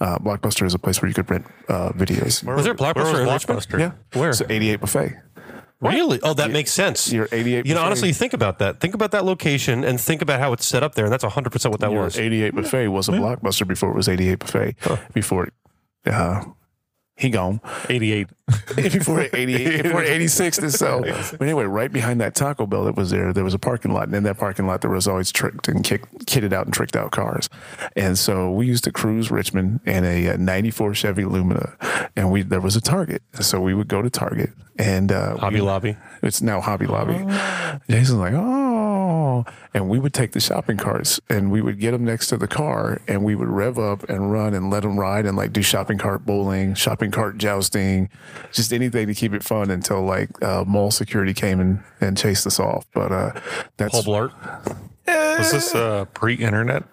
Uh, 0.00 0.18
Blockbuster 0.18 0.64
is 0.64 0.74
a 0.74 0.78
place 0.78 1.02
where 1.02 1.08
you 1.08 1.14
could 1.14 1.30
rent 1.30 1.46
uh, 1.68 1.92
videos. 1.92 2.42
Was 2.44 2.64
there 2.64 2.72
a 2.72 2.76
Where 2.76 2.94
Blockbuster 2.94 3.20
in 3.20 3.26
was 3.26 3.44
Blockbuster? 3.44 3.78
Yeah, 3.78 3.92
Where? 4.18 4.32
So 4.32 4.46
88 4.48 4.80
buffet. 4.80 5.16
Really? 5.82 6.20
Oh, 6.22 6.32
that 6.34 6.50
makes 6.52 6.70
sense. 6.72 7.12
You're 7.12 7.28
88 7.32 7.66
You 7.66 7.74
know, 7.74 7.80
buffet. 7.80 7.86
honestly, 7.86 8.12
think 8.12 8.32
about 8.32 8.58
that. 8.60 8.80
Think 8.80 8.94
about 8.94 9.10
that 9.10 9.24
location 9.24 9.84
and 9.84 10.00
think 10.00 10.22
about 10.22 10.38
how 10.40 10.52
it's 10.52 10.64
set 10.64 10.82
up 10.82 10.94
there, 10.94 11.04
and 11.04 11.12
that's 11.12 11.24
100% 11.24 11.70
what 11.70 11.80
that 11.80 11.90
Your 11.90 12.04
was. 12.04 12.18
88 12.18 12.54
buffet 12.54 12.88
was 12.88 13.08
a 13.08 13.12
blockbuster 13.12 13.66
before 13.66 13.90
it 13.90 13.96
was 13.96 14.08
88 14.08 14.38
buffet. 14.38 14.76
Before 15.12 15.46
it, 15.46 15.52
uh, 16.06 16.44
he 17.16 17.30
gone. 17.30 17.60
88. 17.88 18.28
Before 18.76 19.22
88, 19.32 19.82
before 19.84 20.02
86 20.02 20.58
or 20.62 20.70
so. 20.70 21.02
But 21.32 21.42
anyway, 21.42 21.64
right 21.64 21.90
behind 21.92 22.20
that 22.20 22.34
Taco 22.34 22.66
Bell 22.66 22.84
that 22.84 22.96
was 22.96 23.10
there, 23.10 23.32
there 23.32 23.44
was 23.44 23.54
a 23.54 23.58
parking 23.58 23.92
lot. 23.92 24.04
And 24.04 24.14
in 24.14 24.22
that 24.24 24.38
parking 24.38 24.66
lot, 24.66 24.80
there 24.80 24.90
was 24.90 25.06
always 25.08 25.30
tricked 25.32 25.68
and 25.68 25.82
kick, 25.84 26.02
kitted 26.26 26.52
out 26.52 26.66
and 26.66 26.74
tricked 26.74 26.96
out 26.96 27.10
cars. 27.12 27.48
And 27.96 28.18
so 28.18 28.50
we 28.50 28.66
used 28.66 28.84
to 28.84 28.92
cruise 28.92 29.30
Richmond 29.30 29.80
in 29.86 30.04
a, 30.04 30.30
uh 30.30 30.36
94 30.36 30.94
Chevy 30.94 31.24
Lumina. 31.24 31.76
And 32.16 32.30
we 32.30 32.42
there 32.42 32.60
was 32.60 32.76
a 32.76 32.80
Target. 32.80 33.22
So 33.40 33.60
we 33.60 33.74
would 33.74 33.88
go 33.88 34.02
to 34.02 34.10
Target 34.10 34.50
and 34.78 35.12
uh, 35.12 35.36
Hobby 35.36 35.56
we- 35.56 35.60
Lobby. 35.62 35.96
It's 36.22 36.42
now 36.42 36.60
Hobby 36.60 36.86
Lobby. 36.86 37.18
Jason's 37.88 38.18
like, 38.18 38.34
oh. 38.34 39.44
And 39.74 39.88
we 39.88 39.98
would 39.98 40.12
take 40.12 40.32
the 40.32 40.40
shopping 40.40 40.76
carts 40.76 41.18
and 41.30 41.50
we 41.50 41.62
would 41.62 41.80
get 41.80 41.92
them 41.92 42.04
next 42.04 42.28
to 42.28 42.36
the 42.36 42.46
car 42.48 43.00
and 43.08 43.24
we 43.24 43.34
would 43.34 43.48
rev 43.48 43.78
up 43.78 44.08
and 44.08 44.30
run 44.30 44.52
and 44.54 44.70
let 44.70 44.82
them 44.82 44.98
ride 45.00 45.24
and 45.24 45.36
like 45.36 45.52
do 45.52 45.62
shopping 45.62 45.96
cart 45.98 46.26
bowling, 46.26 46.74
shopping 46.74 47.10
cart 47.10 47.38
jousting, 47.38 48.10
just 48.50 48.72
anything 48.72 49.06
to 49.06 49.14
keep 49.14 49.32
it 49.32 49.42
fun 49.44 49.70
until 49.70 50.02
like 50.02 50.30
uh, 50.42 50.64
mall 50.66 50.90
security 50.90 51.34
came 51.34 51.60
and, 51.60 51.82
and 52.00 52.16
chased 52.16 52.46
us 52.46 52.58
off. 52.58 52.86
But 52.92 53.12
uh, 53.12 53.40
that's, 53.76 53.92
Paul 53.92 54.02
Blart. 54.02 54.78
Was 55.38 55.52
this 55.52 55.74
uh, 55.74 56.06
pre-internet? 56.14 56.84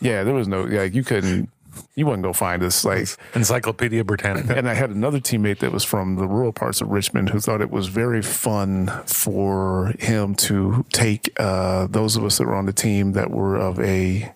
yeah, 0.00 0.24
there 0.24 0.34
was 0.34 0.48
no, 0.48 0.62
like, 0.62 0.94
you 0.94 1.04
couldn't. 1.04 1.50
you 1.94 2.06
wouldn't 2.06 2.22
go 2.22 2.32
find 2.32 2.62
us. 2.62 2.84
Like, 2.84 3.08
Encyclopedia 3.34 4.04
Britannica. 4.04 4.56
and 4.56 4.68
I 4.68 4.74
had 4.74 4.90
another 4.90 5.20
teammate 5.20 5.58
that 5.58 5.72
was 5.72 5.84
from 5.84 6.16
the 6.16 6.26
rural 6.26 6.52
parts 6.52 6.80
of 6.80 6.88
Richmond 6.88 7.30
who 7.30 7.40
thought 7.40 7.60
it 7.60 7.70
was 7.70 7.88
very 7.88 8.22
fun 8.22 8.88
for 9.06 9.94
him 9.98 10.34
to 10.36 10.84
take 10.92 11.30
uh, 11.38 11.86
those 11.88 12.16
of 12.16 12.24
us 12.24 12.38
that 12.38 12.46
were 12.46 12.56
on 12.56 12.66
the 12.66 12.72
team 12.72 13.12
that 13.12 13.30
were 13.30 13.56
of 13.56 13.78
a 13.80 14.32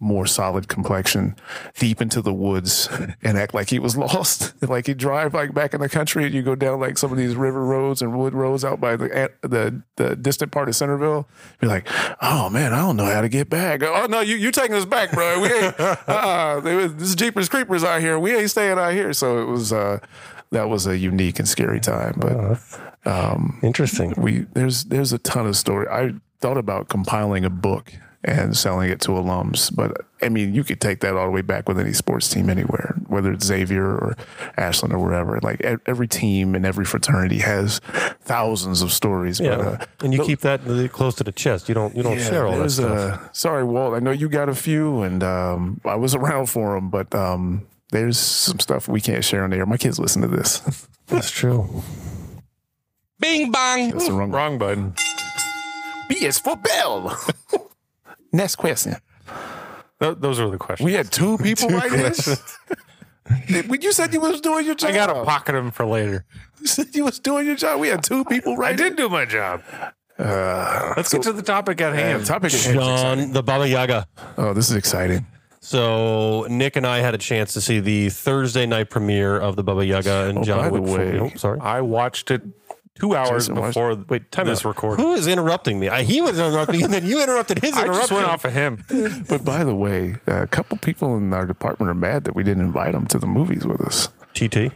more 0.00 0.26
solid 0.26 0.68
complexion 0.68 1.36
deep 1.78 2.02
into 2.02 2.20
the 2.20 2.32
woods 2.32 2.88
and 3.22 3.38
act 3.38 3.54
like 3.54 3.70
he 3.70 3.78
was 3.78 3.96
lost. 3.96 4.54
like 4.68 4.86
he'd 4.86 4.98
drive 4.98 5.34
like 5.34 5.54
back 5.54 5.72
in 5.72 5.80
the 5.80 5.88
country 5.88 6.24
and 6.24 6.34
you 6.34 6.42
go 6.42 6.54
down 6.54 6.80
like 6.80 6.98
some 6.98 7.12
of 7.12 7.18
these 7.18 7.36
river 7.36 7.64
roads 7.64 8.02
and 8.02 8.18
wood 8.18 8.34
roads 8.34 8.64
out 8.64 8.80
by 8.80 8.96
the 8.96 9.30
the, 9.42 9.82
the 9.96 10.16
distant 10.16 10.52
part 10.52 10.68
of 10.68 10.76
Centerville. 10.76 11.26
Be 11.60 11.66
like, 11.66 11.88
oh 12.20 12.50
man, 12.50 12.72
I 12.72 12.78
don't 12.78 12.96
know 12.96 13.04
how 13.04 13.20
to 13.20 13.28
get 13.28 13.48
back. 13.48 13.82
Oh 13.82 14.06
no, 14.06 14.20
you 14.20 14.36
you 14.36 14.50
taking 14.50 14.76
us 14.76 14.84
back, 14.84 15.12
bro. 15.12 15.40
We 15.40 15.52
ain't 15.52 15.80
uh, 15.80 16.60
this 16.60 17.08
is 17.08 17.14
Jeepers 17.14 17.48
Creepers 17.48 17.84
out 17.84 18.00
here. 18.00 18.18
We 18.18 18.34
ain't 18.34 18.50
staying 18.50 18.78
out 18.78 18.92
here. 18.92 19.12
So 19.12 19.40
it 19.40 19.46
was 19.46 19.72
uh 19.72 20.00
that 20.50 20.68
was 20.68 20.86
a 20.86 20.96
unique 20.98 21.38
and 21.38 21.48
scary 21.48 21.80
time. 21.80 22.14
But 22.16 22.58
Interesting. 23.62 24.14
we 24.16 24.46
there's 24.54 24.84
there's 24.84 25.12
a 25.12 25.18
ton 25.18 25.46
of 25.46 25.56
story. 25.56 25.86
I 25.88 26.14
thought 26.40 26.58
about 26.58 26.88
compiling 26.88 27.44
a 27.44 27.50
book 27.50 27.92
and 28.26 28.56
selling 28.56 28.88
it 28.90 29.00
to 29.02 29.10
alums, 29.10 29.74
but 29.74 30.06
I 30.22 30.30
mean, 30.30 30.54
you 30.54 30.64
could 30.64 30.80
take 30.80 31.00
that 31.00 31.14
all 31.14 31.26
the 31.26 31.30
way 31.30 31.42
back 31.42 31.68
with 31.68 31.78
any 31.78 31.92
sports 31.92 32.28
team 32.30 32.48
anywhere, 32.48 32.94
whether 33.06 33.30
it's 33.32 33.44
Xavier 33.44 33.84
or 33.84 34.16
Ashland 34.56 34.94
or 34.94 34.98
wherever. 34.98 35.38
Like 35.42 35.60
e- 35.62 35.76
every 35.84 36.08
team 36.08 36.54
and 36.54 36.64
every 36.64 36.86
fraternity 36.86 37.38
has 37.40 37.80
thousands 38.22 38.80
of 38.80 38.92
stories. 38.92 39.40
Yeah, 39.40 39.56
But, 39.56 39.66
uh, 39.82 39.86
and 40.00 40.14
you 40.14 40.24
keep 40.24 40.40
that 40.40 40.62
close 40.92 41.14
to 41.16 41.24
the 41.24 41.32
chest. 41.32 41.68
You 41.68 41.74
don't 41.74 41.94
you 41.94 42.02
don't 42.02 42.16
yeah, 42.18 42.24
share 42.24 42.46
all 42.46 42.58
that 42.58 42.70
stuff. 42.70 43.20
uh, 43.20 43.32
sorry, 43.32 43.64
Walt. 43.64 43.94
I 43.94 43.98
know 43.98 44.10
you 44.12 44.30
got 44.30 44.48
a 44.48 44.54
few, 44.54 45.02
and 45.02 45.22
um, 45.22 45.80
I 45.84 45.96
was 45.96 46.14
around 46.14 46.46
for 46.46 46.74
them, 46.74 46.88
but 46.88 47.14
um, 47.14 47.66
there's 47.90 48.18
some 48.18 48.58
stuff 48.58 48.88
we 48.88 49.02
can't 49.02 49.22
share 49.24 49.44
on 49.44 49.50
there. 49.50 49.66
My 49.66 49.76
kids 49.76 49.98
listen 49.98 50.22
to 50.22 50.28
this. 50.28 50.60
That's 51.08 51.30
true. 51.30 51.82
Bing 53.20 53.50
bong. 53.52 53.90
That's 53.90 54.06
the 54.06 54.12
wrong. 54.14 54.30
Wrong 54.30 54.56
button. 54.58 54.94
B 56.08 56.24
is 56.24 56.38
for 56.38 56.56
Bell. 56.56 57.18
Next 58.34 58.56
question. 58.56 58.96
Th- 60.00 60.16
those 60.18 60.40
are 60.40 60.50
the 60.50 60.58
questions. 60.58 60.84
We 60.84 60.94
had 60.94 61.10
two 61.12 61.38
people 61.46 61.70
like 61.70 61.90
this. 61.90 62.42
when 63.68 63.80
you 63.86 63.92
said 63.92 64.12
you 64.12 64.20
was 64.20 64.40
doing 64.40 64.66
your 64.66 64.74
job, 64.74 64.90
I 64.90 64.94
gotta 64.94 65.24
pocket 65.24 65.52
them 65.52 65.70
for 65.70 65.86
later. 65.86 66.24
You 66.60 66.66
said 66.66 66.94
you 66.94 67.04
was 67.04 67.20
doing 67.20 67.46
your 67.46 67.56
job. 67.56 67.80
We 67.80 67.88
had 67.88 68.02
two 68.02 68.24
people 68.24 68.56
right. 68.56 68.74
I 68.74 68.76
did 68.76 68.96
do 68.96 69.08
my 69.08 69.24
job. 69.24 69.62
Uh, 70.18 70.94
Let's 70.96 71.12
get 71.12 71.22
to 71.22 71.32
the 71.32 71.42
topic 71.42 71.80
at 71.80 71.94
hand. 71.94 72.22
the 72.22 72.26
topic 72.26 72.52
is 72.52 72.66
exciting. 72.66 72.80
John 72.80 73.32
the 73.32 73.42
Baba 73.42 73.68
Yaga. 73.68 74.06
Oh, 74.36 74.52
this 74.52 74.68
is 74.70 74.76
exciting. 74.76 75.26
So 75.60 76.46
Nick 76.50 76.76
and 76.76 76.86
I 76.86 76.98
had 76.98 77.14
a 77.14 77.18
chance 77.18 77.54
to 77.54 77.60
see 77.60 77.80
the 77.80 78.10
Thursday 78.10 78.66
night 78.66 78.90
premiere 78.90 79.36
of 79.38 79.56
the 79.56 79.62
Baba 79.64 79.84
Yaga 79.86 80.28
and 80.28 80.38
Oh, 80.38 80.42
John 80.44 80.70
by 80.70 80.76
the 80.76 80.82
Wick. 80.82 80.98
way- 80.98 81.12
Nope, 81.18 81.38
sorry. 81.38 81.58
I 81.60 81.80
watched 81.80 82.30
it 82.30 82.42
two 82.98 83.14
hours 83.16 83.44
Jason 83.48 83.54
watched- 83.56 83.74
before 83.74 83.94
Wait, 84.08 84.30
time 84.30 84.46
this 84.46 84.60
out. 84.60 84.64
recording. 84.66 85.04
Who 85.04 85.14
is 85.14 85.26
interrupting 85.26 85.78
me? 85.80 85.88
I, 85.88 86.02
he 86.02 86.20
was 86.20 86.38
interrupting, 86.38 86.82
and 86.82 86.92
then 86.92 87.04
you 87.06 87.22
interrupted 87.22 87.58
his 87.60 87.72
I 87.76 87.82
interruption. 87.82 88.00
just 88.02 88.12
went 88.12 88.26
off 88.26 88.44
of 88.44 88.52
him. 88.52 88.84
But 89.28 89.44
by 89.44 89.64
the 89.64 89.74
way, 89.74 90.16
a 90.26 90.46
couple 90.46 90.78
people 90.78 91.16
in 91.16 91.32
our 91.32 91.46
department 91.46 91.90
are 91.90 91.94
mad 91.94 92.24
that 92.24 92.34
we 92.34 92.42
didn't 92.42 92.62
invite 92.64 92.92
them 92.92 93.06
to 93.08 93.18
the 93.18 93.26
movies 93.26 93.66
with 93.66 93.80
us. 93.80 94.08
TT. 94.34 94.72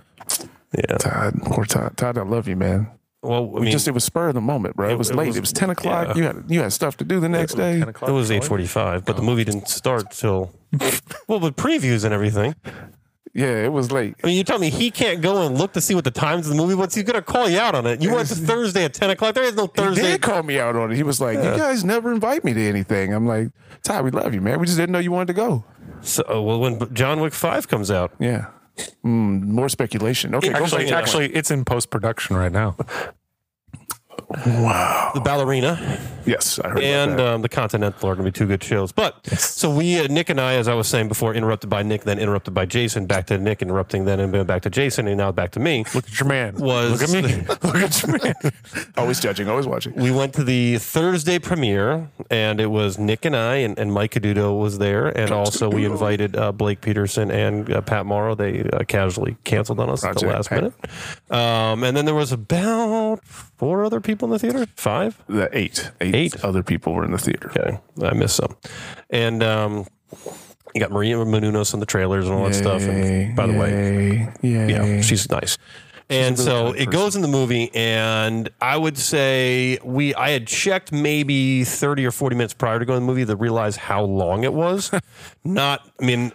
Yeah. 0.77 0.97
Todd, 0.99 1.35
poor 1.45 1.65
Todd. 1.65 1.97
Todd, 1.97 2.19
I 2.19 2.23
love 2.23 2.47
you, 2.49 2.57
man. 2.57 2.91
Well, 3.23 3.45
I 3.45 3.59
We 3.59 3.61
mean, 3.63 3.73
just 3.73 3.89
it 3.89 3.93
was 3.93 4.05
spur 4.05 4.29
of 4.29 4.35
the 4.35 4.41
moment, 4.41 4.77
bro. 4.77 4.91
It, 4.91 4.99
was 4.99 5.11
it 5.11 5.17
late. 5.17 5.29
was- 5.29 5.37
it 5.37 5.41
was 5.41 5.53
ten 5.53 5.71
o'clock. 5.71 6.09
yeah. 6.09 6.15
You 6.17 6.23
had 6.25 6.45
you 6.49 6.61
had 6.61 6.73
stuff 6.73 6.97
to 6.99 7.05
do 7.05 7.19
the 7.21 7.29
next 7.29 7.55
day. 7.55 7.81
it 7.81 8.03
was 8.11 8.31
eight 8.31 8.45
forty-five, 8.45 9.05
but 9.05 9.17
the 9.17 9.23
oh. 9.23 9.25
movie 9.25 9.45
didn't 9.45 9.69
start 9.69 10.11
till 10.13 10.53
well, 11.29 11.41
with 11.41 11.57
previews 11.57 12.05
and 12.05 12.13
everything. 12.15 12.55
Yeah, 13.35 13.65
it 13.65 13.73
was 13.73 13.91
late. 13.93 14.15
I 14.23 14.27
mean, 14.27 14.37
you 14.37 14.45
tell 14.45 14.59
me 14.59 14.71
he 14.71 14.91
can't 14.91 15.21
go 15.21 15.47
and 15.47 15.57
look 15.59 15.73
to 15.75 15.81
see 15.81 15.95
what 15.95 16.05
the 16.05 16.11
times 16.11 16.47
of 16.47 16.57
the 16.57 16.61
movie. 16.61 16.75
What's 16.75 16.95
He's 16.95 17.05
going 17.05 17.15
to 17.17 17.23
call 17.23 17.49
you 17.49 17.59
out 17.59 17.75
on 17.75 17.87
it? 17.87 18.01
You 18.03 18.15
went 18.15 18.29
to 18.29 18.35
Thursday 18.35 18.85
at 18.85 18.95
ten 18.95 19.11
o'clock. 19.11 19.35
There 19.35 19.45
is 19.45 19.55
no 19.55 19.67
Thursday. 19.67 19.83
He 19.83 20.07
Thursday. 20.09 20.13
did 20.13 20.23
call 20.23 20.43
me 20.43 20.59
out 20.59 20.77
on 20.77 20.93
it. 20.93 20.97
He 20.97 21.03
was 21.03 21.21
like, 21.21 21.37
"You 21.37 21.57
guys 21.57 21.85
never 21.85 22.13
invite 22.13 22.45
me 22.45 22.55
to 22.55 22.61
anything." 22.69 23.13
I'm 23.13 23.27
like, 23.27 23.49
"Ty, 23.83 24.03
we 24.03 24.11
love 24.11 24.35
you, 24.35 24.41
man. 24.41 24.59
We 24.61 24.67
just 24.67 24.79
didn't 24.79 24.93
know 24.93 24.99
you 24.99 25.13
wanted 25.13 25.29
to 25.29 25.35
go." 25.35 25.65
So, 26.01 26.23
uh, 26.31 26.41
well, 26.41 26.61
when 26.61 26.95
John 26.95 27.21
Wick 27.21 27.33
Five 27.35 27.69
comes 27.69 27.91
out, 27.91 28.13
Yeah. 28.19 28.47
Mm, 29.05 29.43
more 29.43 29.69
speculation. 29.69 30.37
Okay, 30.37 30.51
Actually, 30.53 30.93
actually, 30.93 31.35
it's 31.35 31.51
in 31.51 31.65
post 31.65 31.91
production 31.91 32.37
right 32.37 32.53
now. 32.53 32.77
Wow. 34.29 35.11
the 35.15 35.21
ballerina 35.21 35.99
Yes, 36.29 36.59
I 36.59 36.69
heard 36.69 36.83
and 36.83 37.21
um, 37.21 37.43
the 37.43 37.49
Continental 37.49 38.09
are 38.09 38.15
going 38.15 38.27
to 38.27 38.31
be 38.31 38.39
two 38.39 38.47
good 38.47 38.63
shows. 38.63 38.93
But 38.93 39.27
so 39.27 39.75
we, 39.75 39.99
uh, 39.99 40.09
Nick 40.09 40.29
and 40.29 40.39
I, 40.39 40.55
as 40.55 40.69
I 40.69 40.75
was 40.75 40.87
saying 40.87 41.09
before, 41.09 41.35
interrupted 41.35 41.71
by 41.71 41.83
Nick, 41.83 42.05
then 42.05 42.19
interrupted 42.19 42.53
by 42.53 42.67
Jason, 42.67 43.07
back 43.07 43.27
to 43.27 43.39
Nick, 43.39 43.63
interrupting, 43.63 44.05
then 44.05 44.21
and 44.21 44.33
then 44.33 44.45
back 44.45 44.63
to 44.63 44.71
Jason, 44.71 45.09
and 45.09 45.17
now 45.17 45.33
back 45.33 45.53
to 45.53 45.61
me. 45.61 45.85
Look 45.95 46.07
at 46.07 46.21
your 46.21 46.29
man. 46.29 46.57
Was- 46.57 47.01
Look 47.01 47.03
at 47.03 47.25
me. 47.25 47.45
Look 47.63 47.77
at 47.77 48.03
your 48.03 48.19
man. 48.23 48.35
always 48.99 49.21
judging, 49.21 49.49
always 49.49 49.67
watching. 49.67 49.95
We 49.95 50.11
went 50.11 50.35
to 50.35 50.45
the 50.45 50.77
Thursday 50.79 51.39
premiere, 51.39 52.11
and 52.31 52.61
it 52.61 52.71
was 52.71 52.99
Nick 52.99 53.25
and 53.25 53.35
I, 53.35 53.57
and, 53.57 53.79
and 53.79 53.93
Mike 53.93 54.13
Caduto 54.13 54.59
was 54.59 54.79
there, 54.79 55.07
and 55.07 55.31
also 55.31 55.71
we 55.71 55.87
invited 55.87 56.37
uh, 56.37 56.53
Blake 56.53 56.83
Peterson 56.83 57.31
and 57.31 57.73
uh, 57.73 57.81
Pat 57.81 58.05
Morrow. 58.05 58.35
They 58.35 58.65
uh, 58.65 58.85
casually 58.85 59.39
canceled 59.45 59.81
on 59.81 59.89
us 59.89 60.05
at 60.05 60.17
the 60.17 60.27
last 60.27 60.51
Pat. 60.51 60.63
minute. 60.63 60.75
Um, 61.31 61.85
and 61.85 61.97
then 61.97 62.05
there 62.05 62.15
was 62.15 62.33
about 62.33 63.25
four 63.25 63.85
other 63.85 64.01
people 64.01 64.18
in 64.27 64.31
the 64.33 64.39
theater, 64.39 64.67
five. 64.77 65.23
The 65.29 65.49
eight, 65.57 65.91
eight, 66.01 66.15
Eight. 66.15 66.45
other 66.45 66.63
people 66.63 66.93
were 66.95 67.05
in 67.05 67.13
the 67.13 67.19
theater. 67.19 67.51
Okay, 67.51 67.79
I 68.03 68.15
missed 68.15 68.37
some. 68.37 68.57
And 69.11 69.43
um, 69.43 69.87
you 70.75 70.81
got 70.81 70.91
Maria 70.91 71.17
Menounos 71.17 71.73
in 71.75 71.81
the 71.81 71.87
trailers 71.87 72.27
and 72.27 72.35
all 72.35 72.45
that 72.45 72.55
stuff. 72.55 72.83
And 72.83 73.35
by 73.37 73.47
the 73.47 73.55
way, 73.59 74.33
yeah, 74.43 74.67
yeah, 74.67 75.01
she's 75.01 75.31
nice. 75.31 75.59
And 76.11 76.39
so 76.39 76.73
it 76.73 76.91
goes 76.91 77.17
in 77.17 77.23
the 77.23 77.29
movie, 77.29 77.71
and 77.75 78.49
I 78.63 78.79
would 78.79 78.97
say 78.97 79.79
we 79.85 80.15
I 80.15 80.31
had 80.31 80.47
checked 80.47 80.91
maybe 80.91 81.65
thirty 81.65 82.07
or 82.07 82.11
forty 82.11 82.35
minutes 82.35 82.55
prior 82.55 82.79
to 82.79 82.87
going 82.87 82.97
to 82.97 83.01
the 83.01 83.07
movie 83.07 83.27
to 83.27 83.37
realize 83.37 83.77
how 83.77 84.05
long 84.05 84.43
it 84.43 84.55
was. 84.55 84.91
Not, 85.45 85.87
I 86.01 86.05
mean, 86.07 86.33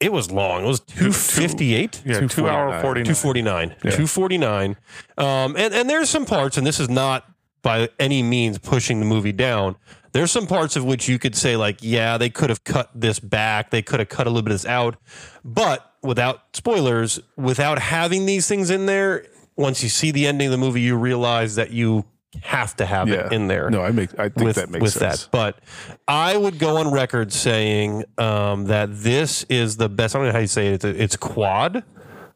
it 0.00 0.12
was 0.12 0.30
long. 0.30 0.64
It 0.64 0.66
was 0.66 0.80
two 0.80 1.12
fifty 1.12 1.74
eight. 1.74 2.02
Yeah, 2.04 2.20
two 2.26 2.48
hour 2.48 2.80
49. 2.80 3.04
249 3.04 3.68
249 3.80 4.76
um, 5.18 5.56
and, 5.56 5.72
and 5.74 5.88
there's 5.88 6.10
some 6.10 6.26
parts 6.26 6.56
and 6.56 6.66
this 6.66 6.78
is 6.80 6.88
not 6.88 7.24
by 7.62 7.88
any 7.98 8.22
means 8.22 8.58
pushing 8.58 9.00
the 9.00 9.06
movie 9.06 9.32
down 9.32 9.76
there's 10.12 10.30
some 10.30 10.46
parts 10.46 10.76
of 10.76 10.84
which 10.84 11.08
you 11.08 11.18
could 11.18 11.34
say 11.34 11.56
like 11.56 11.78
yeah 11.80 12.16
they 12.18 12.30
could 12.30 12.48
have 12.50 12.62
cut 12.64 12.90
this 12.94 13.18
back 13.18 13.70
they 13.70 13.82
could 13.82 13.98
have 14.00 14.08
cut 14.08 14.26
a 14.26 14.30
little 14.30 14.42
bit 14.42 14.52
of 14.52 14.62
this 14.62 14.66
out 14.66 14.96
but 15.44 15.94
without 16.02 16.42
spoilers 16.54 17.18
without 17.36 17.78
having 17.78 18.26
these 18.26 18.46
things 18.46 18.70
in 18.70 18.86
there 18.86 19.26
once 19.56 19.82
you 19.82 19.88
see 19.88 20.10
the 20.10 20.26
ending 20.26 20.46
of 20.46 20.52
the 20.52 20.58
movie 20.58 20.80
you 20.80 20.96
realize 20.96 21.56
that 21.56 21.70
you 21.70 22.04
have 22.42 22.76
to 22.76 22.86
have 22.86 23.08
yeah. 23.08 23.26
it 23.26 23.32
in 23.32 23.48
there 23.48 23.70
No, 23.70 23.82
I 23.82 23.90
make. 23.90 24.18
I 24.18 24.28
think 24.28 24.46
with, 24.46 24.56
that 24.56 24.70
makes 24.70 24.82
with 24.82 24.92
sense. 24.92 25.24
that. 25.24 25.30
But 25.30 25.58
I 26.06 26.36
would 26.36 26.58
go 26.58 26.78
on 26.78 26.90
record 26.92 27.32
saying 27.32 28.04
um, 28.18 28.66
that 28.66 28.88
this 28.92 29.44
is 29.48 29.76
the 29.76 29.88
best. 29.88 30.14
I 30.14 30.18
don't 30.18 30.28
know 30.28 30.32
how 30.32 30.38
you 30.38 30.46
say 30.46 30.68
it. 30.68 30.74
It's, 30.74 30.84
a, 30.84 31.02
it's 31.02 31.16
quad, 31.16 31.84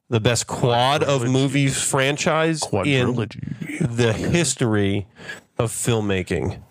the 0.08 0.20
best 0.20 0.46
quad 0.46 1.02
of 1.02 1.28
movies 1.28 1.80
franchise 1.82 2.62
in 2.84 3.14
the 3.14 4.12
history 4.12 5.06
of 5.58 5.70
filmmaking. 5.70 6.62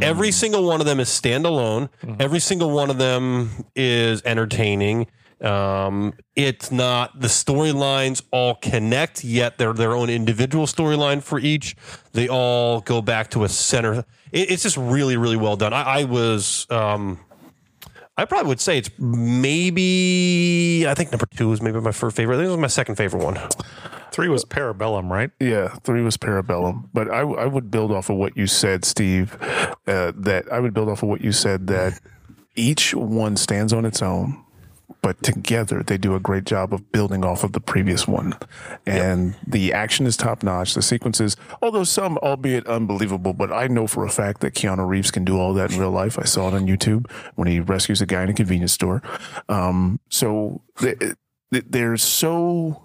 Every 0.00 0.30
single 0.30 0.64
one 0.64 0.80
of 0.80 0.86
them 0.86 1.00
is 1.00 1.08
standalone. 1.08 1.88
Every 2.20 2.38
single 2.40 2.70
one 2.70 2.90
of 2.90 2.98
them 2.98 3.66
is 3.74 4.22
entertaining. 4.24 5.08
Um, 5.40 6.14
it's 6.34 6.72
not 6.72 7.20
the 7.20 7.28
storylines 7.28 8.22
all 8.32 8.56
connect 8.56 9.22
yet 9.22 9.56
they're 9.56 9.72
their 9.72 9.94
own 9.94 10.10
individual 10.10 10.66
storyline 10.66 11.22
for 11.22 11.38
each. 11.38 11.76
They 12.12 12.28
all 12.28 12.80
go 12.80 13.00
back 13.00 13.30
to 13.30 13.44
a 13.44 13.48
center. 13.48 14.04
It, 14.32 14.50
it's 14.50 14.62
just 14.64 14.76
really, 14.76 15.16
really 15.16 15.36
well 15.36 15.56
done. 15.56 15.72
I, 15.72 16.00
I 16.00 16.04
was, 16.04 16.66
um, 16.70 17.20
I 18.16 18.24
probably 18.24 18.48
would 18.48 18.60
say 18.60 18.78
it's 18.78 18.90
maybe. 18.98 20.84
I 20.88 20.94
think 20.94 21.12
number 21.12 21.26
two 21.26 21.52
is 21.52 21.62
maybe 21.62 21.80
my 21.80 21.92
first 21.92 22.16
favorite. 22.16 22.34
I 22.34 22.38
think 22.38 22.48
it 22.48 22.50
was 22.50 22.58
my 22.58 22.66
second 22.66 22.96
favorite 22.96 23.22
one. 23.22 23.38
Three 24.10 24.28
was 24.28 24.44
Parabellum, 24.44 25.08
right? 25.08 25.30
Yeah, 25.38 25.68
three 25.84 26.02
was 26.02 26.16
Parabellum. 26.16 26.88
But 26.92 27.08
I, 27.08 27.20
I 27.20 27.46
would 27.46 27.70
build 27.70 27.92
off 27.92 28.10
of 28.10 28.16
what 28.16 28.36
you 28.36 28.48
said, 28.48 28.84
Steve. 28.84 29.36
Uh, 29.86 30.12
that 30.16 30.50
I 30.50 30.58
would 30.58 30.74
build 30.74 30.88
off 30.88 31.04
of 31.04 31.08
what 31.08 31.20
you 31.20 31.30
said 31.30 31.68
that 31.68 32.00
each 32.56 32.92
one 32.92 33.36
stands 33.36 33.72
on 33.72 33.84
its 33.84 34.02
own, 34.02 34.42
but 35.02 35.22
together 35.22 35.82
they 35.82 35.98
do 35.98 36.14
a 36.14 36.20
great 36.20 36.44
job 36.44 36.72
of 36.72 36.90
building 36.92 37.24
off 37.24 37.44
of 37.44 37.52
the 37.52 37.60
previous 37.60 38.08
one. 38.08 38.34
And 38.86 39.34
the 39.46 39.72
action 39.72 40.06
is 40.06 40.16
top 40.16 40.42
notch. 40.42 40.74
The 40.74 40.82
sequences, 40.82 41.36
although 41.62 41.84
some, 41.84 42.18
albeit 42.18 42.66
unbelievable, 42.66 43.32
but 43.34 43.52
I 43.52 43.66
know 43.68 43.86
for 43.86 44.04
a 44.04 44.10
fact 44.10 44.40
that 44.40 44.54
Keanu 44.54 44.86
Reeves 44.88 45.10
can 45.10 45.24
do 45.24 45.38
all 45.38 45.52
that 45.54 45.72
in 45.72 45.78
real 45.78 45.90
life. 45.90 46.18
I 46.18 46.24
saw 46.24 46.48
it 46.48 46.54
on 46.54 46.66
YouTube 46.66 47.10
when 47.36 47.48
he 47.48 47.60
rescues 47.60 48.00
a 48.00 48.06
guy 48.06 48.22
in 48.22 48.30
a 48.30 48.34
convenience 48.34 48.72
store. 48.72 49.02
Um, 49.48 50.00
so 50.10 50.62
they, 50.80 50.94
they- 50.94 51.14
they're 51.50 51.96
so 51.96 52.82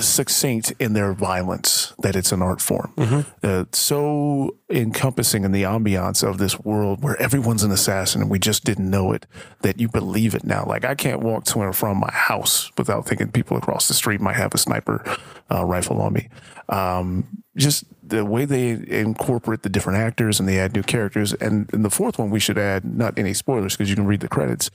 succinct 0.00 0.72
in 0.78 0.92
their 0.94 1.12
violence 1.12 1.94
that 1.98 2.16
it's 2.16 2.32
an 2.32 2.42
art 2.42 2.60
form. 2.60 2.92
Mm-hmm. 2.96 3.20
Uh, 3.42 3.64
so 3.72 4.56
encompassing 4.70 5.44
in 5.44 5.52
the 5.52 5.62
ambiance 5.62 6.26
of 6.26 6.38
this 6.38 6.58
world 6.60 7.02
where 7.02 7.20
everyone's 7.20 7.62
an 7.62 7.70
assassin 7.70 8.22
and 8.22 8.30
we 8.30 8.38
just 8.38 8.64
didn't 8.64 8.88
know 8.88 9.12
it 9.12 9.26
that 9.62 9.78
you 9.78 9.88
believe 9.88 10.34
it 10.34 10.44
now. 10.44 10.64
Like 10.66 10.84
I 10.84 10.94
can't 10.94 11.20
walk 11.20 11.44
to 11.46 11.62
and 11.62 11.76
from 11.76 11.98
my 11.98 12.10
house 12.10 12.72
without 12.76 13.06
thinking 13.06 13.30
people 13.30 13.56
across 13.56 13.88
the 13.88 13.94
street 13.94 14.20
might 14.20 14.36
have 14.36 14.54
a 14.54 14.58
sniper 14.58 15.04
uh, 15.50 15.64
rifle 15.64 16.00
on 16.00 16.14
me. 16.14 16.28
Um, 16.68 17.42
just 17.56 17.84
the 18.02 18.24
way 18.24 18.44
they 18.44 18.70
incorporate 18.88 19.62
the 19.62 19.68
different 19.68 19.98
actors 19.98 20.40
and 20.40 20.48
they 20.48 20.58
add 20.58 20.74
new 20.74 20.82
characters. 20.82 21.32
And, 21.34 21.72
and 21.72 21.84
the 21.84 21.90
fourth 21.90 22.18
one, 22.18 22.30
we 22.30 22.40
should 22.40 22.58
add 22.58 22.84
not 22.84 23.18
any 23.18 23.34
spoilers 23.34 23.74
because 23.74 23.90
you 23.90 23.96
can 23.96 24.06
read 24.06 24.20
the 24.20 24.28
credits. 24.28 24.70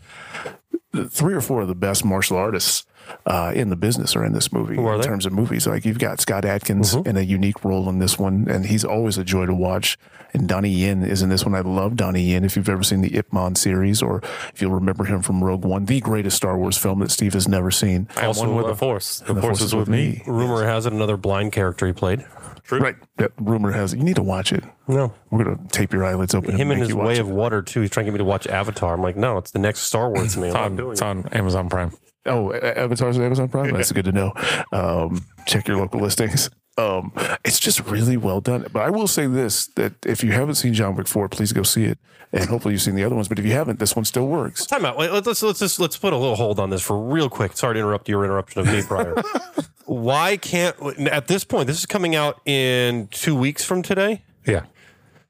Three 1.10 1.34
or 1.34 1.42
four 1.42 1.62
of 1.62 1.68
the 1.68 1.76
best 1.76 2.06
martial 2.06 2.38
artists 2.38 2.86
uh, 3.26 3.52
in 3.56 3.70
the 3.70 3.76
business 3.76 4.16
or 4.16 4.24
in 4.26 4.34
this 4.34 4.52
movie 4.52 4.78
are 4.78 4.96
in 4.96 5.02
they? 5.02 5.08
terms 5.08 5.26
of 5.26 5.34
movies. 5.34 5.68
Like 5.68 5.86
you've 5.86 6.00
got 6.00 6.20
Scott 6.20 6.46
Adkins 6.46 6.94
in 6.94 7.18
a 7.18 7.22
unique 7.22 7.64
role 7.66 7.90
in 7.90 8.00
this 8.00 8.18
one, 8.20 8.48
and 8.50 8.66
he's 8.66 8.84
always 8.86 9.18
a 9.18 9.24
joy 9.24 9.46
to 9.46 9.54
watch. 9.54 9.98
And 10.32 10.48
Donnie 10.48 10.70
Yen 10.70 11.02
is 11.04 11.24
in 11.24 11.30
this 11.30 11.44
one. 11.44 11.56
I 11.56 11.62
love 11.62 11.96
Donnie 11.96 12.22
Yen. 12.22 12.44
If 12.46 12.56
you've 12.56 12.70
ever 12.70 12.84
seen 12.84 13.02
the 13.02 13.16
Ip 13.18 13.34
Man 13.34 13.56
series, 13.56 14.04
or 14.04 14.22
if 14.54 14.62
you'll 14.62 14.72
remember 14.76 15.06
him 15.06 15.24
from 15.24 15.44
Rogue 15.44 15.66
One, 15.66 15.86
the 15.86 16.00
greatest 16.02 16.38
Star 16.38 16.56
Wars 16.56 16.78
film 16.78 17.00
that 17.00 17.10
Steve 17.10 17.34
has 17.34 17.48
never 17.48 17.72
seen. 17.72 18.08
I 18.16 18.22
am 18.22 18.28
Also, 18.28 18.46
one 18.48 18.56
with 18.56 18.66
uh, 18.66 18.70
the 18.70 18.76
force. 18.76 19.20
The, 19.22 19.34
The 19.34 19.42
force, 19.42 19.62
is 19.62 19.74
with 19.74 19.90
me. 19.90 20.22
Rumor 20.28 20.64
has 20.66 20.86
it 20.86 20.94
another 20.94 21.18
blind 21.18 21.52
character 21.52 21.88
he 21.88 21.94
played. 21.94 22.28
True. 22.64 22.80
Right. 22.80 22.96
That 23.18 23.32
rumor 23.40 23.72
has 23.72 23.94
it. 23.94 23.98
You 23.98 24.04
need 24.04 24.18
to 24.18 24.22
watch 24.24 24.54
it. 24.54 24.64
No. 24.88 25.12
We're 25.32 25.46
gonna 25.46 25.68
tape 25.72 25.92
your 25.94 26.06
eyelids 26.06 26.36
open. 26.36 26.52
Him 26.52 26.62
and 26.62 26.62
and 26.62 26.70
make 26.74 26.80
his 26.82 26.90
you 26.90 26.98
watch 26.98 27.08
way 27.08 27.14
it. 27.16 27.22
of 27.22 27.30
water 27.30 27.64
too. 27.64 27.82
He's 27.82 27.90
trying 27.90 28.06
to 28.06 28.12
get 28.12 28.14
me 28.14 28.18
to 28.20 28.26
watch 28.26 28.46
Avatar. 28.46 28.94
I'm 28.94 29.02
like, 29.02 29.18
no, 29.18 29.40
it's 29.40 29.50
the 29.50 29.58
next 29.58 29.80
Star 29.80 30.12
Wars 30.12 30.36
to 30.36 30.42
me. 30.42 30.50
I'm 30.50 30.52
It's 30.52 30.56
on, 30.60 30.76
doing 30.76 30.92
it's 30.92 31.02
it. 31.02 31.06
on 31.06 31.28
Amazon 31.30 31.70
Prime. 31.70 31.92
Oh, 32.30 32.54
Avatar's 32.54 33.18
on 33.18 33.24
Amazon 33.24 33.50
Prime. 33.50 33.74
That's 33.74 33.92
good 33.92 34.06
to 34.06 34.12
know. 34.12 34.34
Um, 34.72 35.26
check 35.46 35.68
your 35.68 35.78
local 35.78 36.00
listings. 36.00 36.50
Um, 36.78 37.12
it's 37.44 37.60
just 37.60 37.82
really 37.88 38.16
well 38.16 38.40
done. 38.40 38.66
But 38.72 38.84
I 38.84 38.90
will 38.90 39.08
say 39.08 39.28
this: 39.28 39.68
that 39.76 39.94
if 40.06 40.24
you 40.24 40.32
haven't 40.32 40.56
seen 40.56 40.74
John 40.74 40.96
Wick 40.96 41.08
Four, 41.08 41.28
please 41.28 41.52
go 41.52 41.64
see 41.64 41.86
it, 41.86 41.98
and 42.32 42.48
hopefully 42.50 42.74
you've 42.74 42.82
seen 42.82 42.96
the 42.96 43.04
other 43.04 43.16
ones. 43.16 43.28
But 43.28 43.40
if 43.40 43.46
you 43.46 43.52
haven't, 43.52 43.80
this 43.80 43.96
one 43.96 44.06
still 44.06 44.28
works. 44.28 44.66
Time 44.66 44.86
out. 44.86 44.98
Wait, 44.98 45.12
let's 45.12 45.28
let's 45.28 45.44
let's 45.44 45.60
just 45.60 45.80
let's 45.80 45.98
put 45.98 46.14
a 46.14 46.18
little 46.18 46.36
hold 46.36 46.60
on 46.60 46.70
this 46.70 46.82
for 46.82 46.98
real 46.98 47.30
quick. 47.30 47.58
Sorry 47.58 47.74
to 47.74 47.80
interrupt 47.80 48.08
your 48.08 48.24
interruption 48.24 48.62
of 48.62 48.68
me 48.68 48.82
prior. 48.82 49.16
Why 49.86 50.38
can't 50.38 50.78
at 51.08 51.28
this 51.28 51.44
point? 51.44 51.68
This 51.68 51.80
is 51.80 51.86
coming 51.86 52.16
out 52.16 52.40
in 52.46 53.08
two 53.08 53.36
weeks 53.36 53.66
from 53.66 53.82
today. 53.82 54.22
Yeah. 54.46 54.66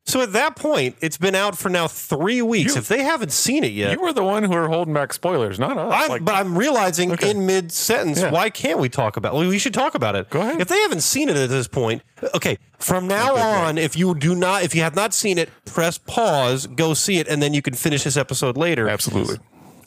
So 0.09 0.21
at 0.21 0.33
that 0.33 0.55
point, 0.55 0.95
it's 1.01 1.17
been 1.17 1.35
out 1.35 1.57
for 1.57 1.69
now 1.69 1.87
three 1.87 2.41
weeks. 2.41 2.75
if 2.75 2.87
they 2.87 3.03
haven't 3.03 3.31
seen 3.31 3.63
it 3.63 3.71
yet, 3.71 3.91
You 3.93 4.01
were 4.01 4.11
the 4.11 4.23
one 4.23 4.43
who 4.43 4.49
were 4.51 4.67
holding 4.67 4.93
back 4.93 5.13
spoilers, 5.13 5.59
not 5.59 5.77
us. 5.77 5.93
I'm, 5.95 6.09
Like, 6.09 6.25
but 6.25 6.35
I'm 6.35 6.57
realizing 6.57 7.11
in 7.21 7.45
mid 7.45 7.71
sentence, 7.71 8.19
Yeah. 8.21 8.31
why 8.31 8.49
can't 8.49 8.79
we 8.79 8.89
talk 8.89 9.17
about? 9.17 9.33
Well, 9.35 9.47
we 9.47 9.59
should 9.59 9.73
talk 9.73 9.95
about 9.95 10.15
it. 10.15 10.29
Go 10.29 10.41
ahead. 10.41 10.59
If 10.59 10.67
they 10.67 10.79
haven't 10.79 11.01
seen 11.01 11.29
it 11.29 11.37
at 11.37 11.49
this 11.49 11.67
point, 11.67 12.01
okay. 12.33 12.57
From 12.79 13.07
now 13.07 13.35
on, 13.35 13.77
if 13.77 13.95
you 13.97 14.15
do 14.15 14.33
not, 14.35 14.63
if 14.63 14.73
you 14.73 14.81
have 14.81 14.95
not 14.95 15.13
seen 15.13 15.37
it, 15.37 15.49
press 15.65 15.97
pause, 15.97 16.65
go 16.67 16.93
see 16.93 17.19
it, 17.19 17.27
and 17.27 17.41
then 17.43 17.53
you 17.53 17.61
can 17.61 17.73
finish 17.75 18.03
this 18.03 18.17
episode 18.17 18.57
later. 18.57 18.89
Absolutely. 18.89 19.37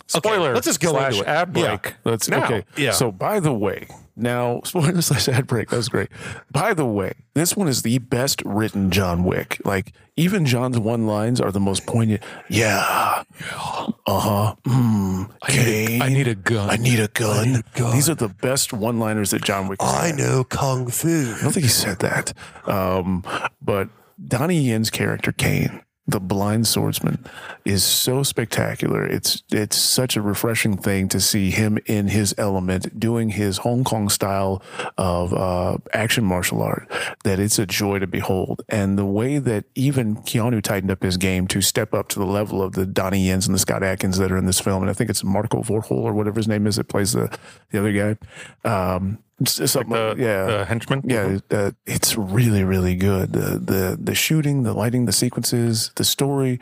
spoiler. 0.06 0.52
let's 0.54 0.66
just 0.66 0.80
go 0.80 0.90
slash 0.92 1.12
into 1.18 1.24
it. 1.24 1.28
ad 1.28 1.50
Yeah. 1.56 1.76
break. 1.76 1.94
That's 2.04 2.28
Now. 2.28 2.44
okay. 2.44 2.64
Yeah. 2.76 2.90
So, 2.92 3.11
by 3.11 3.40
the 3.40 3.52
way, 3.52 3.87
now 4.16 4.61
spoiler 4.64 5.03
slash 5.03 5.29
ad 5.29 5.46
break. 5.46 5.70
That 5.70 5.77
was 5.77 5.88
great. 5.88 6.09
By 6.51 6.75
the 6.75 6.87
way, 6.87 7.12
this 7.35 7.57
one 7.57 7.68
is 7.68 7.83
the 7.83 7.98
best 7.98 8.42
written 8.44 8.90
John 8.90 9.25
Wick. 9.25 9.61
Like 9.64 9.92
even 10.16 10.44
John's 10.44 10.79
one 10.79 11.07
lines 11.07 11.40
are 11.40 11.51
the 11.51 11.61
most 11.61 11.87
poignant. 11.87 12.22
Yeah. 12.48 13.22
Uh 13.48 13.92
huh. 14.07 14.55
Mm, 14.64 15.31
Caine. 15.48 16.03
I 16.03 16.09
need 16.09 16.29
a 16.29 16.35
gun. 16.35 16.70
I 16.70 16.77
need 16.77 17.01
a 17.01 17.09
gun. 17.09 17.62
These 17.75 18.11
are 18.11 18.14
the 18.14 18.29
best 18.29 18.72
one 18.72 18.98
liners 18.98 19.31
that 19.31 19.42
John 19.42 19.68
Wick. 19.68 19.83
I 19.83 20.09
had. 20.09 20.18
know 20.18 20.44
kung 20.44 20.88
fu. 20.88 21.09
I 21.09 21.42
don't 21.42 21.53
think 21.53 21.64
he 21.64 21.68
said 21.68 22.01
that. 22.01 22.33
Um, 22.66 23.25
but 23.61 23.88
Donnie 24.25 24.61
Yen's 24.61 24.90
character, 24.90 25.33
Caine, 25.33 25.83
the 26.06 26.18
blind 26.20 26.66
swordsman, 26.66 27.24
is 27.64 27.84
so 27.84 28.22
spectacular. 28.24 29.06
It's 29.06 29.42
it's 29.52 29.76
such 29.76 30.16
a 30.16 30.22
refreshing 30.22 30.76
thing 30.76 31.08
to 31.08 31.20
see 31.20 31.50
him 31.50 31.78
in 31.86 32.08
his 32.08 32.34
element, 32.36 32.98
doing 32.98 33.30
his 33.30 33.58
Hong 33.58 33.84
Kong 33.84 34.08
style 34.08 34.62
of 34.98 35.32
uh, 35.32 35.78
action 35.92 36.24
martial 36.24 36.60
art. 36.60 36.90
That 37.22 37.38
it's 37.38 37.58
a 37.58 37.66
joy 37.66 38.00
to 38.00 38.06
behold, 38.06 38.62
and 38.68 38.98
the 38.98 39.06
way 39.06 39.38
that 39.38 39.64
even 39.76 40.16
Keanu 40.16 40.60
tightened 40.60 40.90
up 40.90 41.02
his 41.02 41.16
game 41.16 41.46
to 41.48 41.60
step 41.60 41.94
up 41.94 42.08
to 42.08 42.18
the 42.18 42.26
level 42.26 42.62
of 42.62 42.72
the 42.72 42.84
Donnie 42.84 43.26
Yens 43.26 43.46
and 43.46 43.54
the 43.54 43.60
Scott 43.60 43.84
Adkins 43.84 44.18
that 44.18 44.32
are 44.32 44.38
in 44.38 44.46
this 44.46 44.60
film, 44.60 44.82
and 44.82 44.90
I 44.90 44.94
think 44.94 45.08
it's 45.08 45.22
Marco 45.22 45.62
Vorhol 45.62 45.92
or 45.92 46.12
whatever 46.12 46.38
his 46.38 46.48
name 46.48 46.66
is 46.66 46.76
that 46.76 46.88
plays 46.88 47.12
the 47.12 47.36
the 47.70 47.78
other 47.78 48.16
guy. 48.64 48.96
Um, 48.96 49.18
something, 49.46 49.92
the, 49.92 50.14
yeah, 50.18 50.44
the 50.46 50.64
henchman. 50.64 51.02
yeah, 51.05 51.38
uh, 51.50 51.70
it's 51.87 52.16
really, 52.16 52.64
really 52.64 52.94
good. 52.94 53.33
The 53.33 53.59
the 53.59 53.98
the 54.00 54.14
shooting, 54.14 54.62
the 54.62 54.72
lighting, 54.72 55.07
the 55.07 55.12
sequences, 55.12 55.90
the 55.96 56.05
story. 56.05 56.61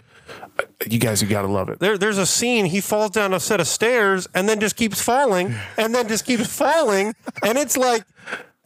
uh, 0.59 0.64
You 0.87 0.99
guys, 0.99 1.23
you 1.23 1.29
gotta 1.29 1.49
love 1.49 1.69
it. 1.69 1.79
There, 1.81 1.99
there's 1.99 2.19
a 2.19 2.27
scene. 2.27 2.66
He 2.66 2.81
falls 2.81 3.11
down 3.11 3.35
a 3.35 3.40
set 3.40 3.61
of 3.61 3.66
stairs 3.66 4.29
and 4.35 4.49
then 4.49 4.61
just 4.61 4.77
keeps 4.77 5.01
falling 5.01 5.55
and 5.77 5.95
then 5.95 6.09
just 6.09 6.25
keeps 6.25 6.47
falling, 6.47 7.14
and 7.43 7.59
it's 7.59 7.77
like. 7.77 8.05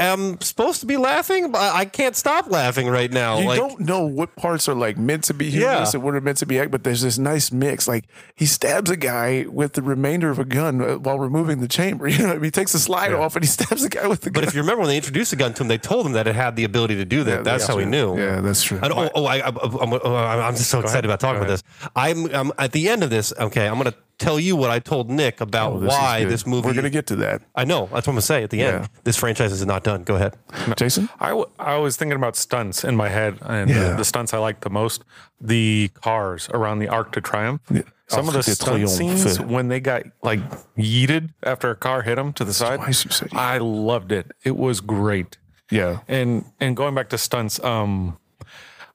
I'm 0.00 0.40
supposed 0.40 0.80
to 0.80 0.86
be 0.86 0.96
laughing, 0.96 1.52
but 1.52 1.60
I 1.60 1.84
can't 1.84 2.16
stop 2.16 2.50
laughing 2.50 2.88
right 2.88 3.12
now. 3.12 3.38
You 3.38 3.46
like, 3.46 3.58
don't 3.60 3.80
know 3.80 4.04
what 4.04 4.34
parts 4.34 4.68
are 4.68 4.74
like 4.74 4.98
meant 4.98 5.22
to 5.24 5.34
be 5.34 5.50
humorous 5.50 5.92
Yeah. 5.92 5.98
and 5.98 6.02
what 6.02 6.16
are 6.16 6.20
meant 6.20 6.38
to 6.38 6.46
be 6.46 6.64
but 6.66 6.82
there's 6.82 7.02
this 7.02 7.16
nice 7.16 7.52
mix. 7.52 7.86
Like 7.86 8.06
he 8.34 8.44
stabs 8.46 8.90
a 8.90 8.96
guy 8.96 9.46
with 9.48 9.74
the 9.74 9.82
remainder 9.82 10.30
of 10.30 10.38
a 10.40 10.44
gun 10.44 10.80
uh, 10.80 10.96
while 10.98 11.18
removing 11.18 11.60
the 11.60 11.68
chamber. 11.68 12.08
You 12.14 12.18
know, 12.18 12.26
what 12.26 12.32
I 12.32 12.34
mean? 12.36 12.44
he 12.44 12.50
takes 12.52 12.72
the 12.72 12.78
slide 12.78 13.12
off 13.12 13.34
and 13.36 13.44
he 13.44 13.48
stabs 13.48 13.82
the 13.82 13.88
guy 13.88 14.06
with 14.06 14.20
the 14.22 14.30
gun. 14.30 14.34
But 14.34 14.40
gun. 14.42 14.48
if 14.48 14.54
you 14.54 14.60
remember 14.62 14.80
when 14.82 14.88
they 14.88 14.96
introduced 14.96 15.30
the 15.30 15.36
gun 15.36 15.52
to 15.54 15.62
him, 15.62 15.68
they 15.68 15.78
told 15.78 16.06
him 16.06 16.12
that 16.12 16.26
it 16.26 16.34
had 16.36 16.54
the 16.56 16.64
ability 16.64 16.96
to 16.96 17.04
do 17.04 17.24
that. 17.24 17.38
Yeah, 17.38 17.42
That's 17.42 17.66
how 17.66 17.78
he 17.78 17.86
knew. 17.86 18.16
Yeah, 18.18 18.40
that's 18.40 18.62
true. 18.62 18.78
And, 18.82 18.92
oh, 18.92 19.10
oh, 19.14 19.24
I, 19.26 19.46
I'm, 19.46 19.56
oh, 19.58 20.14
I'm 20.16 20.54
just 20.54 20.70
so 20.70 20.80
excited 20.80 21.04
about 21.04 21.18
talking 21.20 21.38
about 21.38 21.48
this. 21.48 21.62
I'm, 21.96 22.26
I'm 22.34 22.52
at 22.58 22.72
the 22.72 22.88
end 22.88 23.02
of 23.02 23.10
this. 23.10 23.32
Okay, 23.38 23.66
I'm 23.66 23.74
going 23.78 23.90
to 23.90 23.96
tell 24.18 24.38
you 24.40 24.56
what 24.56 24.70
I 24.70 24.78
told 24.78 25.10
Nick 25.10 25.40
about 25.40 25.72
Oh, 25.74 25.80
this 25.80 25.90
why 25.90 26.24
this 26.24 26.46
movie. 26.46 26.66
We're 26.68 26.74
gonna 26.74 26.90
get 26.90 27.06
to 27.08 27.16
that, 27.16 27.42
I 27.54 27.64
know. 27.64 27.82
That's 27.92 27.92
what 27.92 28.08
I'm 28.08 28.14
going 28.14 28.16
to 28.16 28.22
say 28.22 28.42
at 28.42 28.50
the 28.50 28.62
end. 28.62 28.82
Yeah. 28.82 28.86
This 29.04 29.16
franchise 29.16 29.52
is 29.52 29.64
not 29.66 29.84
done. 29.84 30.04
Go 30.04 30.14
ahead. 30.16 30.36
Jason. 30.76 31.08
I, 31.20 31.28
w- 31.30 31.46
I 31.58 31.76
was 31.76 31.96
thinking 31.96 32.16
about 32.16 32.36
stunts 32.36 32.84
in 32.84 32.96
my 32.96 33.08
head, 33.08 33.38
and 33.42 33.68
Yeah. 33.70 33.88
the, 33.90 33.96
the 33.96 34.04
stunts 34.04 34.32
I 34.34 34.38
liked 34.38 34.60
the 34.62 34.70
most, 34.70 35.04
the 35.40 35.90
cars 36.00 36.48
around 36.52 36.78
the 36.78 36.88
Arc 36.88 37.12
de 37.12 37.20
Triomphe. 37.20 37.60
Some 38.06 38.28
of 38.28 38.34
the 38.34 38.38
Arc 38.40 38.46
de 38.46 38.54
stunt 38.54 38.88
scenes 38.90 39.40
when 39.40 39.68
they 39.68 39.80
got 39.80 40.02
like 40.22 40.40
yeeted 40.76 41.30
after 41.42 41.70
a 41.70 41.74
car 41.76 42.02
hit 42.02 42.16
them 42.16 42.32
to 42.34 42.44
the 42.44 42.52
side, 42.54 42.76
twice 42.80 43.04
you 43.04 43.10
said 43.10 43.30
yeet. 43.30 43.38
I 43.38 43.58
loved 43.58 44.12
it. 44.12 44.30
It 44.44 44.56
was 44.56 44.80
great. 44.80 45.38
Yeah, 45.70 46.00
And 46.08 46.44
and 46.60 46.76
going 46.76 46.94
back 46.94 47.08
to 47.08 47.18
stunts, 47.18 47.58
um, 47.64 48.18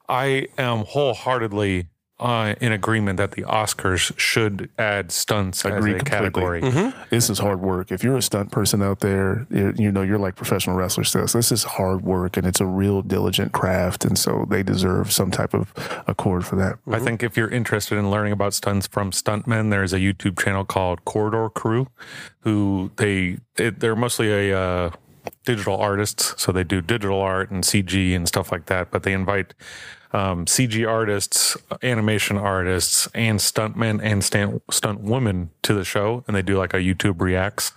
I 0.08 0.47
am 0.58 0.86
wholeheartedly 0.86 1.88
uh, 2.19 2.53
in 2.60 2.71
agreement 2.71 3.17
that 3.17 3.32
the 3.32 3.43
Oscars 3.43 4.17
should 4.19 4.69
add 4.77 5.12
stunts 5.12 5.65
as 5.65 5.71
a 5.71 5.75
completely. 5.75 5.99
category. 6.01 6.62
this 7.10 7.29
is 7.29 7.39
hard 7.39 7.62
work. 7.62 7.91
If 7.91 8.03
you're 8.03 8.17
a 8.17 8.21
stunt 8.21 8.51
person 8.51 8.82
out 8.82 8.99
there, 8.99 9.47
you 9.49 9.91
know 9.91 10.01
you're 10.01 10.19
like 10.19 10.36
professional 10.36 10.75
wrestlers. 10.75 11.13
This 11.13 11.51
is 11.51 11.63
hard 11.63 12.01
work, 12.03 12.36
and 12.36 12.45
it's 12.45 12.60
a 12.60 12.65
real 12.65 13.01
diligent 13.01 13.53
craft, 13.53 14.03
and 14.03 14.17
so 14.17 14.45
they 14.49 14.63
deserve 14.63 15.12
some 15.12 15.32
type 15.32 15.53
of 15.53 15.73
accord 16.08 16.45
for 16.45 16.55
that. 16.58 16.79
I 16.91 16.99
think 16.99 17.23
if 17.23 17.38
you're 17.38 17.49
interested 17.49 17.97
in 17.97 18.12
learning 18.12 18.34
about 18.34 18.53
stunts 18.53 18.88
from 18.88 19.12
stuntmen, 19.12 19.69
there's 19.69 19.93
a 19.93 19.99
YouTube 19.99 20.38
channel 20.39 20.65
called 20.65 21.05
Corridor 21.05 21.49
Crew, 21.49 21.88
who 22.41 22.91
they 22.97 23.38
it, 23.58 23.79
they're 23.79 23.95
mostly 23.95 24.51
a 24.51 24.60
uh, 24.60 24.91
digital 25.45 25.77
artists, 25.77 26.34
so 26.38 26.51
they 26.51 26.63
do 26.63 26.82
digital 26.82 27.21
art 27.21 27.49
and 27.49 27.63
CG 27.63 28.15
and 28.15 28.27
stuff 28.27 28.51
like 28.51 28.65
that. 28.65 28.91
But 28.91 29.03
they 29.03 29.13
invite 29.13 29.53
um, 30.11 30.45
CG 30.45 30.87
artists, 30.87 31.57
animation 31.83 32.37
artists, 32.37 33.07
and 33.13 33.39
stuntmen 33.39 33.99
and 34.01 34.23
stunt 34.23 34.61
stunt 34.71 35.01
women 35.01 35.51
to 35.63 35.73
the 35.73 35.83
show, 35.83 36.23
and 36.27 36.35
they 36.35 36.41
do 36.41 36.57
like 36.57 36.73
a 36.73 36.77
YouTube 36.77 37.21
reacts. 37.21 37.73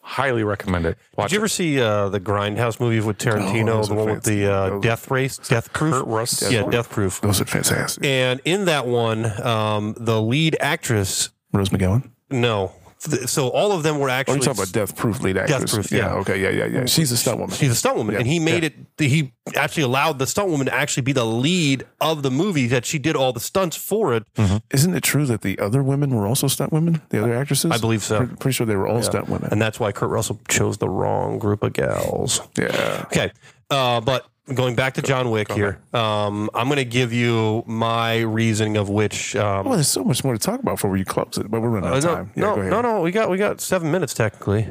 Highly 0.00 0.42
recommend 0.42 0.86
it. 0.86 0.96
Watch 1.16 1.28
Did 1.28 1.34
you 1.34 1.40
ever 1.40 1.48
see 1.48 1.80
uh, 1.80 2.08
the 2.08 2.18
Grindhouse 2.20 2.80
movie 2.80 3.00
with 3.00 3.18
Tarantino, 3.18 3.66
those 3.66 3.88
the 3.88 3.94
one 3.94 4.06
with 4.06 4.24
the 4.24 4.46
uh, 4.50 4.68
fancy. 4.70 4.88
Death 4.88 5.10
Race, 5.10 5.36
Death 5.36 5.72
Proof? 5.74 5.92
Kurt 5.92 6.06
Russell. 6.06 6.50
Yeah, 6.50 6.62
Death 6.62 6.88
Proof. 6.88 7.20
Those 7.20 7.42
are 7.42 7.44
fantastic. 7.44 8.02
And 8.04 8.40
in 8.46 8.64
that 8.64 8.86
one, 8.86 9.26
um, 9.42 9.94
the 9.98 10.22
lead 10.22 10.56
actress, 10.60 11.28
Rose 11.52 11.68
McGowan. 11.68 12.10
no. 12.30 12.72
Th- 13.02 13.28
So 13.28 13.48
all 13.48 13.72
of 13.72 13.82
them 13.82 13.98
were 13.98 14.08
Oh, 14.08 14.12
actually. 14.12 14.34
you're 14.36 14.42
talking 14.44 14.62
about 14.62 14.72
Death 14.72 14.96
Proof 14.96 15.20
lead 15.22 15.36
actress. 15.36 15.72
Proof, 15.74 15.92
yeah. 15.92 16.14
Okay. 16.14 16.40
Yeah. 16.42 16.50
Yeah. 16.50 16.66
Yeah. 16.66 16.86
She's 16.86 17.12
a 17.12 17.16
stunt 17.16 17.38
woman. 17.38 17.54
She's 17.56 17.70
a 17.70 17.74
stunt 17.74 17.96
woman, 17.96 18.16
and 18.16 18.26
he 18.26 18.38
made 18.38 18.64
it. 18.64 18.74
He 18.98 19.32
actually 19.54 19.84
allowed 19.84 20.18
the 20.18 20.26
stunt 20.26 20.48
woman 20.50 20.66
to 20.66 20.74
actually 20.74 21.02
be 21.02 21.12
the 21.12 21.24
lead 21.24 21.84
of 22.00 22.22
the 22.22 22.30
movie. 22.30 22.66
That 22.66 22.84
she 22.84 22.98
did 22.98 23.14
all 23.16 23.32
the 23.32 23.40
stunts 23.40 23.76
for 23.76 24.14
it. 24.14 24.24
Isn't 24.70 24.94
it 24.94 25.02
true 25.02 25.26
that 25.26 25.42
the 25.42 25.58
other 25.58 25.82
women 25.82 26.14
were 26.14 26.26
also 26.26 26.48
stunt 26.48 26.72
women? 26.72 27.00
The 27.10 27.22
other 27.22 27.34
actresses? 27.34 27.70
I 27.70 27.78
believe 27.78 28.02
so. 28.02 28.18
Pre- 28.26 28.36
pretty 28.36 28.54
sure 28.54 28.66
they 28.66 28.76
were 28.76 28.88
all 28.88 29.02
stunt 29.02 29.28
women. 29.28 29.48
and 29.52 29.60
that's 29.62 29.78
why 29.78 29.92
Kurt 29.92 30.10
Russell 30.10 30.40
chose 30.48 30.78
the 30.78 30.88
wrong 30.88 31.38
group 31.38 31.62
of 31.62 31.72
gals. 31.74 32.40
yeah. 32.58 33.02
Okay, 33.06 33.30
uh, 33.70 34.00
but 34.00 34.26
going 34.54 34.74
back 34.74 34.94
to 34.94 35.02
John 35.02 35.30
Wick 35.30 35.52
here, 35.52 35.80
um, 35.92 36.50
I'm 36.54 36.66
going 36.68 36.76
to 36.76 36.84
give 36.84 37.12
you 37.12 37.62
my 37.66 38.18
reasoning 38.18 38.76
of 38.76 38.88
which. 38.88 39.36
Um, 39.36 39.64
Well, 39.64 39.74
there's 39.74 39.88
so 39.88 40.04
much 40.04 40.24
more 40.24 40.32
to 40.32 40.38
talk 40.38 40.60
about 40.60 40.72
before 40.76 40.96
you 40.96 41.04
close 41.04 41.38
it, 41.38 41.50
but 41.50 41.60
we're 41.60 41.68
running 41.68 41.90
out 41.90 41.98
of 41.98 42.04
no, 42.04 42.14
time. 42.14 42.32
Yeah, 42.34 42.42
no, 42.42 42.54
go 42.54 42.60
ahead. 42.60 42.70
no, 42.72 42.80
no, 42.80 43.00
we 43.00 43.10
got 43.10 43.30
we 43.30 43.36
got 43.36 43.60
seven 43.60 43.90
minutes 43.90 44.14
technically. 44.14 44.66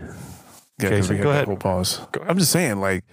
Yeah, 0.80 0.90
we 0.90 1.18
had 1.18 1.24
go 1.24 1.32
ahead. 1.32 1.60
pause. 1.60 2.02
I'm 2.28 2.38
just 2.38 2.52
saying, 2.52 2.80
like, 2.80 3.04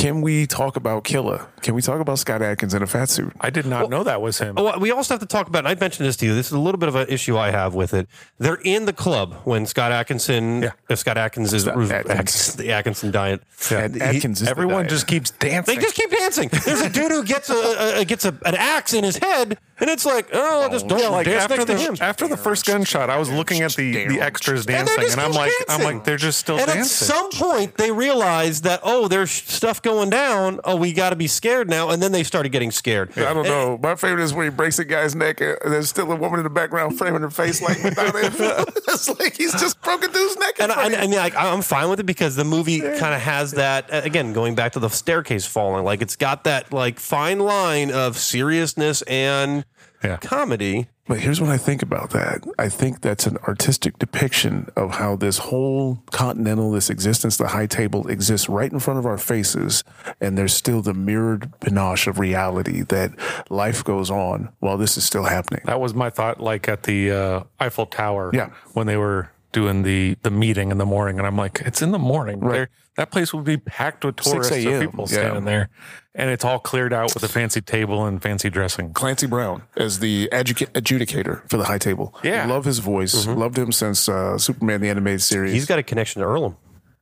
can 0.00 0.22
we 0.22 0.46
talk 0.46 0.76
about 0.76 1.04
Killer? 1.04 1.46
Can 1.60 1.74
we 1.74 1.82
talk 1.82 2.00
about 2.00 2.18
Scott 2.18 2.40
Adkins 2.40 2.72
in 2.72 2.82
a 2.82 2.86
fat 2.86 3.10
suit? 3.10 3.34
I 3.38 3.50
did 3.50 3.66
not 3.66 3.90
know 3.90 4.02
that 4.02 4.22
was 4.22 4.38
him. 4.38 4.54
Oh, 4.56 4.78
we 4.78 4.90
also 4.90 5.12
have 5.12 5.20
to 5.20 5.26
talk 5.26 5.46
about, 5.46 5.58
and 5.60 5.68
I 5.68 5.74
mentioned 5.78 6.08
this 6.08 6.16
to 6.16 6.26
you. 6.26 6.34
This 6.34 6.46
is 6.46 6.52
a 6.52 6.58
little 6.58 6.78
bit 6.78 6.88
of 6.88 6.94
an 6.94 7.06
issue 7.08 7.36
I 7.36 7.50
have 7.50 7.74
with 7.74 7.92
it. 7.92 8.08
They're 8.38 8.60
in 8.64 8.86
the 8.86 8.94
club 8.94 9.34
when 9.44 9.66
Scott 9.66 9.92
Atkinson, 9.92 10.62
Yeah. 10.62 10.70
if 10.88 11.00
Scott 11.00 11.18
Atkins 11.18 11.52
is 11.52 11.68
Atkins. 11.68 11.90
Atkins, 11.92 12.54
the 12.54 12.72
Atkinson 12.72 13.10
diet. 13.10 13.42
And 13.70 13.94
He- 13.94 14.00
Atkins 14.00 14.40
is 14.40 14.48
Everyone 14.48 14.84
diet. 14.84 14.88
just 14.88 15.06
keeps 15.06 15.32
dancing. 15.32 15.74
They 15.76 15.82
just 15.82 15.94
keep 15.94 16.10
dancing. 16.10 16.48
There's 16.64 16.80
a 16.80 16.88
dude 16.88 17.12
who 17.12 17.22
gets 17.22 17.50
a, 17.50 17.54
a, 17.54 18.00
a 18.00 18.04
gets 18.06 18.24
a, 18.24 18.28
an 18.46 18.54
axe 18.54 18.94
in 18.94 19.04
his 19.04 19.18
head, 19.18 19.58
and 19.80 19.90
it's 19.90 20.06
like, 20.06 20.30
oh, 20.32 20.62
I'll 20.62 20.70
just 20.70 20.88
don't 20.88 20.98
yeah, 20.98 21.08
like 21.08 21.26
dance 21.26 21.42
after 21.44 21.56
next 21.56 21.66
to 21.66 21.74
the 21.76 21.78
him. 21.78 21.96
after 22.00 22.26
the 22.26 22.38
first 22.38 22.64
gunshot, 22.64 23.10
I 23.10 23.18
was 23.18 23.30
looking 23.30 23.60
at 23.60 23.72
the 23.74 24.06
the 24.06 24.20
extras 24.22 24.64
dancing, 24.64 24.96
just 25.02 25.12
and 25.12 25.20
I'm 25.20 25.32
keep 25.32 25.38
like, 25.40 25.52
I'm 25.68 25.82
like, 25.82 26.04
they're 26.04 26.16
just 26.16 26.38
still 26.38 26.58
and 26.58 26.70
at 26.70 26.86
some 26.86 27.28
point, 27.32 27.76
they 27.76 27.92
realize 27.92 28.62
that 28.62 28.80
oh, 28.82 29.06
there's 29.08 29.30
stuff 29.30 29.82
going 29.82 29.89
down. 30.10 30.60
Oh, 30.64 30.76
we 30.76 30.92
got 30.92 31.10
to 31.10 31.16
be 31.16 31.26
scared 31.26 31.68
now. 31.68 31.90
And 31.90 32.02
then 32.02 32.12
they 32.12 32.22
started 32.22 32.50
getting 32.50 32.70
scared. 32.70 33.16
I 33.18 33.32
don't 33.34 33.44
know. 33.44 33.78
My 33.82 33.94
favorite 33.96 34.22
is 34.22 34.32
when 34.32 34.44
he 34.46 34.50
breaks 34.50 34.78
a 34.78 34.84
guy's 34.84 35.14
neck 35.14 35.40
and 35.40 35.56
there's 35.64 35.88
still 35.88 36.10
a 36.12 36.16
woman 36.16 36.40
in 36.40 36.44
the 36.44 36.50
background 36.50 36.96
framing 36.98 37.20
her 37.22 37.30
face 37.30 37.60
like 37.60 37.82
without 37.82 38.14
it. 38.14 38.32
it's 38.88 39.08
like 39.20 39.36
he's 39.36 39.52
just 39.52 39.80
broken 39.82 40.10
dude's 40.12 40.36
neck. 40.36 40.54
And 40.60 40.72
I, 40.72 40.84
I 40.84 41.06
mean, 41.06 41.12
like, 41.12 41.34
I'm 41.36 41.62
fine 41.62 41.88
with 41.90 42.00
it 42.00 42.06
because 42.06 42.36
the 42.36 42.44
movie 42.44 42.80
kind 42.80 43.14
of 43.14 43.20
has 43.20 43.52
that. 43.52 43.88
Again, 43.90 44.32
going 44.32 44.54
back 44.54 44.72
to 44.72 44.78
the 44.80 44.88
staircase 44.88 45.46
falling, 45.46 45.84
like 45.84 46.02
it's 46.02 46.16
got 46.16 46.44
that 46.44 46.72
like 46.72 46.98
fine 46.98 47.38
line 47.40 47.90
of 47.90 48.16
seriousness 48.16 49.02
and 49.02 49.64
Yeah. 50.04 50.16
comedy. 50.18 50.88
But 51.10 51.18
here's 51.18 51.40
what 51.40 51.50
I 51.50 51.56
think 51.56 51.82
about 51.82 52.10
that. 52.10 52.44
I 52.56 52.68
think 52.68 53.00
that's 53.00 53.26
an 53.26 53.36
artistic 53.38 53.98
depiction 53.98 54.68
of 54.76 54.92
how 54.92 55.16
this 55.16 55.38
whole 55.38 56.04
continental, 56.12 56.70
this 56.70 56.88
existence, 56.88 57.36
the 57.36 57.48
high 57.48 57.66
table 57.66 58.06
exists 58.06 58.48
right 58.48 58.70
in 58.70 58.78
front 58.78 59.00
of 59.00 59.06
our 59.06 59.18
faces. 59.18 59.82
And 60.20 60.38
there's 60.38 60.54
still 60.54 60.82
the 60.82 60.94
mirrored 60.94 61.52
panache 61.58 62.06
of 62.06 62.20
reality 62.20 62.82
that 62.82 63.10
life 63.50 63.82
goes 63.82 64.08
on 64.08 64.50
while 64.60 64.78
this 64.78 64.96
is 64.96 65.02
still 65.02 65.24
happening. 65.24 65.62
That 65.64 65.80
was 65.80 65.94
my 65.94 66.10
thought, 66.10 66.38
like 66.38 66.68
at 66.68 66.84
the 66.84 67.10
uh, 67.10 67.42
Eiffel 67.58 67.86
Tower, 67.86 68.30
Yeah. 68.32 68.50
when 68.74 68.86
they 68.86 68.96
were 68.96 69.32
doing 69.50 69.82
the 69.82 70.16
the 70.22 70.30
meeting 70.30 70.70
in 70.70 70.78
the 70.78 70.86
morning, 70.86 71.18
and 71.18 71.26
I'm 71.26 71.36
like, 71.36 71.60
it's 71.66 71.82
in 71.82 71.90
the 71.90 71.98
morning. 71.98 72.38
There, 72.38 72.68
that 72.96 73.10
place 73.10 73.34
would 73.34 73.44
be 73.44 73.56
packed 73.56 74.04
with 74.04 74.14
tourists 74.14 74.52
or 74.52 74.80
people 74.80 75.06
yeah. 75.08 75.16
standing 75.16 75.44
there, 75.44 75.70
and 76.14 76.30
it's 76.30 76.44
all 76.44 76.58
cleared 76.58 76.92
out 76.92 77.14
with 77.14 77.22
a 77.22 77.28
fancy 77.28 77.60
table 77.60 78.04
and 78.06 78.22
fancy 78.22 78.50
dressing. 78.50 78.92
Clancy 78.92 79.26
Brown 79.26 79.62
as 79.76 80.00
the 80.00 80.28
adjuca- 80.32 80.72
adjudicator 80.72 81.48
for 81.48 81.56
the 81.56 81.64
high 81.64 81.78
table. 81.78 82.14
Yeah. 82.22 82.46
Love 82.46 82.64
his 82.64 82.78
voice. 82.78 83.26
Loved 83.26 83.58
him 83.58 83.72
since 83.72 84.08
uh, 84.08 84.38
Superman, 84.38 84.80
the 84.80 84.88
animated 84.88 85.22
series. 85.22 85.52
He's 85.52 85.66
got 85.66 85.78
a 85.78 85.82
connection 85.82 86.20
to 86.22 86.28
Earlham. 86.28 86.56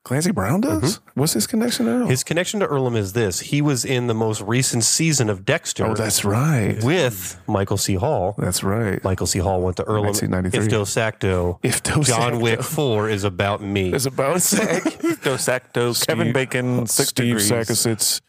Clancy 0.09 0.31
Brown 0.31 0.63
does? 0.63 1.01
What's 1.13 1.35
his 1.35 1.47
connection 1.47 1.85
to 1.85 1.93
Earl? 1.93 2.07
His 2.07 2.25
connection 2.25 2.61
to 2.61 2.67
Earlham 2.67 2.97
is 2.97 3.13
this: 3.13 3.41
he 3.41 3.61
was 3.61 3.85
in 3.85 4.07
the 4.07 4.15
most 4.15 4.41
recent 4.41 4.85
season 4.85 5.29
of 5.29 5.45
Dexter 5.45 5.85
oh, 5.87 5.95
that's 5.95 6.25
right. 6.25 6.83
with 6.83 7.39
Michael 7.47 7.77
C. 7.77 7.95
Hall. 7.95 8.35
That's 8.39 8.65
right. 8.65 9.05
Michael 9.05 9.27
C. 9.27 9.39
Hall 9.39 9.61
went 9.61 9.77
to 9.77 9.83
Earlham. 9.85 10.07
1993. 10.07 10.65
If 10.65 10.71
Dos 10.71 10.95
Sacto. 10.95 11.59
If 11.63 11.83
Dos 11.83 12.07
John 12.07 12.41
Wick 12.41 12.63
4 12.63 13.11
is 13.11 13.25
about 13.25 13.61
me. 13.61 13.93
It's 13.93 14.07
about 14.07 14.41
Sack. 14.41 14.85
Dos 15.23 15.47
Actos, 15.47 16.07
Kevin 16.07 16.33
Bacon, 16.33 16.87
six 16.87 17.11
Steve 17.11 17.37
degrees. 17.37 17.51
Sackasitz. 17.51 18.23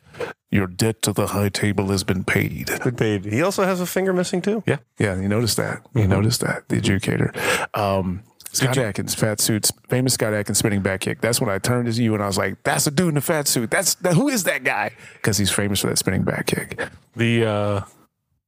Your 0.51 0.65
debt 0.67 1.01
to 1.03 1.13
the 1.13 1.27
high 1.27 1.49
table 1.49 1.89
has 1.89 2.03
been 2.03 2.23
paid. 2.23 2.71
Good 2.81 2.97
paid. 2.97 3.25
He 3.25 3.41
also 3.43 3.65
has 3.65 3.79
a 3.79 3.85
finger 3.85 4.13
missing 4.13 4.41
too. 4.41 4.63
Yeah, 4.65 4.77
Yeah, 4.97 5.15
you 5.19 5.27
noticed 5.27 5.57
that. 5.57 5.81
You 5.93 6.01
Mm-hmm. 6.01 6.09
noticed 6.11 6.41
that. 6.41 6.67
The 6.69 6.77
adjudicator. 6.81 7.77
Um, 7.77 8.23
Scott 8.51 8.75
Adkins, 8.79 9.13
fat 9.13 9.39
suits, 9.39 9.71
famous 9.89 10.15
Scott 10.15 10.33
Adkins 10.33 10.57
spinning 10.57 10.81
back 10.81 11.01
kick. 11.01 11.21
That's 11.21 11.39
when 11.39 11.51
I 11.51 11.59
turned 11.59 11.93
to 11.93 12.01
you 12.01 12.15
and 12.15 12.23
I 12.23 12.25
was 12.25 12.39
like, 12.39 12.63
"That's 12.63 12.87
a 12.87 12.91
dude 12.91 13.09
in 13.09 13.17
a 13.17 13.21
fat 13.21 13.47
suit. 13.47 13.69
That's 13.69 13.93
that, 13.95 14.15
who 14.15 14.27
is 14.27 14.43
that 14.45 14.63
guy?" 14.63 14.89
Because 15.13 15.37
he's 15.37 15.51
famous 15.51 15.81
for 15.81 15.87
that 15.89 15.99
spinning 15.99 16.23
back 16.23 16.47
kick. 16.47 16.81
the 17.15 17.45
uh, 17.45 17.81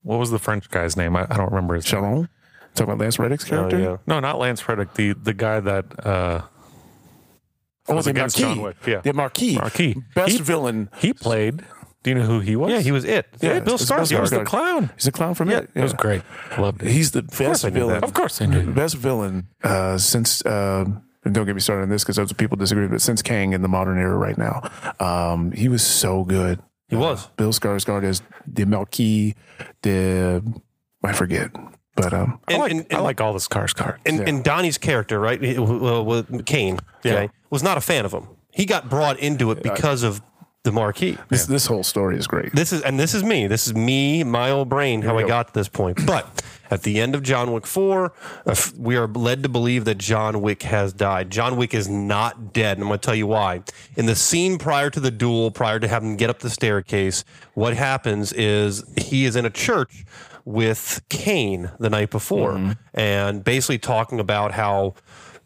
what 0.02 0.18
was 0.18 0.32
the 0.32 0.40
French 0.40 0.72
guy's 0.72 0.98
name? 0.98 1.16
I, 1.16 1.28
I 1.30 1.38
don't 1.38 1.50
remember 1.52 1.76
his 1.76 1.94
name. 1.94 2.28
Talking 2.74 2.94
about 2.94 2.98
Lance 2.98 3.20
Reddick's 3.20 3.46
Oh, 3.46 3.50
character. 3.50 3.80
yeah. 3.80 3.98
No, 4.08 4.20
not 4.20 4.40
Lance 4.40 4.68
Reddick. 4.68 4.96
The 4.96 5.14
the 5.14 5.36
guy 5.36 5.60
that 5.60 5.86
uh, 6.04 6.42
Oh, 7.88 7.96
was 7.96 8.06
the 8.06 8.12
against 8.12 8.40
Marquis. 8.40 8.56
John 8.56 8.64
Wick, 8.64 8.78
yeah. 8.88 9.02
the 9.02 9.14
Marquis. 9.14 9.56
Marquis. 9.56 9.96
best 10.16 10.32
He- 10.32 10.38
villain. 10.42 10.90
he 10.98 11.14
played. 11.14 11.64
Do 12.04 12.10
you 12.10 12.16
know 12.16 12.24
who 12.26 12.40
he 12.40 12.56
was? 12.56 12.72
Yeah, 12.72 12.80
he 12.80 12.92
was 12.92 13.06
it. 13.06 13.28
Yeah, 13.42 13.60
Bill 13.60 13.76
it's 13.76 13.88
Bill 13.88 13.98
Skarsgård. 14.00 14.10
He 14.16 14.20
was 14.20 14.30
the 14.32 14.44
clown. 14.44 14.90
He's 14.96 15.08
a 15.08 15.12
clown 15.12 15.36
from 15.36 15.50
Yeah, 15.52 15.60
it. 15.60 15.70
it 15.76 15.82
was 15.82 15.94
great. 15.94 16.24
Loved 16.58 16.82
it. 16.82 16.90
He's 16.92 17.12
the 17.12 17.22
best 17.22 17.64
I 17.64 17.70
knew 17.70 17.82
villain. 17.82 17.94
that. 17.96 18.04
Of 18.04 18.14
course, 18.14 18.42
I 18.42 18.46
knew. 18.48 18.74
best 18.74 18.96
villain 18.96 19.48
uh, 19.64 19.98
since. 20.00 20.44
Uh, 20.46 20.86
don't 21.32 21.46
get 21.46 21.54
me 21.54 21.62
started 21.62 21.84
on 21.84 21.90
this 21.90 22.04
because 22.04 22.18
other 22.18 22.34
people 22.34 22.58
disagree, 22.58 22.88
but 22.88 23.00
since 23.02 23.22
Kang 23.22 23.54
in 23.54 23.62
the 23.62 23.68
modern 23.68 24.00
era 24.00 24.18
right 24.18 24.36
now, 24.38 24.68
um, 25.00 25.52
he 25.52 25.70
was 25.70 25.86
so 25.86 26.24
good. 26.24 26.60
He 26.88 26.96
was. 26.96 27.28
Bill 27.38 27.52
Skarsgård 27.54 28.04
as 28.04 28.24
the 28.48 28.66
Marquis, 28.66 29.36
the 29.84 30.42
I 31.04 31.14
forget, 31.14 31.52
but 31.96 32.14
um, 32.14 32.40
I 32.48 32.58
like, 32.58 32.72
and- 32.72 32.86
I 32.92 33.00
like 33.00 33.22
all 33.22 33.34
the 33.34 33.40
Skarsgårds. 33.40 34.00
And, 34.06 34.20
and 34.28 34.44
Donnie's 34.44 34.78
character, 34.80 35.20
right, 35.20 35.42
he- 35.42 35.60
well, 35.60 36.04
with 36.04 36.46
Caine, 36.48 36.80
okay, 37.06 37.24
Yeah. 37.24 37.28
was 37.52 37.62
not 37.64 37.78
a 37.78 37.82
fan 37.82 38.06
of 38.06 38.12
him. 38.14 38.28
He 38.52 38.66
got 38.66 38.90
brought 38.90 39.20
into 39.20 39.52
it 39.52 39.62
because 39.64 40.04
of 40.04 40.22
the 40.64 40.72
Marquis. 40.72 41.18
this 41.30 41.46
this 41.48 41.66
whole 41.66 41.84
story 41.84 42.18
is 42.18 42.28
great. 42.28 42.54
This 42.54 42.72
is 42.72 42.82
and 42.82 43.00
this 43.00 43.14
is 43.14 43.24
me. 43.24 43.48
This 43.48 43.66
is 43.66 43.74
me, 43.74 44.24
my 44.24 44.52
old 44.52 44.70
brain, 44.70 45.02
how 45.02 45.18
I 45.18 45.28
got 45.28 45.48
to 45.48 45.54
this 45.54 45.68
point. 45.68 46.06
But 46.06 46.44
at 46.70 46.84
the 46.84 47.00
end 47.00 47.16
of 47.16 47.24
John 47.24 47.52
Wick 47.52 47.66
Four, 47.66 48.14
uh, 48.46 48.56
we 48.78 48.96
are 48.96 49.08
led 49.08 49.42
to 49.44 49.50
believe 49.50 49.86
that 49.86 49.98
John 49.98 50.42
Wick 50.42 50.62
has 50.64 50.94
died. 50.94 51.32
John 51.32 51.58
Wick 51.58 51.74
is 51.74 51.90
not 51.90 52.54
dead, 52.54 52.78
and 52.78 52.84
I'm 52.84 52.90
going 52.90 53.00
to 53.00 53.06
tell 53.06 53.16
you 53.16 53.28
why. 53.28 53.64
In 53.98 54.06
the 54.06 54.16
scene 54.16 54.60
prior 54.60 54.92
to 54.92 55.00
the 55.00 55.12
duel, 55.12 55.50
prior 55.50 55.80
to 55.80 55.88
having 55.88 56.16
get 56.16 56.30
up 56.30 56.40
the 56.40 56.50
staircase, 56.50 57.26
what 57.56 57.76
happens 57.76 58.32
is 58.32 58.84
he 58.98 59.26
is 59.26 59.36
in 59.36 59.46
a 59.46 59.50
church 59.50 60.06
with 60.46 61.02
Caine 61.10 61.72
the 61.80 61.90
night 61.90 62.12
before, 62.12 62.76
and 62.94 63.44
basically 63.44 63.80
talking 63.80 64.20
about 64.20 64.52
how 64.52 64.94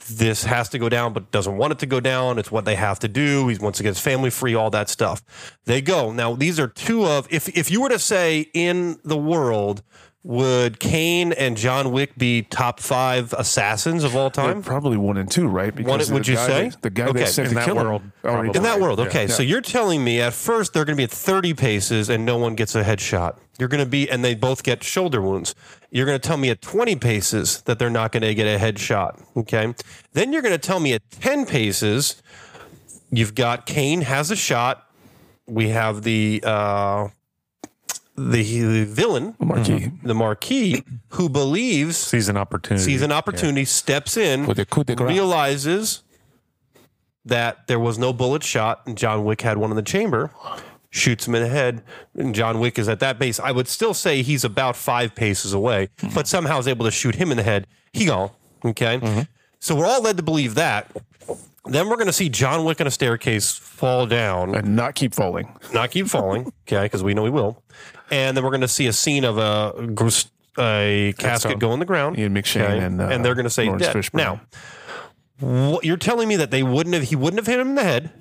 this 0.10 0.44
has 0.44 0.70
to 0.70 0.80
go 0.80 0.90
down, 0.90 1.14
but 1.14 1.32
doesn't 1.32 1.58
want 1.58 1.74
it 1.74 1.80
to 1.80 1.86
go 1.86 2.00
down. 2.00 2.38
It's 2.38 2.52
what 2.52 2.66
they 2.66 2.76
have 2.76 3.00
to 3.00 3.08
do. 3.08 3.48
He 3.48 3.58
wants 3.58 3.78
to 3.78 3.84
get 3.84 3.90
his 3.90 4.00
family 4.00 4.30
free, 4.30 4.54
all 4.54 4.70
that 4.70 4.90
stuff. 4.90 5.24
They 5.66 5.82
go. 5.82 6.12
Now, 6.12 6.36
these 6.36 6.60
are 6.60 6.68
two 6.68 7.06
of, 7.06 7.28
if, 7.32 7.48
if 7.50 7.72
you 7.72 7.82
were 7.82 7.90
to 7.90 8.00
say 8.00 8.50
in 8.54 9.00
the 9.04 9.18
world, 9.18 9.82
would 10.26 10.80
Caine 10.80 11.34
and 11.34 11.56
John 11.56 11.92
Wick 11.92 12.18
be 12.18 12.42
top 12.42 12.80
five 12.80 13.32
assassins 13.34 14.04
of 14.04 14.16
all 14.16 14.32
They're 14.32 14.46
time? 14.46 14.64
probably 14.64 14.98
one 14.98 15.18
and 15.18 15.30
two, 15.30 15.48
right? 15.48 15.74
Because 15.74 16.12
would 16.12 16.26
the 16.26 16.32
you 16.32 16.36
guy 16.38 16.48
say? 16.48 16.70
that- 16.70 16.82
the 16.82 16.90
guy 16.90 17.06
Okay, 17.06 17.20
that 17.20 17.28
sent 17.28 17.50
in 17.50 17.50
to 17.50 17.56
that 17.60 17.66
kill 17.66 17.76
world, 17.76 18.02
probably. 18.24 18.50
In 18.56 18.64
that 18.64 18.82
world, 18.82 19.00
okay. 19.02 19.28
So 19.28 19.44
you're 19.44 19.62
telling 19.62 20.04
me 20.04 20.20
at 20.22 20.34
first 20.34 20.74
they're 20.74 20.84
going 20.84 20.96
to 20.96 21.00
be 21.00 21.04
at 21.04 21.12
30 21.12 21.54
paces 21.54 22.10
and 22.10 22.26
no 22.26 22.38
one 22.38 22.56
gets 22.56 22.74
a 22.74 22.84
headshot. 22.84 23.38
You're 23.60 23.70
going 23.70 23.84
to 23.84 23.90
be, 23.90 24.10
and 24.10 24.26
they 24.26 24.34
both 24.34 24.64
get 24.64 24.84
shoulder 24.84 25.22
wounds. 25.22 25.54
You're 25.92 26.08
going 26.08 26.20
to 26.20 26.28
tell 26.28 26.38
me 26.38 26.50
at 26.50 26.60
20 26.60 26.96
paces 26.96 27.62
that 27.62 27.78
they're 27.78 27.92
not 27.92 28.12
going 28.12 28.24
to 28.24 28.34
get 28.34 28.48
a 28.48 28.58
headshot. 28.60 29.22
Okay. 29.38 29.76
Then 30.14 30.34
you're 30.34 30.42
going 30.42 30.56
to 30.56 30.58
tell 30.58 30.80
me 30.80 30.94
at 30.94 31.04
10 31.12 31.46
paces, 31.46 32.22
you've 33.12 33.36
got 33.36 33.68
Caine 33.68 34.02
has 34.02 34.32
a 34.32 34.36
shot. 34.36 34.90
We 35.46 35.70
have 35.70 36.02
the, 36.02 36.42
uh, 36.44 37.10
the, 38.18 38.44
the 38.44 38.86
villain, 38.86 39.36
Marquis. 39.40 39.92
the 40.04 40.14
Marquis, 40.14 40.74
mm-hmm. 40.76 40.96
who 41.10 41.30
believes 41.30 41.98
sees 41.98 42.30
an 42.30 42.38
opportunity. 42.38 42.84
sees 42.84 43.02
an 43.02 43.12
opportunity, 43.12 43.66
steps 43.66 44.16
in, 44.16 44.46
With 44.46 44.58
the 44.58 44.66
coup 44.66 44.84
de 44.84 44.96
grace. 44.96 45.10
realizes 45.10 46.04
that 47.26 47.68
there 47.68 47.80
was 47.80 47.98
no 47.98 48.14
bullet 48.14 48.44
shot, 48.44 48.82
and 48.86 48.98
John 48.98 49.26
Wick 49.26 49.42
had 49.42 49.58
one 49.58 49.70
in 49.70 49.76
the 49.76 49.82
chamber, 49.82 50.32
shoots 50.92 51.28
him 51.28 51.36
in 51.36 51.44
the 51.44 51.50
head, 51.50 51.84
and 52.18 52.34
John 52.34 52.60
Wick 52.60 52.80
is 52.80 52.88
at 52.88 53.00
that 53.02 53.20
base. 53.20 53.40
I 53.40 53.52
would 53.52 53.68
still 53.68 53.94
say 53.94 54.22
he's 54.22 54.44
about 54.44 54.76
five 54.76 55.14
paces 55.14 55.52
away, 55.52 55.90
mm-hmm. 55.98 56.16
but 56.16 56.28
somehow 56.28 56.60
is 56.60 56.68
able 56.68 56.86
to 56.86 56.92
shoot 56.92 57.16
him 57.16 57.32
in 57.32 57.38
the 57.38 57.44
head. 57.44 57.68
He 57.92 58.06
gone. 58.06 58.32
Okay. 58.64 59.00
Mm-hmm. 59.00 59.22
So 59.60 59.76
we're 59.76 59.88
all 59.88 60.02
led 60.02 60.18
to 60.18 60.24
believe 60.24 60.56
that. 60.56 60.92
Then 61.66 61.90
we're 61.90 61.96
going 61.96 62.08
to 62.08 62.14
see 62.14 62.30
John 62.30 62.64
Wick 62.64 62.80
on 62.80 62.86
a 62.86 62.92
staircase 62.92 63.56
fall 63.58 64.06
down 64.06 64.54
and 64.54 64.76
not 64.76 64.94
keep 64.94 65.16
falling. 65.16 65.52
not 65.74 65.90
keep 65.90 66.08
falling, 66.08 66.52
okay, 66.68 66.84
because 66.84 67.02
we 67.02 67.16
know 67.16 67.26
he 67.26 67.32
will. 67.32 67.64
And 68.12 68.36
then 68.36 68.44
we're 68.44 68.52
going 68.52 68.62
to 68.62 68.68
see 68.68 68.88
a 68.88 68.94
scene 68.94 69.24
of 69.24 69.38
a 69.38 69.74
a 70.58 71.14
casket 71.18 71.52
so. 71.52 71.58
go 71.58 71.74
in 71.74 71.80
the 71.80 71.86
ground. 71.86 72.18
Ian 72.18 72.34
McShane 72.34 72.82
and, 72.82 73.02
uh, 73.02 73.08
and 73.08 73.26
they're 73.26 73.36
going 73.36 73.44
to 73.46 73.50
say 73.50 73.66
Laurence 73.66 73.86
dead. 73.88 73.96
Fishburne. 73.96 74.14
Now, 74.18 74.42
what, 75.40 75.84
you're 75.84 75.98
telling 75.98 76.28
me 76.30 76.38
that 76.38 76.50
they 76.52 76.64
wouldn't 76.64 76.96
have 76.96 77.04
he 77.04 77.16
wouldn't 77.16 77.40
have 77.40 77.48
hit 77.48 77.60
him 77.60 77.70
in 77.70 77.76
the 77.76 77.84
head 77.84 78.12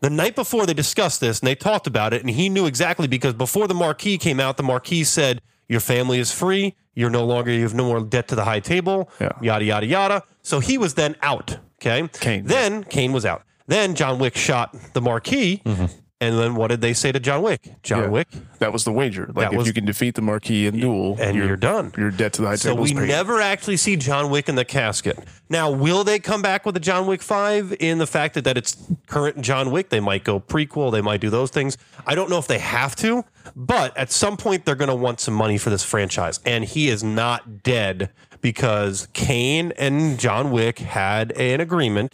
the 0.00 0.10
night 0.10 0.34
before 0.34 0.66
they 0.66 0.74
discussed 0.74 1.20
this 1.20 1.38
and 1.38 1.46
they 1.46 1.54
talked 1.54 1.86
about 1.86 2.12
it 2.12 2.20
and 2.20 2.30
he 2.30 2.48
knew 2.48 2.66
exactly 2.66 3.06
because 3.06 3.32
before 3.32 3.68
the 3.68 3.74
Marquis 3.74 4.18
came 4.18 4.40
out 4.40 4.56
the 4.56 4.64
Marquis 4.64 5.04
said 5.04 5.40
your 5.68 5.78
family 5.78 6.18
is 6.18 6.32
free 6.32 6.74
you're 6.94 7.10
no 7.10 7.24
longer 7.24 7.52
you 7.52 7.62
have 7.62 7.74
no 7.74 7.84
more 7.84 8.00
debt 8.00 8.26
to 8.28 8.34
the 8.34 8.42
high 8.44 8.58
table 8.58 9.08
Yeah. 9.20 9.30
yada 9.40 9.64
yada 9.64 9.86
yada 9.86 10.22
so 10.42 10.58
he 10.58 10.76
was 10.76 10.94
then 10.94 11.14
out 11.22 11.58
okay 11.80 12.08
Caine, 12.18 12.44
then 12.44 12.82
Caine 12.82 13.12
was 13.12 13.24
out 13.24 13.44
then 13.68 13.94
John 13.94 14.18
Wick 14.18 14.34
shot 14.36 14.74
the 14.94 15.00
Marquis 15.00 15.62
Mm-hmm. 15.64 15.86
And 16.24 16.38
then 16.38 16.54
what 16.54 16.68
did 16.68 16.80
they 16.80 16.94
say 16.94 17.12
to 17.12 17.20
John 17.20 17.42
Wick? 17.42 17.74
John 17.82 18.02
Yeah. 18.04 18.08
Wick, 18.08 18.28
That 18.60 18.72
was 18.72 18.84
the 18.84 18.92
wager. 18.92 19.26
Like 19.34 19.46
That 19.46 19.52
if 19.52 19.58
was- 19.58 19.66
you 19.66 19.74
can 19.74 19.84
defeat 19.84 20.14
the 20.14 20.22
Marquis 20.22 20.66
in 20.66 20.80
duel, 20.80 21.16
and 21.20 21.36
you're 21.36 21.56
done. 21.56 21.92
Your 21.98 22.10
debt 22.10 22.32
to 22.34 22.42
the 22.42 22.48
high 22.48 22.54
So 22.56 22.74
we 22.74 22.94
paid. 22.94 23.08
never 23.08 23.40
actually 23.40 23.76
see 23.76 23.96
John 23.96 24.30
Wick 24.30 24.48
in 24.48 24.54
the 24.54 24.64
casket. 24.64 25.18
Now, 25.50 25.70
will 25.70 26.02
they 26.04 26.18
come 26.18 26.40
back 26.40 26.64
with 26.64 26.76
a 26.76 26.80
John 26.80 27.06
Wick 27.06 27.20
5 27.22 27.74
in 27.78 27.98
the 27.98 28.06
fact 28.06 28.34
that, 28.34 28.44
that 28.44 28.56
it's 28.56 28.76
current 29.06 29.42
John 29.42 29.70
Wick? 29.70 29.90
They 29.90 30.00
might 30.00 30.24
go 30.24 30.40
prequel, 30.40 30.90
they 30.90 31.02
might 31.02 31.20
do 31.20 31.28
those 31.30 31.50
things. 31.50 31.76
I 32.06 32.14
don't 32.14 32.30
know 32.30 32.38
if 32.38 32.46
they 32.46 32.58
have 32.58 32.96
to, 32.96 33.24
but 33.54 33.94
at 33.96 34.10
some 34.10 34.36
point 34.38 34.64
they're 34.64 34.74
going 34.74 34.88
to 34.88 34.94
want 34.94 35.20
some 35.20 35.34
money 35.34 35.58
for 35.58 35.68
this 35.70 35.84
franchise. 35.84 36.40
And 36.46 36.64
he 36.64 36.88
is 36.88 37.04
not 37.04 37.62
dead 37.62 38.10
because 38.44 39.08
Caine 39.14 39.72
and 39.78 40.20
John 40.20 40.50
Wick 40.50 40.78
had 40.78 41.32
an 41.32 41.62
agreement 41.62 42.12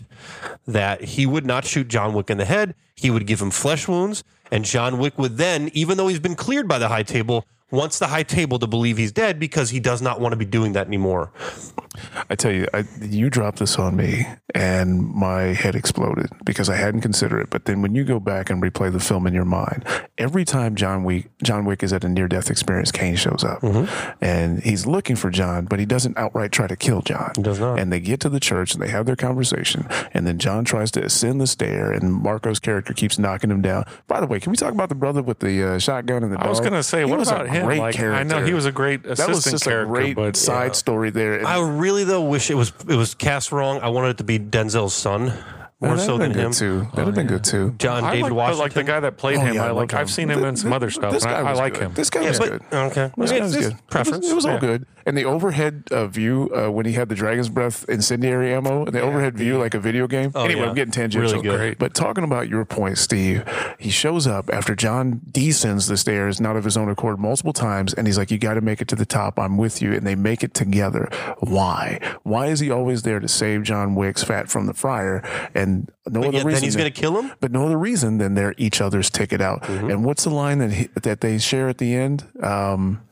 that 0.64 1.02
he 1.02 1.26
would 1.26 1.44
not 1.44 1.64
shoot 1.64 1.88
John 1.88 2.14
Wick 2.14 2.30
in 2.30 2.38
the 2.38 2.44
head. 2.44 2.76
He 2.94 3.10
would 3.10 3.26
give 3.26 3.42
him 3.42 3.50
flesh 3.50 3.88
wounds. 3.88 4.22
And 4.52 4.64
John 4.64 4.98
Wick 4.98 5.18
would 5.18 5.38
then, 5.38 5.70
even 5.72 5.96
though 5.96 6.06
he's 6.06 6.20
been 6.20 6.36
cleared 6.36 6.68
by 6.68 6.78
the 6.78 6.86
high 6.86 7.02
table, 7.02 7.46
wants 7.72 7.98
the 7.98 8.06
high 8.06 8.22
table 8.22 8.60
to 8.60 8.68
believe 8.68 8.96
he's 8.96 9.10
dead 9.10 9.40
because 9.40 9.70
he 9.70 9.80
does 9.80 10.00
not 10.00 10.20
want 10.20 10.30
to 10.30 10.36
be 10.36 10.44
doing 10.44 10.72
that 10.74 10.86
anymore. 10.86 11.32
I 12.28 12.36
tell 12.36 12.52
you, 12.52 12.66
I, 12.72 12.84
you 13.00 13.30
dropped 13.30 13.58
this 13.58 13.76
on 13.78 13.96
me, 13.96 14.24
and 14.54 15.02
my 15.02 15.42
head 15.54 15.74
exploded 15.74 16.30
because 16.44 16.68
I 16.68 16.76
hadn't 16.76 17.00
considered 17.00 17.40
it. 17.40 17.50
But 17.50 17.64
then 17.64 17.82
when 17.82 17.94
you 17.96 18.04
go 18.04 18.20
back 18.20 18.48
and 18.48 18.62
replay 18.62 18.92
the 18.92 19.00
film 19.00 19.26
in 19.26 19.34
your 19.34 19.44
mind, 19.44 19.84
every 20.16 20.44
time 20.44 20.76
John 20.76 21.02
Wick 21.02 21.28
John 21.42 21.64
Wick 21.64 21.82
is 21.82 21.92
at 21.92 22.04
a 22.04 22.08
near 22.08 22.28
death 22.28 22.48
experience, 22.50 22.92
Caine 22.92 23.16
shows 23.16 23.42
up, 23.42 23.62
and 24.20 24.62
he's 24.62 24.86
looking 24.86 25.16
for 25.16 25.30
John, 25.30 25.64
but 25.66 25.78
he 25.80 25.86
doesn't 25.86 26.16
outright 26.16 26.52
try 26.52 26.66
to 26.68 26.76
kill 26.76 27.02
John. 27.02 27.32
He 27.36 27.42
does 27.42 27.58
not. 27.58 27.78
And 27.78 27.92
they 27.92 28.00
get 28.00 28.20
to 28.20 28.28
the 28.28 28.40
church 28.40 28.72
and 28.74 28.82
they 28.82 28.88
have 28.88 29.06
their 29.06 29.16
conversation, 29.16 29.86
and 30.12 30.26
then 30.26 30.38
John 30.38 30.64
tries 30.64 30.90
to 30.92 31.04
ascend 31.04 31.40
the 31.40 31.46
stair, 31.46 31.90
and 31.90 32.12
Marco's 32.12 32.60
character 32.60 32.92
keeps 32.94 33.18
knocking 33.18 33.50
him 33.50 33.62
down. 33.62 33.84
By 34.06 34.20
the 34.20 34.26
way, 34.26 34.38
can 34.40 34.50
we 34.52 34.56
talk 34.56 34.72
about 34.72 34.88
the 34.90 34.94
brother 34.94 35.22
with 35.22 35.40
the 35.40 35.74
uh, 35.74 35.78
shotgun 35.78 36.22
and 36.22 36.32
the? 36.32 36.36
Dog? 36.36 36.46
I 36.46 36.48
was 36.48 36.60
going 36.60 36.72
to 36.72 36.82
say, 36.84 37.00
He 37.00 37.04
what 37.06 37.18
was 37.18 37.30
a 37.30 37.34
about 37.34 37.48
him? 37.48 37.66
great 37.66 37.80
Like, 37.80 37.98
I 38.00 38.22
know 38.22 38.44
he 38.44 38.54
was 38.54 38.66
a 38.66 38.72
great 38.72 39.02
That 39.02 39.12
assistant 39.12 39.34
was 39.34 39.44
just 39.44 39.64
character, 39.64 39.92
a 39.92 39.96
great 39.96 40.16
but 40.16 40.36
side 40.36 40.76
story 40.76 41.10
there. 41.10 41.38
And- 41.38 41.46
I 41.46 41.58
really 41.80 42.04
though 42.04 42.22
wish 42.22 42.50
it 42.50 42.54
was 42.54 42.72
it 42.88 42.94
was 42.94 43.14
cast 43.14 43.50
wrong. 43.50 43.80
I 43.80 43.88
wanted 43.88 44.10
it 44.10 44.18
to 44.18 44.24
be 44.24 44.38
Denzel's 44.38 44.94
son 44.94 45.32
more 45.80 45.96
so 45.98 46.18
than 46.18 46.32
been 46.32 46.40
him. 46.40 46.50
good 46.50 46.56
too. 46.58 46.80
That'd 46.92 47.06
have 47.06 47.14
been 47.14 47.26
good 47.26 47.44
too. 47.44 47.74
John 47.78 48.04
I 48.04 48.10
David 48.16 48.22
like, 48.24 48.30
but 48.30 48.36
Washington. 48.36 48.58
like 48.60 48.72
the 48.74 48.84
guy 48.84 49.00
that 49.00 49.16
played 49.16 49.38
Oh, 49.38 49.40
him. 49.40 49.54
yeah, 49.54 49.64
I 49.64 49.68
I 49.68 49.70
like. 49.70 49.92
like 49.92 49.94
I've 49.94 50.00
him. 50.02 50.08
seen 50.08 50.30
him 50.30 50.44
in 50.44 50.56
some 50.56 50.70
Th- 50.70 50.76
other 50.76 50.90
stuff. 50.90 51.12
this 51.12 51.24
and 51.24 51.32
guy 51.32 51.38
I, 51.38 51.42
I 51.42 51.50
was 51.50 51.58
like 51.58 51.72
good. 51.74 51.82
him. 51.82 51.94
This 51.94 52.10
guy 52.10 52.20
yeah, 52.22 52.28
was 52.28 52.38
but 52.38 52.48
good. 52.48 52.62
okay, 52.72 53.10
This 53.16 53.30
It's- 53.32 53.38
guy 53.38 53.44
was 53.46 53.56
good. 53.68 53.76
preference. 53.88 54.16
It 54.16 54.20
was, 54.20 54.30
it 54.32 54.34
was 54.36 54.46
all 54.46 54.52
Yeah. 54.54 54.58
good. 54.60 54.86
And 55.06 55.16
the 55.16 55.24
overhead 55.24 55.84
uh, 55.90 56.06
view 56.06 56.50
uh, 56.54 56.70
when 56.70 56.84
he 56.84 56.92
had 56.92 57.08
the 57.08 57.14
dragon's 57.14 57.48
breath 57.48 57.86
incendiary 57.88 58.52
ammo, 58.52 58.84
and 58.84 58.94
the 58.94 59.00
overhead 59.00 59.34
view 59.36 59.56
like 59.58 59.72
a 59.72 59.80
video 59.80 60.06
game. 60.06 60.30
anyway, 60.36 60.60
Oh, 60.60 60.64
yeah. 60.64 60.68
I'm 60.68 60.74
getting 60.74 60.92
tangential. 60.92 61.22
Really 61.38 61.42
good. 61.42 61.56
Great. 61.58 61.78
But 61.78 61.94
talking 61.94 62.22
about 62.22 62.48
your 62.50 62.66
point, 62.66 62.98
Steve, 62.98 63.42
he 63.78 63.88
shows 63.90 64.26
up 64.26 64.50
after 64.52 64.74
John 64.76 65.22
descends 65.32 65.86
the 65.86 65.96
stairs, 65.96 66.38
not 66.40 66.54
of 66.56 66.64
his 66.64 66.76
own 66.76 66.90
accord, 66.90 67.18
multiple 67.18 67.54
times, 67.54 67.94
and 67.94 68.06
he's 68.06 68.18
like, 68.18 68.30
"You 68.30 68.36
got 68.38 68.54
to 68.54 68.60
make 68.60 68.82
it 68.82 68.88
to 68.88 68.94
the 68.94 69.06
top. 69.06 69.38
I'm 69.38 69.56
with 69.56 69.80
you." 69.80 69.94
And 69.94 70.06
they 70.06 70.14
make 70.14 70.44
it 70.44 70.52
together. 70.52 71.08
Why? 71.38 71.98
Why 72.22 72.46
is 72.48 72.60
he 72.60 72.70
always 72.70 73.02
there 73.02 73.20
to 73.20 73.28
save 73.28 73.62
John 73.62 73.94
Wick's 73.94 74.22
fat 74.22 74.50
from 74.50 74.66
the 74.66 74.74
fryer? 74.74 75.22
And 75.54 75.69
no 75.70 75.84
But 76.04 76.16
other 76.28 76.36
yet 76.38 76.44
reason. 76.46 76.52
then 76.52 76.62
he's 76.62 76.76
going 76.76 76.92
to 76.92 77.00
kill 77.00 77.20
him. 77.20 77.32
but 77.40 77.50
no 77.52 77.66
other 77.66 77.78
reason 77.78 78.18
than 78.18 78.34
they're 78.34 78.54
each 78.58 78.80
other's 78.80 79.10
ticket 79.10 79.40
out. 79.40 79.62
Mm-hmm. 79.62 79.90
And 79.90 80.04
what's 80.04 80.24
the 80.24 80.30
line 80.30 80.58
that 80.58 80.72
he, 80.72 80.88
that 81.02 81.20
they 81.20 81.38
share 81.38 81.68
at 81.68 81.78
the 81.78 81.94
end? 81.94 82.26
Um, 82.42 83.02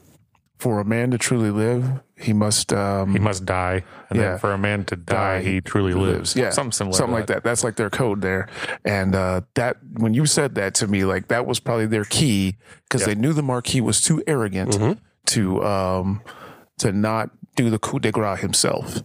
for 0.59 0.81
a 0.81 0.85
man 0.85 1.12
to 1.12 1.18
truly 1.18 1.53
live, 1.53 1.85
he 2.16 2.33
must 2.33 2.73
um, 2.73 3.12
He 3.12 3.21
must 3.21 3.44
die, 3.47 3.85
and 4.11 4.18
Yeah. 4.18 4.31
then 4.31 4.38
for 4.40 4.53
a 4.53 4.59
man 4.59 4.85
to 4.87 4.97
die, 4.97 5.38
die, 5.38 5.42
he 5.42 5.61
truly 5.61 5.94
lives. 5.94 6.35
Yeah, 6.35 6.51
something 6.51 6.73
similar. 6.73 6.97
something 6.97 7.14
to 7.14 7.21
like 7.21 7.27
that. 7.29 7.44
That's 7.44 7.62
like 7.62 7.77
their 7.77 7.90
code 7.90 8.23
there. 8.23 8.49
And 8.85 9.14
uh, 9.14 9.42
that 9.55 9.77
when 9.99 10.14
you 10.14 10.27
said 10.27 10.57
that 10.57 10.75
to 10.77 10.88
me, 10.88 11.05
like 11.05 11.29
that 11.29 11.47
was 11.47 11.61
probably 11.61 11.87
their 11.87 12.05
key 12.05 12.57
because 12.88 13.05
they 13.07 13.14
knew 13.14 13.33
the 13.33 13.42
Marquis 13.42 13.81
was 13.81 14.01
too 14.03 14.21
arrogant 14.27 14.73
Mm-hmm. 14.73 14.92
to 15.27 15.64
um, 15.64 16.23
to 16.79 16.90
not 16.90 17.31
do 17.55 17.71
the 17.71 17.79
coup 17.79 18.01
de 18.01 18.11
grace 18.11 18.40
himself. 18.40 19.03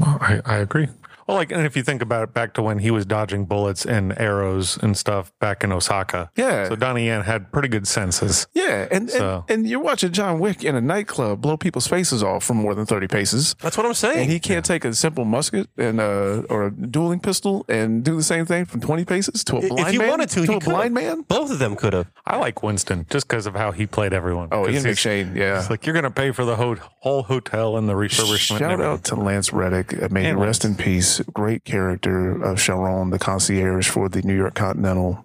I, 0.00 0.40
I 0.44 0.56
agree. 0.58 0.88
Well, 1.26 1.36
like, 1.36 1.50
and 1.52 1.64
if 1.66 1.76
you 1.76 1.82
think 1.82 2.02
about 2.02 2.22
it, 2.24 2.34
back 2.34 2.54
to 2.54 2.62
when 2.62 2.78
he 2.78 2.90
was 2.90 3.06
dodging 3.06 3.44
bullets 3.46 3.84
and 3.86 4.16
arrows 4.18 4.76
and 4.82 4.96
stuff 4.96 5.32
back 5.40 5.64
in 5.64 5.72
Osaka. 5.72 6.30
Yeah. 6.36 6.68
So 6.68 6.76
Donnie 6.76 7.06
Yen 7.06 7.22
had 7.22 7.50
pretty 7.52 7.68
good 7.68 7.86
senses. 7.88 8.46
Yeah, 8.54 8.86
and, 8.90 9.10
So- 9.10 9.44
and 9.48 9.54
and 9.64 9.68
you're 9.70 9.80
watching 9.80 10.10
John 10.12 10.40
Wick 10.40 10.64
in 10.64 10.74
a 10.74 10.80
nightclub 10.80 11.40
blow 11.40 11.56
people's 11.56 11.86
faces 11.86 12.22
off 12.22 12.44
from 12.44 12.56
more 12.58 12.74
than 12.74 12.86
thirty 12.86 13.06
paces. 13.06 13.54
That's 13.60 13.76
what 13.76 13.86
I'm 13.86 13.94
saying. 13.94 14.18
And 14.24 14.30
he 14.30 14.38
can't 14.40 14.64
take 14.64 14.84
a 14.84 14.92
simple 14.92 15.24
musket 15.24 15.68
and 15.78 16.00
uh, 16.00 16.42
or 16.50 16.66
a 16.66 16.70
dueling 16.70 17.20
pistol 17.20 17.64
and 17.68 18.04
do 18.04 18.16
the 18.16 18.22
same 18.22 18.44
thing 18.46 18.64
from 18.64 18.80
twenty 18.80 19.04
paces 19.04 19.44
to 19.44 19.56
a 19.56 19.60
blind 19.60 19.76
man. 19.76 19.86
if 19.86 19.92
he 19.92 19.98
man. 19.98 20.08
wanted 20.10 20.28
to, 20.30 20.44
to 20.46 20.52
he 20.52 20.56
a 20.58 20.60
could. 20.60 20.70
blind 20.70 20.92
man. 20.94 21.22
Both 21.22 21.50
of 21.52 21.58
them 21.60 21.76
could 21.76 21.92
have. 21.92 22.10
I 22.26 22.36
like 22.36 22.62
Winston 22.62 23.06
just 23.10 23.28
because 23.28 23.46
of 23.46 23.54
how 23.54 23.70
he 23.72 23.86
played 23.86 24.12
everyone. 24.12 24.48
Oh, 24.52 24.64
Ian 24.68 24.72
he's- 24.72 24.84
McShane, 24.84 25.36
yeah. 25.36 25.58
It's 25.60 25.70
like 25.70 25.86
you're 25.86 25.94
going 25.94 26.02
to 26.04 26.10
pay 26.10 26.32
for 26.32 26.44
the 26.44 26.56
ho- 26.56 26.76
whole 27.00 27.22
hotel 27.22 27.76
and 27.76 27.88
the 27.88 27.92
refurbishment. 27.94 28.50
and 28.50 28.58
Shout 28.58 28.80
out 28.80 29.04
to 29.04 29.14
Lance 29.14 29.52
Reddick. 29.52 30.10
May 30.10 30.22
he 30.24 30.28
And 30.30 30.40
rest 30.40 30.64
in 30.64 30.74
peace. 30.74 31.13
Great 31.32 31.64
character 31.64 32.42
of 32.42 32.58
Charon, 32.58 33.10
the 33.10 33.18
concierge 33.18 33.88
for 33.88 34.08
the 34.08 34.22
New 34.22 34.36
York 34.36 34.54
Continental. 34.54 35.24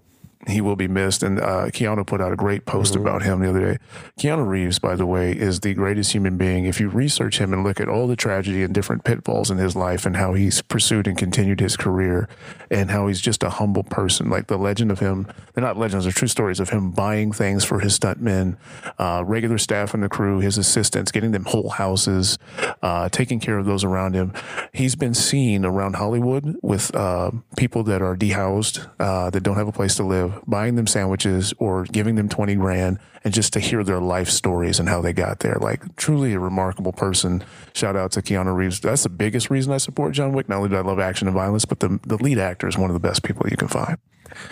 He 0.50 0.62
will 0.62 0.76
be 0.76 0.88
missed. 0.88 1.24
And 1.24 1.40
uh, 1.40 1.68
Keanu 1.68 2.06
put 2.06 2.22
out 2.22 2.34
a 2.34 2.36
great 2.36 2.66
post 2.66 2.94
Mm-hmm. 2.94 3.02
about 3.02 3.22
him 3.24 3.40
the 3.42 3.50
other 3.50 3.74
day. 3.74 3.78
Keanu 4.20 4.48
Reeves, 4.48 4.80
by 4.80 4.96
the 4.96 5.06
way, 5.06 5.32
is 5.32 5.60
the 5.60 5.74
greatest 5.74 6.12
human 6.14 6.38
being. 6.38 6.66
If 6.66 6.80
you 6.80 6.90
research 6.90 7.38
him 7.40 7.54
and 7.54 7.64
look 7.64 7.80
at 7.80 7.88
all 7.90 8.08
the 8.08 8.16
tragedy 8.16 8.64
and 8.64 8.74
different 8.74 9.04
pitfalls 9.04 9.52
in 9.52 9.58
his 9.58 9.76
life 9.76 10.06
and 10.06 10.16
how 10.16 10.34
he's 10.34 10.62
pursued 10.62 11.08
and 11.08 11.18
continued 11.18 11.60
his 11.60 11.76
career 11.78 12.28
and 12.72 12.90
how 12.90 13.08
he's 13.08 13.22
just 13.22 13.44
a 13.44 13.50
humble 13.50 13.84
person, 13.84 14.30
like 14.30 14.48
the 14.48 14.58
legend 14.58 14.92
of 14.92 15.00
him, 15.00 15.28
they're 15.54 15.64
not 15.64 15.78
legends, 15.78 16.06
they're 16.06 16.12
true 16.12 16.28
stories 16.28 16.60
of 16.60 16.70
him 16.70 16.92
buying 16.92 17.32
things 17.32 17.64
for 17.66 17.80
his 17.80 18.00
stuntmen, 18.00 18.58
uh, 18.98 19.24
regular 19.26 19.58
staff 19.58 19.94
in 19.94 20.02
the 20.02 20.10
crew, 20.10 20.40
his 20.40 20.58
assistants, 20.58 21.12
getting 21.12 21.32
them 21.32 21.46
whole 21.46 21.70
houses, 21.70 22.38
uh, 22.82 23.10
taking 23.10 23.40
care 23.40 23.58
of 23.58 23.66
those 23.66 23.84
around 23.84 24.16
him. 24.16 24.34
He's 24.74 24.96
been 24.96 25.14
seen 25.14 25.66
around 25.66 25.96
Hollywood 25.98 26.56
with 26.64 26.94
uh, 26.96 27.32
people 27.58 27.84
that 27.84 28.02
are 28.02 28.16
dehoused, 28.16 28.80
uh, 29.00 29.30
that 29.30 29.42
don't 29.44 29.58
have 29.58 29.68
a 29.68 29.72
place 29.74 29.96
to 29.96 30.04
live, 30.04 30.39
buying 30.48 30.76
them 30.76 30.88
sandwiches 30.88 31.54
or 31.58 31.84
giving 31.86 32.16
them 32.16 32.30
20 32.30 32.56
grand 32.56 33.00
and 33.24 33.34
just 33.34 33.54
to 33.54 33.60
hear 33.60 33.84
their 33.84 34.00
life 34.00 34.30
stories 34.30 34.80
and 34.80 34.88
how 34.90 35.02
they 35.02 35.14
got 35.14 35.40
there. 35.40 35.58
Like 35.60 35.96
truly 35.96 36.34
a 36.34 36.40
remarkable 36.40 36.94
person. 36.94 37.44
Shout 37.74 37.96
out 37.96 38.12
to 38.14 38.22
Keanu 38.22 38.56
Reeves. 38.56 38.80
That's 38.80 39.04
the 39.04 39.10
biggest 39.10 39.50
reason 39.50 39.74
I 39.74 39.78
support 39.78 40.14
John 40.14 40.34
Wick. 40.34 40.50
Not 40.50 40.58
only 40.58 40.70
do 40.70 40.76
I 40.76 40.82
love 40.82 41.00
action 41.00 41.28
and 41.28 41.36
violence, 41.36 41.66
but 41.66 41.80
the, 41.80 42.00
the 42.06 42.18
lead 42.18 42.38
actor 42.38 42.68
is 42.68 42.78
one 42.78 42.90
of 42.90 42.94
the 42.94 43.00
best 43.00 43.24
people 43.24 43.48
you 43.50 43.58
can 43.58 43.68
find. 43.68 43.98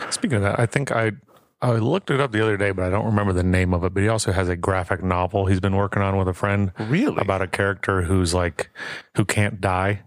Speaking 0.10 0.38
of 0.38 0.42
that, 0.44 0.60
I 0.60 0.66
think 0.66 0.92
I 0.92 1.14
I 1.62 1.72
looked 1.72 2.12
it 2.12 2.20
up 2.20 2.32
the 2.32 2.42
other 2.42 2.56
day, 2.56 2.72
but 2.72 2.86
I 2.86 2.90
don't 2.90 3.06
remember 3.06 3.34
the 3.34 3.44
name 3.44 3.74
of 3.74 3.84
it. 3.84 3.94
But 3.94 4.04
he 4.04 4.10
also 4.10 4.32
has 4.32 4.48
a 4.48 4.56
graphic 4.56 5.04
novel 5.04 5.48
he's 5.48 5.60
been 5.60 5.76
working 5.76 6.04
on 6.04 6.18
with 6.18 6.28
a 6.28 6.34
friend. 6.34 6.72
Really? 6.80 7.18
About 7.20 7.42
a 7.42 7.48
character 7.48 8.04
who's 8.04 8.34
like 8.34 8.70
who 9.16 9.26
can't 9.26 9.60
die, 9.60 10.04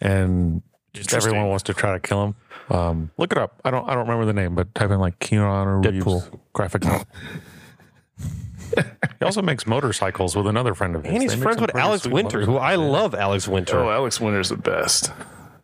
and 0.00 0.62
just 0.92 1.14
everyone 1.14 1.48
wants 1.48 1.64
to 1.64 1.74
try 1.74 1.92
to 1.92 2.00
kill 2.00 2.24
him. 2.24 2.34
Um, 2.68 3.10
look 3.16 3.32
it 3.32 3.38
up. 3.38 3.60
I 3.64 3.70
don't 3.70 3.88
I 3.88 3.94
don't 3.94 4.08
remember 4.08 4.24
the 4.26 4.32
name, 4.32 4.54
but 4.54 4.74
type 4.74 4.90
in 4.90 4.98
like 4.98 5.18
Keanu 5.18 5.84
Reeves 5.84 6.04
Deadpool. 6.04 6.40
graphic 6.52 6.84
novel. 6.84 7.06
he 9.18 9.24
also 9.24 9.42
makes 9.42 9.66
motorcycles 9.66 10.34
with 10.36 10.46
another 10.46 10.74
friend 10.74 10.96
of 10.96 11.04
his. 11.04 11.12
And 11.12 11.22
he's 11.22 11.34
They 11.36 11.40
friends 11.40 11.60
with 11.60 11.74
Alex 11.76 12.02
sweet 12.02 12.12
Winter, 12.12 12.44
who 12.44 12.56
I 12.56 12.74
love 12.74 13.14
Alex 13.14 13.46
Winter. 13.46 13.78
Oh, 13.78 13.90
Alex 13.90 14.20
Winter's 14.20 14.48
the 14.48 14.56
best. 14.56 15.12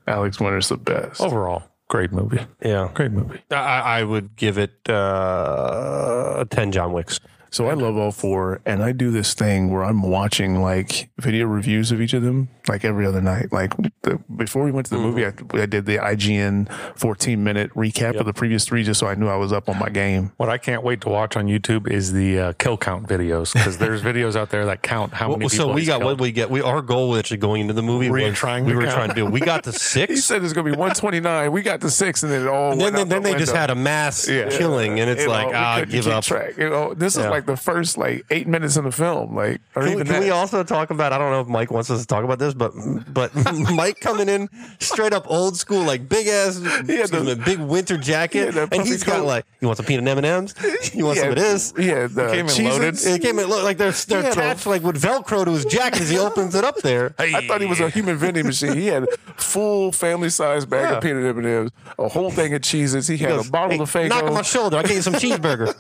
Alex 0.07 0.39
Winter's 0.41 0.69
the 0.69 0.77
best. 0.77 1.21
Overall, 1.21 1.65
great 1.89 2.13
movie. 2.13 2.41
yeah. 2.65 2.91
Great 2.95 3.11
movie. 3.13 3.41
I, 3.51 4.01
I 4.01 4.03
would 4.05 4.37
give 4.37 4.59
it 4.59 4.89
uh, 4.89 6.45
10 6.51 6.73
John 6.73 6.93
Wicks. 6.93 7.19
So 7.53 7.69
I 7.69 7.75
love 7.75 7.99
all 7.99 8.13
four, 8.13 8.63
and 8.65 8.83
I 8.83 8.93
do 8.93 9.11
this 9.11 9.35
thing 9.35 9.71
where 9.71 9.85
I'm 9.85 10.01
watching 10.03 10.63
like 10.63 11.11
video 11.19 11.45
reviews 11.47 11.93
of 11.93 12.01
each 12.01 12.15
of 12.15 12.23
them, 12.23 12.49
like 12.67 12.83
every 12.83 13.05
other 13.05 13.21
night. 13.21 13.53
Like 13.53 13.75
the, 14.03 14.19
before 14.35 14.65
we 14.65 14.71
went 14.73 14.87
to 14.87 14.95
the 14.95 15.01
movie, 15.01 15.27
I, 15.27 15.35
I 15.53 15.67
did 15.67 15.85
the 15.85 15.99
IGN 15.99 16.73
14 16.99 17.45
minute 17.45 17.71
recap 17.75 18.19
of 18.19 18.25
the 18.25 18.33
previous 18.33 18.65
three, 18.65 18.83
just 18.85 18.99
so 19.01 19.07
I 19.07 19.17
knew 19.17 19.29
I 19.29 19.37
was 19.37 19.53
up 19.53 19.69
on 19.69 19.79
my 19.79 19.91
game. 19.91 20.33
What 20.39 20.49
I 20.49 20.57
can't 20.57 20.83
wait 20.83 21.03
to 21.03 21.11
watch 21.11 21.37
on 21.37 21.47
YouTube 21.47 21.91
is 21.91 22.15
the 22.15 22.39
uh, 22.39 22.53
kill 22.55 22.79
count 22.79 23.07
videos 23.07 23.53
because 23.53 23.77
there's 23.77 24.01
videos 24.13 24.35
out 24.35 24.49
there 24.49 24.65
that 24.65 24.81
count 24.83 25.13
how 25.13 25.29
many 25.29 25.41
Well, 25.45 25.51
people. 25.51 25.67
so 25.69 25.73
we 25.75 25.85
got 25.85 26.01
killed. 26.01 26.05
what 26.05 26.21
we 26.23 26.33
get. 26.33 26.49
We 26.49 26.63
our 26.63 26.81
goal 26.81 27.15
actually 27.19 27.37
going 27.37 27.61
into 27.61 27.75
the 27.75 27.83
movie 27.83 28.07
We 28.07 28.13
Were 28.13 28.19
you 28.21 28.29
was 28.31 28.39
trying 28.39 28.65
we 28.65 28.75
were 28.75 28.85
count? 28.85 28.95
trying 28.95 29.09
to 29.11 29.15
do. 29.15 29.27
We 29.27 29.41
got 29.41 29.65
to 29.65 29.73
He 29.73 29.77
six. 29.79 30.25
said 30.25 30.43
it's 30.43 30.55
going 30.55 30.65
to 30.67 30.73
be 30.73 30.79
129. 30.79 31.53
We 31.53 31.61
got 31.61 31.83
to 31.83 31.91
six, 31.91 32.23
and 32.23 32.33
then 32.33 32.43
it 32.43 32.49
all. 32.49 32.73
And 32.73 32.81
then, 32.81 32.95
went 32.95 32.97
then, 32.97 33.03
out 33.03 33.09
then 33.11 33.23
the 33.25 33.33
they 33.33 33.39
just 33.39 33.55
had 33.55 33.69
a 33.69 33.75
mass 33.75 34.27
Yeah. 34.27 34.49
killing, 34.49 35.01
and 35.01 35.11
it's 35.11 35.21
You 35.21 35.27
know, 35.27 35.33
like 35.35 35.49
we 35.49 35.55
ah, 35.55 35.75
couldn't 35.81 35.93
give 35.93 36.07
up. 36.09 36.25
Track. 36.25 36.57
You 36.57 36.71
know, 36.71 36.95
this 36.95 37.15
is 37.19 37.27
like 37.27 37.42
like 37.43 37.57
the 37.57 37.57
first 37.63 37.99
like 37.99 38.25
eight 38.31 38.47
minutes 38.47 38.77
in 38.77 38.85
the 38.85 38.93
film, 38.93 39.35
like 39.35 39.61
or 39.75 39.83
Can, 39.83 39.85
we, 39.85 39.93
even 39.93 40.07
can 40.07 40.15
that. 40.15 40.23
we 40.23 40.31
also 40.31 40.63
talk 40.63 40.91
about? 40.91 41.13
I 41.13 41.19
don't 41.19 41.31
know 41.31 41.41
if 41.41 41.49
Mike 41.49 41.71
wants 41.71 41.91
us 41.91 42.01
to 42.01 42.07
talk 42.07 42.25
about 42.25 42.39
this, 42.39 42.55
but 42.55 42.73
but 43.13 43.33
Mike 43.75 44.01
coming 44.01 44.29
in 44.29 44.49
straight 44.81 45.13
up 45.13 45.25
old 45.29 45.57
school, 45.57 45.83
like 45.83 46.09
big 46.09 46.27
ass, 46.29 46.61
excuse 46.63 47.11
the- 47.11 47.21
me, 47.25 47.35
big 47.35 47.59
winter 47.59 47.97
jacket, 47.97 48.55
Yeah, 48.55 48.63
and 48.63 48.71
puffy 48.71 48.89
he's 48.89 49.05
got 49.05 49.25
like, 49.25 49.45
you 49.61 49.67
want 49.69 49.77
some 49.77 49.87
peanut 49.87 50.07
M 50.07 50.19
and 50.19 50.27
M's? 50.27 50.55
You 50.95 51.07
want 51.07 51.19
some 51.19 51.31
of 51.31 51.37
this? 51.37 51.73
Yeah, 51.77 52.07
the 52.07 52.29
Came 52.29 52.41
in 52.41 52.47
Cheez-Its. 52.47 53.05
loaded. 53.05 53.21
It 53.21 53.23
came 53.23 53.39
in 53.39 53.49
look 53.49 53.65
like 53.65 53.79
they're 53.79 53.93
they're 53.93 54.23
Yeah, 54.23 54.31
the- 54.31 54.41
attached 54.41 54.67
like 54.67 54.83
with 54.83 55.01
Velcro 55.03 55.45
to 55.45 55.51
his 55.53 55.65
jacket 55.65 56.01
as 56.03 56.09
he 56.11 56.19
opens 56.19 56.55
it 56.55 56.65
up 56.65 56.77
there. 56.79 57.15
I 57.19 57.47
thought 57.47 57.61
he 57.61 57.67
was 57.67 57.81
a 57.81 57.89
human 57.91 58.17
vending 58.17 58.47
machine. 58.47 58.77
He 58.77 58.87
had 58.87 59.05
a 59.05 59.07
full 59.37 59.93
family 59.93 60.31
size 60.31 60.65
bag 60.67 60.91
Yeah. 60.91 60.97
of 60.97 61.03
peanut 61.03 61.25
M&Ms, 61.37 61.71
a 61.99 62.09
whole 62.09 62.31
thing 62.31 62.55
of 62.55 62.63
cheeses. 62.63 63.07
He 63.09 63.17
had 63.19 63.31
goes, 63.31 63.49
a 63.49 63.51
bottle 63.51 63.71
"Hey, 63.77 63.79
of 63.83 63.91
Faygo. 63.93 64.09
Knock 64.09 64.25
on 64.25 64.35
my 64.35 64.43
shoulder. 64.43 64.77
I 64.79 64.83
get 64.83 64.93
you 64.97 65.03
some 65.03 65.15
cheeseburger. 65.15 65.75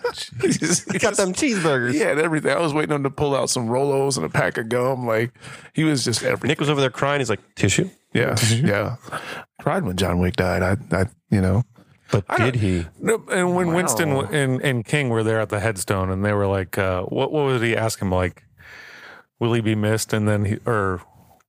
he 0.87 0.93
He 0.93 0.99
got 0.99 1.15
them 1.17 1.33
cheeseburgers. 1.55 1.93
He 1.93 1.99
had 1.99 2.19
everything. 2.19 2.51
I 2.53 2.61
was 2.61 2.73
waiting 2.75 2.93
on 2.93 2.97
him 2.97 3.03
to 3.05 3.11
pull 3.11 3.35
out 3.35 3.51
some 3.51 3.69
Rolos 3.69 4.17
and 4.17 4.25
a 4.27 4.29
pack 4.29 4.59
of 4.59 4.69
gum. 4.69 5.07
Like 5.07 5.33
he 5.73 5.85
was 5.85 6.05
just 6.05 6.23
everything. 6.23 6.49
Nick 6.49 6.61
was 6.61 6.69
over 6.71 6.81
there 6.81 6.91
crying. 6.91 7.21
He's 7.21 7.31
like, 7.31 7.41
tissue. 7.55 7.89
Yeah, 8.13 8.37
yeah. 8.51 8.97
Cried 9.61 9.85
when 9.85 9.97
John 9.97 10.19
Wick 10.19 10.37
died. 10.37 10.63
I, 10.63 10.77
I, 10.97 11.07
you 11.31 11.41
know, 11.41 11.63
But 12.11 12.25
did 12.37 12.57
he? 12.57 12.87
No, 13.01 13.25
And 13.31 13.55
when 13.55 13.73
Winston 13.73 14.11
and, 14.11 14.61
and 14.61 14.85
King 14.85 15.09
were 15.09 15.23
there 15.23 15.41
at 15.41 15.49
the 15.49 15.61
headstone, 15.61 16.11
and 16.11 16.25
they 16.25 16.33
were 16.35 16.47
like, 16.47 16.77
uh, 16.77 17.03
"What? 17.05 17.33
What 17.33 17.47
would 17.47 17.63
he 17.63 17.75
ask 17.77 18.01
him? 18.01 18.11
Like, 18.11 18.43
will 19.39 19.53
he 19.55 19.61
be 19.61 19.75
missed?" 19.75 20.13
And 20.13 20.29
then 20.29 20.45
he, 20.45 20.59
or 20.67 21.01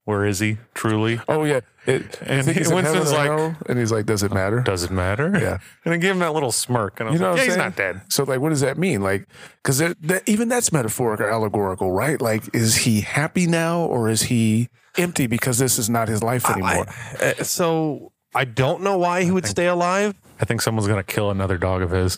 where 0.06 0.26
is 0.26 0.40
he 0.40 0.58
truly? 0.74 1.20
oh 1.28 1.44
yeah. 1.44 1.62
It, 1.86 2.22
And 2.22 2.48
I 2.48 2.54
he's 2.54 2.72
Winston's 2.72 3.12
like- 3.12 3.30
hell, 3.30 3.58
and 3.68 3.78
he's 3.78 3.92
like, 3.92 4.06
"Does 4.06 4.24
it 4.24 4.34
matter?" 4.34 4.62
Does 4.62 4.84
it 4.84 4.92
matter? 4.92 5.32
Yeah. 5.38 5.58
And 5.84 5.92
then 5.92 6.00
give 6.00 6.12
him 6.12 6.20
that 6.20 6.34
little 6.34 6.52
smirk, 6.54 7.02
and 7.02 7.10
I 7.10 7.12
was 7.12 7.20
You 7.20 7.26
know 7.26 7.32
like, 7.34 7.40
"Yeah, 7.42 7.46
he's 7.46 7.58
not 7.58 7.76
dead." 7.76 8.02
So 8.10 8.24
like, 8.24 8.40
what 8.40 8.50
does 8.50 8.62
that 8.62 8.78
mean? 8.78 9.02
Like, 9.02 9.28
because 9.62 9.80
that, 9.80 10.24
even 10.26 10.48
that's 10.48 10.72
metaphoric 10.72 11.20
or 11.20 11.30
allegorical, 11.30 11.92
right? 11.92 12.22
Like, 12.22 12.44
is 12.56 12.76
he 12.78 13.02
happy 13.02 13.48
now 13.48 13.82
or 13.82 14.08
is 14.10 14.24
he 14.24 14.70
empty 14.98 15.28
because 15.28 15.58
this 15.58 15.78
is 15.78 15.90
not 15.90 16.08
his 16.08 16.24
life 16.24 16.50
anymore? 16.50 16.86
Uh, 17.22 17.44
so 17.44 18.14
I 18.34 18.46
don't 18.46 18.82
know 18.82 18.98
why 18.98 19.24
he 19.26 19.32
would 19.32 19.46
stay 19.46 19.68
alive. 19.68 20.16
I 20.40 20.46
think 20.46 20.62
someone's 20.62 20.88
gonna 20.88 21.04
kill 21.04 21.32
another 21.32 21.58
dog 21.58 21.82
of 21.82 21.92
his. 21.92 22.18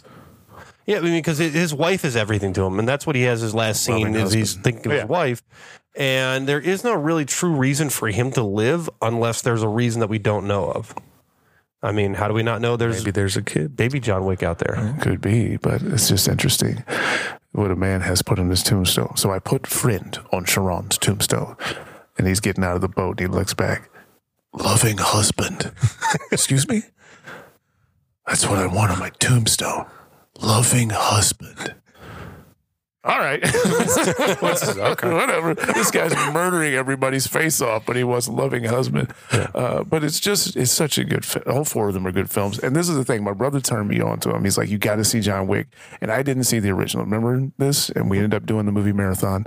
Yeah, 0.86 0.98
I 0.98 1.02
mean, 1.02 1.14
because 1.14 1.40
his 1.40 1.74
wife 1.74 2.06
is 2.06 2.16
everything 2.16 2.54
to 2.54 2.64
him, 2.64 2.78
and 2.80 2.88
that's 2.88 3.08
what 3.08 3.16
he 3.16 3.24
has 3.24 3.42
his 3.42 3.56
last 3.56 3.84
scene 3.84 4.00
Loving 4.14 4.16
is 4.16 4.32
he's 4.34 4.54
thinking 4.54 4.88
of 4.88 4.92
Yeah. 4.92 5.02
his 5.02 5.10
wife, 5.10 5.42
and 5.96 6.48
there 6.48 6.60
is 6.60 6.84
no 6.84 6.94
really 6.94 7.26
true 7.26 7.56
reason 7.56 7.90
for 7.90 8.08
him 8.10 8.32
to 8.34 8.44
live 8.44 8.90
unless 9.02 9.42
there's 9.42 9.64
a 9.64 9.68
reason 9.68 10.00
that 10.02 10.10
we 10.10 10.20
don't 10.20 10.46
know 10.48 10.66
of. 10.72 10.94
I 11.82 11.92
mean, 11.92 12.14
how 12.16 12.28
do 12.28 12.34
we 12.34 12.44
not 12.44 12.62
know 12.62 12.78
there's 12.78 13.00
Maybe 13.00 13.12
there's 13.12 13.36
a 13.38 13.42
kid. 13.44 13.76
baby 13.76 14.00
John 14.00 14.26
Wick 14.26 14.42
out 14.44 14.60
there? 14.60 14.96
Could 15.02 15.22
be, 15.22 15.58
but 15.58 15.82
it's 15.84 16.08
just 16.08 16.28
interesting 16.28 16.84
what 17.52 17.72
a 17.72 17.76
man 17.76 18.02
has 18.02 18.22
put 18.22 18.38
on 18.40 18.50
his 18.50 18.64
tombstone. 18.64 19.16
So 19.18 19.32
I 19.32 19.40
put 19.40 19.66
friend 19.68 20.18
on 20.32 20.46
Charon's 20.46 20.98
tombstone, 20.98 21.56
and 22.18 22.28
he's 22.28 22.40
getting 22.40 22.64
out 22.64 22.76
of 22.76 22.82
the 22.82 22.88
boat. 22.90 23.20
And 23.20 23.30
he 23.32 23.36
looks 23.36 23.54
back, 23.54 23.90
loving 24.54 24.98
husband. 24.98 25.72
Excuse 26.32 26.68
me. 26.68 26.84
That's 28.28 28.48
what 28.48 28.58
I 28.58 28.66
want 28.68 28.92
on 28.92 29.00
my 29.00 29.10
tombstone. 29.20 29.86
Loving 30.42 30.90
husband. 30.92 31.76
All 33.06 33.20
right. 33.20 33.40
okay. 34.44 35.14
Whatever. 35.14 35.54
This 35.54 35.92
guy's 35.92 36.14
murdering 36.34 36.74
everybody's 36.74 37.28
face 37.28 37.62
off, 37.62 37.86
but 37.86 37.96
he 37.96 38.04
was 38.04 38.28
a 38.28 38.32
loving 38.32 38.64
husband. 38.64 39.14
Uh, 39.32 39.84
but 39.84 40.04
it's 40.04 40.20
just, 40.20 40.56
it's 40.56 40.72
such 40.72 40.98
a 40.98 41.04
good, 41.04 41.24
fi- 41.24 41.42
all 41.42 41.64
four 41.66 41.88
of 41.90 41.94
them 41.94 42.08
are 42.08 42.12
good 42.12 42.32
films. 42.32 42.58
And 42.58 42.76
this 42.76 42.90
is 42.90 42.96
the 42.96 43.06
thing, 43.06 43.24
my 43.24 43.34
brother 43.34 43.62
turned 43.62 43.90
me 43.90 44.02
on 44.02 44.20
to 44.22 44.36
him. 44.36 44.44
He's 44.44 44.58
like, 44.58 44.70
you 44.70 44.80
got 44.80 44.96
to 44.96 45.04
see 45.04 45.22
John 45.22 45.46
Wick. 45.48 45.68
And 46.02 46.12
I 46.12 46.24
didn't 46.24 46.46
see 46.46 46.58
the 46.58 46.72
original. 46.72 47.06
Remember 47.06 47.52
this? 47.60 47.92
And 47.92 48.10
we 48.10 48.18
ended 48.18 48.34
up 48.34 48.48
doing 48.48 48.66
the 48.66 48.72
movie 48.72 48.94
marathon 48.94 49.46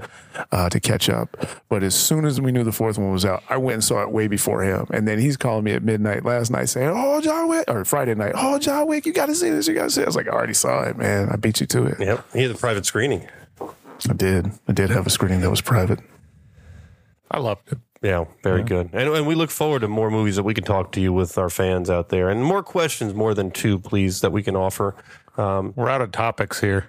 uh, 0.53 0.69
to 0.71 0.79
catch 0.79 1.09
up. 1.09 1.37
But 1.69 1.83
as 1.83 1.97
soon 1.97 2.27
as 2.27 2.41
we 2.41 2.53
knew 2.53 2.63
the 2.63 2.71
fourth 2.71 2.97
one 2.97 3.11
was 3.11 3.25
out, 3.25 3.43
I 3.49 3.57
went 3.57 3.75
and 3.75 3.85
saw 3.85 4.03
it 4.03 4.13
way 4.13 4.29
before 4.29 4.63
him. 4.63 4.87
And 4.93 5.09
then 5.09 5.19
he's 5.19 5.37
calling 5.37 5.65
me 5.65 5.73
at 5.73 5.83
midnight 5.83 6.25
last 6.25 6.51
night 6.51 6.67
saying, 6.67 6.93
oh, 6.95 7.21
John 7.21 7.49
Wick, 7.49 7.65
or 7.67 7.85
Friday 7.85 8.15
night, 8.15 8.35
oh, 8.37 8.61
John 8.61 8.87
Wick, 8.87 9.05
you 9.05 9.13
got 9.13 9.27
to 9.27 9.35
see 9.35 9.51
this. 9.51 9.67
You 9.67 9.75
got 9.75 9.85
to 9.85 9.91
see 9.91 10.03
it. 10.03 10.05
I 10.05 10.07
was 10.07 10.17
like, 10.17 10.29
I 10.29 10.31
already 10.31 10.55
saw 10.55 10.83
it, 10.85 10.97
man. 10.97 11.29
I 11.31 11.37
beat 11.37 11.61
you 11.61 11.67
to 11.67 11.87
it. 11.87 11.99
Yep, 11.99 12.33
he 12.35 12.43
had 12.43 12.53
a 12.53 12.55
private 12.55 12.87
screening. 12.87 13.29
I 14.09 14.13
did. 14.13 14.51
I 14.69 14.73
did 14.73 14.91
have 14.91 15.07
a 15.07 15.11
screening 15.11 15.41
that 15.41 15.51
was 15.51 15.61
private. 15.61 16.01
I 17.31 17.39
loved 17.39 17.73
it. 17.73 17.79
Yeah, 18.01 18.27
very 18.45 18.63
good. 18.63 18.91
And, 18.93 19.09
and 19.09 19.27
we 19.27 19.35
look 19.35 19.51
forward 19.51 19.81
to 19.81 19.89
more 19.89 20.11
movies 20.11 20.37
that 20.37 20.45
we 20.45 20.55
can 20.55 20.65
talk 20.65 20.93
to 20.93 21.01
you 21.01 21.13
with 21.13 21.37
our 21.37 21.51
fans 21.51 21.91
out 21.91 22.11
there, 22.11 22.29
and 22.29 22.43
more 22.45 22.63
questions, 22.63 23.13
more 23.13 23.35
than 23.35 23.51
two, 23.51 23.79
please, 23.79 24.21
that 24.21 24.31
we 24.31 24.43
can 24.43 24.55
offer. 24.55 24.95
Um, 25.37 25.73
We're 25.77 25.89
out 25.89 26.01
of 26.01 26.13
topics 26.13 26.61
here. 26.61 26.89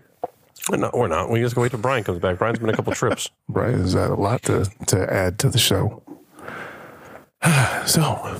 we're 0.69 0.77
not. 0.77 0.95
We're 0.95 1.07
not. 1.07 1.29
We 1.31 1.39
just 1.41 1.55
go 1.55 1.61
wait 1.61 1.71
till 1.71 1.79
Brian 1.79 2.03
comes 2.03 2.19
back. 2.19 2.37
Brian's 2.37 2.59
been 2.59 2.69
a 2.69 2.75
couple 2.75 2.93
trips. 2.93 3.29
Right? 3.47 3.73
Is 3.73 3.93
that 3.93 4.11
a 4.11 4.15
lot 4.15 4.43
to, 4.43 4.69
to 4.87 5.11
add 5.11 5.39
to 5.39 5.49
the 5.49 5.57
show? 5.57 6.03
so, 7.85 8.39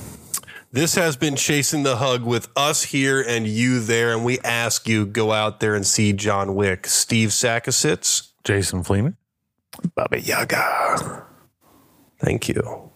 This 0.72 0.94
has 0.94 1.16
been 1.16 1.34
Chasing 1.34 1.82
the 1.82 1.96
Hug 1.96 2.22
with 2.24 2.48
us 2.56 2.84
here 2.84 3.20
and 3.20 3.48
you 3.48 3.80
there, 3.80 4.12
and 4.12 4.24
we 4.24 4.38
ask 4.40 4.88
you 4.88 5.06
go 5.06 5.32
out 5.32 5.58
there 5.58 5.74
and 5.74 5.84
see 5.84 6.12
John 6.12 6.54
Wick. 6.54 6.86
Steve 6.86 7.30
Sakasitz, 7.30 8.29
Jason 8.44 8.82
Fleeman. 8.82 9.16
Baba 9.94 10.20
Yaga. 10.20 11.26
Thank 12.18 12.48
you. 12.48 12.90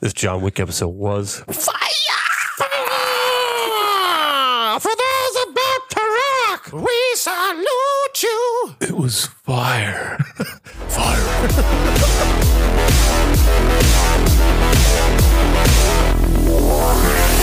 This 0.00 0.12
John 0.12 0.42
Wick 0.42 0.60
episode 0.60 0.88
was 0.88 1.38
fire! 1.48 1.80
For 4.80 4.90
those 4.90 5.36
about 5.48 5.90
to 5.90 6.00
rock, 6.00 6.72
we 6.72 7.14
salute 7.14 8.22
you! 8.22 8.74
It 8.80 8.92
was 8.92 9.26
fire. 9.26 10.18
fire. 10.88 11.40